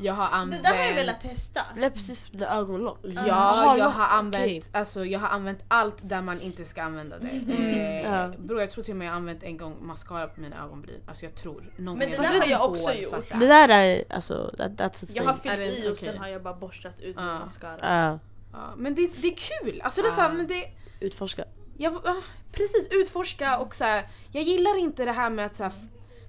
[0.00, 0.62] Jag har Det använt...
[0.62, 1.60] där har jag velat testa.
[1.76, 2.98] Läppstift med ögonlock.
[3.02, 4.62] Ja, Jaha, jag lock, har, använt, okej.
[4.72, 7.52] alltså, jag har använt allt där man inte ska använda det.
[7.52, 8.32] Eh, Ja.
[8.38, 11.00] Bror jag tror till och med jag har använt en gång mascara på mina ögonbryn.
[11.08, 11.72] Alltså jag tror.
[11.76, 13.08] Någon Men det där har jag på också gjort.
[13.10, 13.36] svarta.
[13.38, 15.16] Det där är alltså, that, that's a thing.
[15.16, 16.08] Jag har fyllt det- i och okej.
[16.08, 17.38] sen har jag bara borstat ut med Ja.
[17.38, 17.78] mascara.
[17.82, 18.18] Ja,
[18.52, 19.80] Ja, men det, det är kul!
[19.84, 20.32] Alltså det är så här, Ah.
[20.32, 20.64] men det,
[21.00, 21.44] utforska.
[21.78, 22.16] Jag, ja,
[22.52, 25.72] precis, utforska och så här, jag gillar inte det här med att, så här,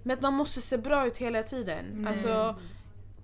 [0.03, 2.07] med att man måste se bra ut hela tiden.
[2.07, 2.55] Alltså,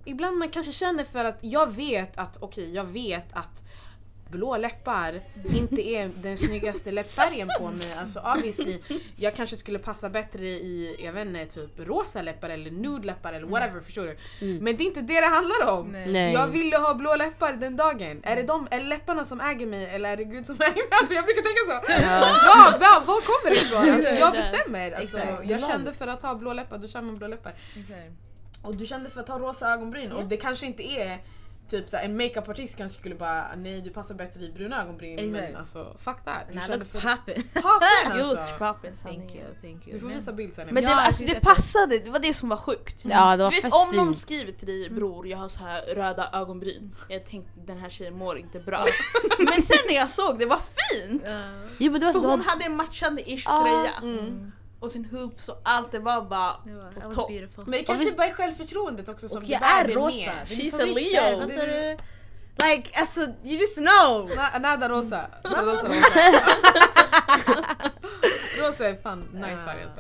[0.06, 3.63] ibland man kanske känner för att jag vet att, okej jag vet att
[4.34, 5.22] blå läppar
[5.56, 7.94] inte är den snyggaste läppfärgen på mig.
[8.02, 8.80] Alltså obviously,
[9.16, 13.34] jag kanske skulle passa bättre i, jag vet inte, typ rosa läppar eller nude läppar
[13.34, 14.16] eller whatever, förstår du?
[14.60, 15.92] Men det är inte det det handlar om.
[16.08, 16.34] Nej.
[16.34, 18.22] Jag ville ha blå läppar den dagen.
[18.24, 20.74] Är det de, är det läpparna som äger mig eller är det Gud som äger
[20.74, 20.88] mig?
[20.92, 22.04] Alltså jag brukar tänka så.
[22.06, 22.78] Ja.
[22.80, 23.90] Var, var kommer det ifrån?
[23.90, 24.92] Alltså, jag bestämmer.
[24.92, 25.50] Alltså, Exakt.
[25.50, 27.54] jag kände för att ha blå läppar, då kör man blå läppar.
[28.62, 31.20] Och du kände för att ha rosa ögonbryn och det kanske inte är
[31.70, 35.36] Typ såhär, en makeupartist kanske skulle bara nej du passar bättre i bruna ögonbryn men
[35.44, 35.60] Exakt.
[35.60, 36.44] alltså fuck that.
[36.68, 37.44] Kände look för poppin.
[37.54, 38.56] poppen You look alltså.
[38.58, 39.94] poppin Thank you, thank you.
[39.94, 40.68] Du får visa bild sen.
[40.72, 43.06] Men det, var, alltså, det passade, det var det som var sjukt.
[43.06, 44.18] Ja det var Du vet om någon fint.
[44.18, 46.96] skriver till dig bror jag har så här röda ögonbryn.
[47.10, 48.86] Jag tänkte den här tjejen mår inte bra.
[49.40, 50.60] Men sen när jag såg det var
[50.92, 51.24] fint!
[51.78, 53.62] Jo men det var För så, hon du hade en matchande ish Ja.
[53.64, 54.14] tröja.
[54.18, 54.52] Mm.
[54.84, 57.32] Och sin hoops och allt det var bara Det var, på topp.
[57.58, 60.26] Men det kanske visst- bara är självförtroendet också som Och jag bär är det rosa.
[60.32, 60.48] med.
[60.48, 61.40] Det är She's min a Leo.
[61.40, 61.98] Fattar du?
[62.68, 64.30] Like alltså, you just know!
[64.30, 65.26] Na- Nada rosa.
[65.44, 65.88] Nada rosa.
[65.88, 66.20] rosa.
[68.62, 70.00] rosa är fan nice färg alltså.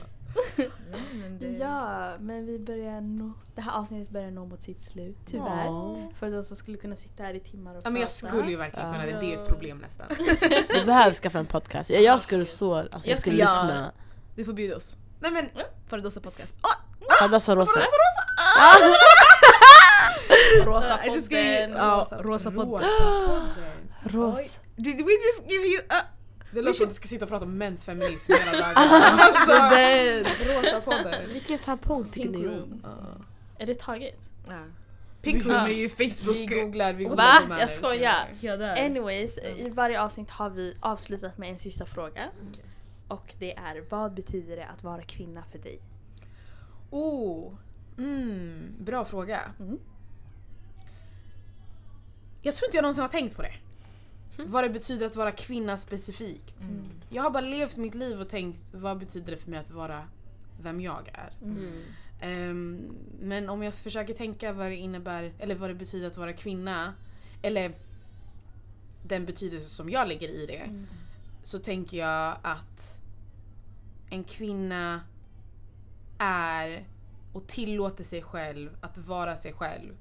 [1.14, 5.18] Men det- Ja, men vi börjar nå, det här avsnittet börjar nå mot sitt slut
[5.26, 5.66] tyvärr.
[5.66, 6.12] Ja.
[6.20, 8.28] För de som skulle kunna sitta här i timmar och Ja, men jag prata.
[8.28, 10.08] skulle ju verkligen kunna det, det är ett problem nästan.
[10.70, 11.90] Vi behöver skaffa en podcast.
[11.90, 13.92] Jag, jag skulle så, alltså jag Jag skulle skulle- lyssna.
[14.36, 14.98] Du får bjuda oss.
[15.20, 15.50] Nej men
[15.90, 16.56] Faridosa podcast.
[17.20, 17.80] Fadassa Rosa.
[20.66, 21.78] Rosa I just gave you, podden.
[21.78, 23.02] ja, rosa podcast.
[24.04, 24.60] Ros.
[24.76, 25.82] Did we just give you...
[25.82, 25.98] Uh,
[26.52, 28.74] Det låter som att du ska sitta och prata om mäns feminism hela dagen.
[28.78, 29.54] alltså,
[30.46, 31.30] rosa podden.
[31.34, 32.84] Vilken tampong tycker ni om?
[33.60, 34.20] Är det taget?
[34.48, 34.64] ja.
[35.22, 36.50] Pink Room är ju Vi Facebook.
[36.50, 37.10] googlar, vi Va?
[37.10, 37.60] googlar domäner.
[37.62, 38.28] Jag skojar.
[38.78, 42.30] Anyways, i varje avsnitt har vi avslutat med en sista fråga.
[43.14, 45.80] Och det är, vad betyder det att vara kvinna för dig?
[46.90, 47.54] Oh,
[47.98, 49.42] mm, bra fråga.
[49.60, 49.80] Mm.
[52.42, 53.54] Jag tror inte jag någonsin har tänkt på det.
[54.38, 56.62] Vad det betyder att vara kvinna specifikt.
[56.62, 56.84] Mm.
[57.10, 60.08] Jag har bara levt mitt liv och tänkt vad betyder det för mig att vara
[60.62, 61.34] vem jag är.
[61.42, 61.84] Mm.
[62.22, 66.34] Ehm, men om jag försöker tänka vad det innebär, eller vad det betyder att vara
[66.34, 66.94] kvinna,
[67.42, 67.74] eller
[69.04, 70.86] den betydelse som jag lägger i det,
[71.44, 73.00] så tänker jag att
[74.14, 75.02] en kvinna
[76.18, 76.88] är
[77.34, 79.94] och tillåter sig själv att vara sig själv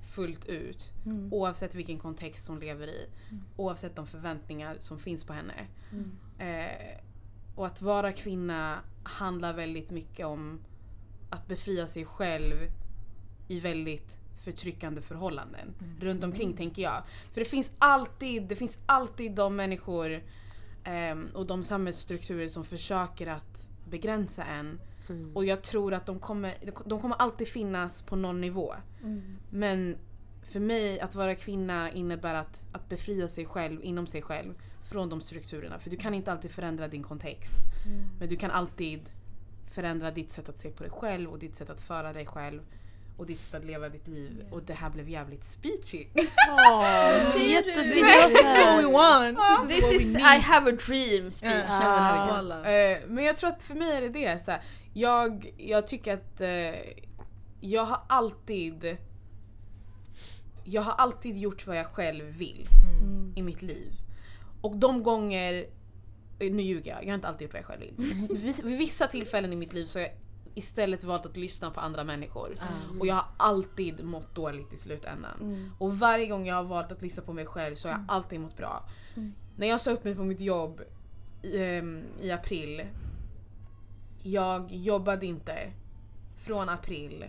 [0.00, 0.92] fullt ut.
[1.06, 1.32] Mm.
[1.32, 3.08] Oavsett vilken kontext hon lever i.
[3.56, 5.66] Oavsett de förväntningar som finns på henne.
[5.92, 6.16] Mm.
[6.38, 7.00] Eh,
[7.54, 10.60] och att vara kvinna handlar väldigt mycket om
[11.30, 12.56] att befria sig själv
[13.48, 15.74] i väldigt förtryckande förhållanden.
[16.00, 17.02] Runt omkring tänker jag.
[17.32, 20.22] För det finns alltid, det finns alltid de människor
[20.86, 24.80] ehm, och de samhällsstrukturer som försöker att begränsa en.
[25.08, 25.36] Mm.
[25.36, 28.74] Och jag tror att de kommer, de kommer alltid finnas på någon nivå.
[29.02, 29.36] Mm.
[29.50, 29.96] Men
[30.42, 35.08] för mig att vara kvinna innebär att, att befria sig själv inom sig själv från
[35.08, 35.78] de strukturerna.
[35.78, 37.58] För du kan inte alltid förändra din kontext.
[38.18, 39.10] Men du kan alltid
[39.66, 42.62] förändra ditt sätt att se på dig själv och ditt sätt att föra dig själv.
[43.16, 44.44] Och ditt sätt att leva ditt liv.
[44.50, 46.06] Och det här blev jävligt speechy.
[47.34, 47.42] Du?
[47.50, 48.06] jättefint.
[48.26, 49.68] This is här- what we want.
[49.70, 51.68] This is I have a dream speech.
[51.70, 52.64] Walla.
[52.92, 54.44] Eh, men jag tror att för mig är det det.
[54.44, 54.60] Så här,
[54.92, 56.80] jag, jag tycker att eh,
[57.60, 58.96] jag har alltid
[60.64, 62.68] jag har alltid gjort vad jag själv vill
[63.02, 63.32] Mm.
[63.36, 63.92] i mitt liv.
[64.60, 65.66] Och de gånger,
[66.38, 67.94] eh, nu ljuger jag, jag har inte alltid gjort vad jag själv vill.
[68.42, 70.14] Vid, vid vissa tillfällen i mitt liv så har jag
[70.56, 72.56] istället valt att lyssna på andra människor.
[73.00, 75.40] Och jag har alltid mått dåligt i slutändan.
[75.40, 75.70] Mm.
[75.78, 78.40] Och varje gång jag har valt att lyssna på mig själv så har jag alltid
[78.40, 78.84] mått bra.
[79.16, 79.34] Mm.
[79.56, 80.82] När jag sa upp mig på mitt jobb
[81.42, 82.82] i, ehm, i april.
[84.22, 85.72] Jag jobbade inte
[86.36, 87.24] från april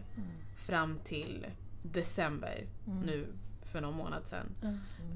[0.57, 1.45] fram till
[1.83, 2.65] december
[3.05, 3.27] nu
[3.63, 4.55] för någon månad sedan.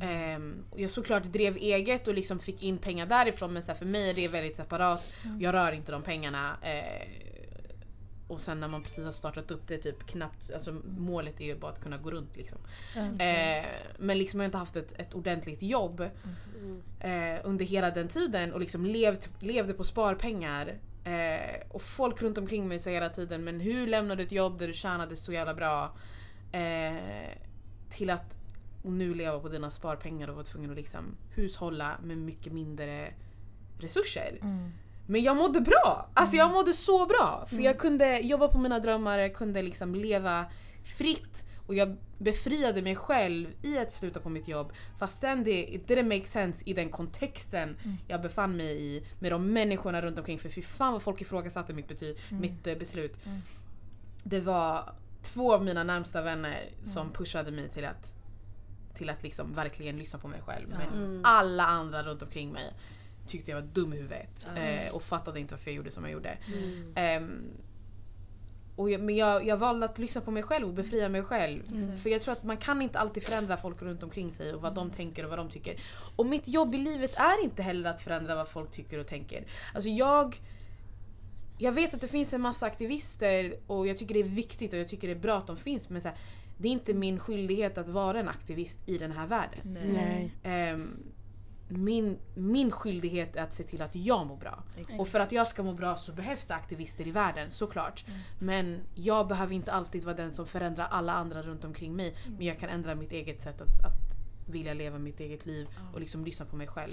[0.02, 3.86] Ehm, och jag såklart drev eget och liksom fick in pengar därifrån men så för
[3.86, 5.14] mig är det väldigt separat.
[5.40, 6.58] Jag rör inte de pengarna.
[6.62, 7.08] Eh,
[8.32, 11.56] och sen när man precis har startat upp det typ knappt, alltså målet är ju
[11.56, 12.58] bara att kunna gå runt liksom.
[13.20, 13.66] Eh,
[13.98, 16.02] men liksom jag har inte haft ett, ett ordentligt jobb
[17.00, 20.78] eh, under hela den tiden och liksom levt, levde på sparpengar.
[21.04, 24.60] Eh, och folk runt omkring mig säger hela tiden men hur lämnade du ett jobb
[24.60, 25.96] där du tjänade så jävla bra
[26.52, 27.38] eh,
[27.90, 28.38] till att
[28.84, 33.14] nu leva på dina sparpengar och vara tvungen att liksom hushålla med mycket mindre
[33.80, 34.38] resurser.
[35.12, 36.10] Men jag mådde bra!
[36.14, 37.46] Alltså jag mådde så bra!
[37.50, 40.46] För jag kunde jobba på mina drömmar, jag kunde liksom leva
[40.98, 45.88] fritt och jag befriade mig själv i att sluta på mitt jobb fastän det it
[45.90, 50.40] didn't make sense i den kontexten jag befann mig i med de människorna runt omkring
[50.40, 53.18] för fy fan vad folk ifrågasatte mitt, bety- mitt eh, beslut.
[54.24, 58.14] Det var två av mina närmsta vänner som pushade mig till att
[58.96, 60.68] till att liksom verkligen lyssna på mig själv.
[60.70, 61.22] Men Mm.
[61.24, 62.74] alla andra runt omkring mig
[63.28, 66.14] tyckte jag var dum i huvudet eh, och fattade inte varför jag gjorde som jag
[66.14, 66.38] gjorde.
[66.48, 66.94] Mm.
[66.96, 67.44] Ehm,
[68.76, 71.64] och jag, men jag, jag valde att lyssna på mig själv och befria mig själv.
[71.98, 74.74] För jag tror att man kan inte alltid förändra folk runt omkring sig och vad
[74.74, 75.80] de tänker och vad de tycker.
[76.16, 79.46] Och mitt jobb i livet är inte heller att förändra vad folk tycker och tänker.
[79.74, 80.42] Alltså jag...
[81.58, 84.80] Jag vet att det finns en massa aktivister och jag tycker det är viktigt och
[84.80, 86.18] jag tycker det är bra att de finns men så här,
[86.58, 89.78] det är inte min skyldighet att vara en aktivist i den här världen.
[89.94, 90.36] Nej.
[90.44, 90.98] Ehm,
[91.72, 94.64] min, min skyldighet är att se till att jag mår bra.
[94.78, 95.00] Exakt.
[95.00, 98.04] Och för att jag ska må bra så behövs det aktivister i världen, såklart.
[98.08, 98.20] Mm.
[98.40, 102.16] Men jag behöver inte alltid vara den som förändrar alla andra runt omkring mig.
[102.26, 102.38] Mm.
[102.38, 104.12] Men jag kan ändra mitt eget sätt att, att
[104.52, 106.92] vilja leva mitt eget liv och liksom lyssna på mig själv.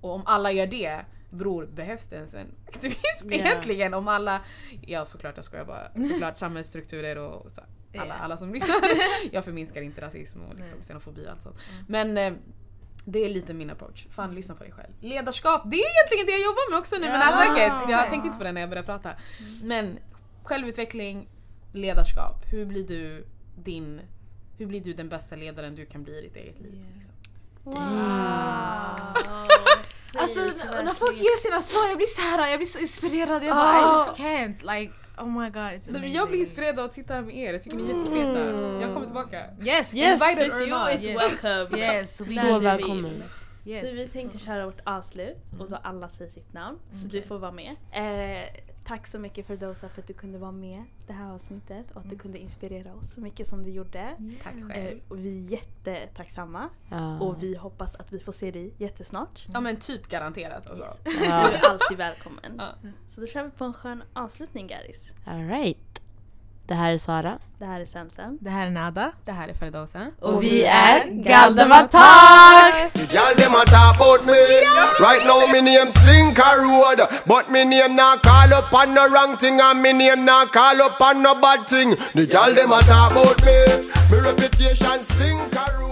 [0.00, 1.00] Och om alla gör det,
[1.30, 3.34] bror, behövs det ens en aktivism Ja.
[3.34, 3.94] egentligen?
[3.94, 4.40] Om alla...
[4.80, 6.04] Ja såklart, jag skojar bara.
[6.08, 8.24] Såklart samhällsstrukturer och så, alla, Ja.
[8.24, 8.76] alla som lyssnar.
[9.32, 11.56] jag förminskar inte rasism och liksom xenofobi och allt sånt.
[11.88, 12.32] Men eh,
[13.04, 14.06] det är lite min approach.
[14.10, 14.92] Fan, lyssna på dig själv.
[15.00, 17.90] Ledarskap, det är egentligen det jag jobbar med också nu med Ja, nätverket.
[17.90, 19.10] Jag tänkte inte på det när jag började prata.
[19.62, 19.98] Men
[20.44, 21.28] självutveckling,
[21.72, 22.44] ledarskap.
[22.52, 23.26] Hur blir du
[23.64, 24.00] din...
[24.58, 26.74] Hur blir du den bästa ledaren du kan bli i ditt eget liv?
[26.74, 26.94] Yeah.
[26.96, 27.14] Liksom?
[30.18, 32.78] Alltså Fake, n- när folk ger sina svar jag blir så här, jag blir så
[32.78, 33.44] inspirerad.
[33.44, 33.94] Jag bara Ah.
[33.94, 34.74] I just can't.
[34.78, 36.14] Like oh my god it's amazing.
[36.14, 37.52] jag blir inspirerad av att titta här med er.
[37.52, 38.40] Jag tycker ni är jättefeta.
[38.80, 39.44] Jag kommer tillbaka.
[39.64, 39.94] Yes!
[39.94, 40.94] Yes, Invited or you not.
[40.94, 41.78] is welcome.
[41.78, 42.34] Yes!
[42.40, 43.22] Så välkommen.
[43.66, 43.90] yes.
[43.90, 46.78] Så vi tänkte köra vårt avslut och då alla säger sitt namn.
[46.90, 47.76] Så du får vara med.
[47.92, 48.44] Eh,
[48.84, 52.00] Tack så mycket för Dosa för att du kunde vara med det här avsnittet och
[52.00, 54.16] att du kunde inspirera oss så mycket som du gjorde.
[54.42, 55.00] Tack Eh, själv.
[55.08, 57.20] och vi är jättetacksamma Ja.
[57.20, 59.46] och vi hoppas att vi får se dig jättesnart.
[59.52, 60.96] Ja men typ garanterat alltså.
[61.04, 61.48] Du Ja.
[61.48, 62.54] är alltid välkommen.
[62.58, 62.90] Ja.
[63.10, 65.12] Så då kör vi på en skön avslutning Garis.
[65.24, 65.99] Alright.
[66.70, 67.38] Det här är Sara.
[67.58, 68.38] Det här är Samsam.
[68.40, 69.12] Det här är Nada.
[69.24, 70.06] Det här är Faridosa.
[70.20, 72.74] Och vi är Galdematak!
[72.92, 73.06] The
[73.46, 74.32] about me.
[75.00, 79.36] Right now me name Slinker Road, but me name not call up on no wrong
[79.36, 81.96] thing, and me name not call up on no bad thing.
[82.14, 83.56] The girl them a talk about me.
[84.10, 85.89] Me reputation Slinker Road.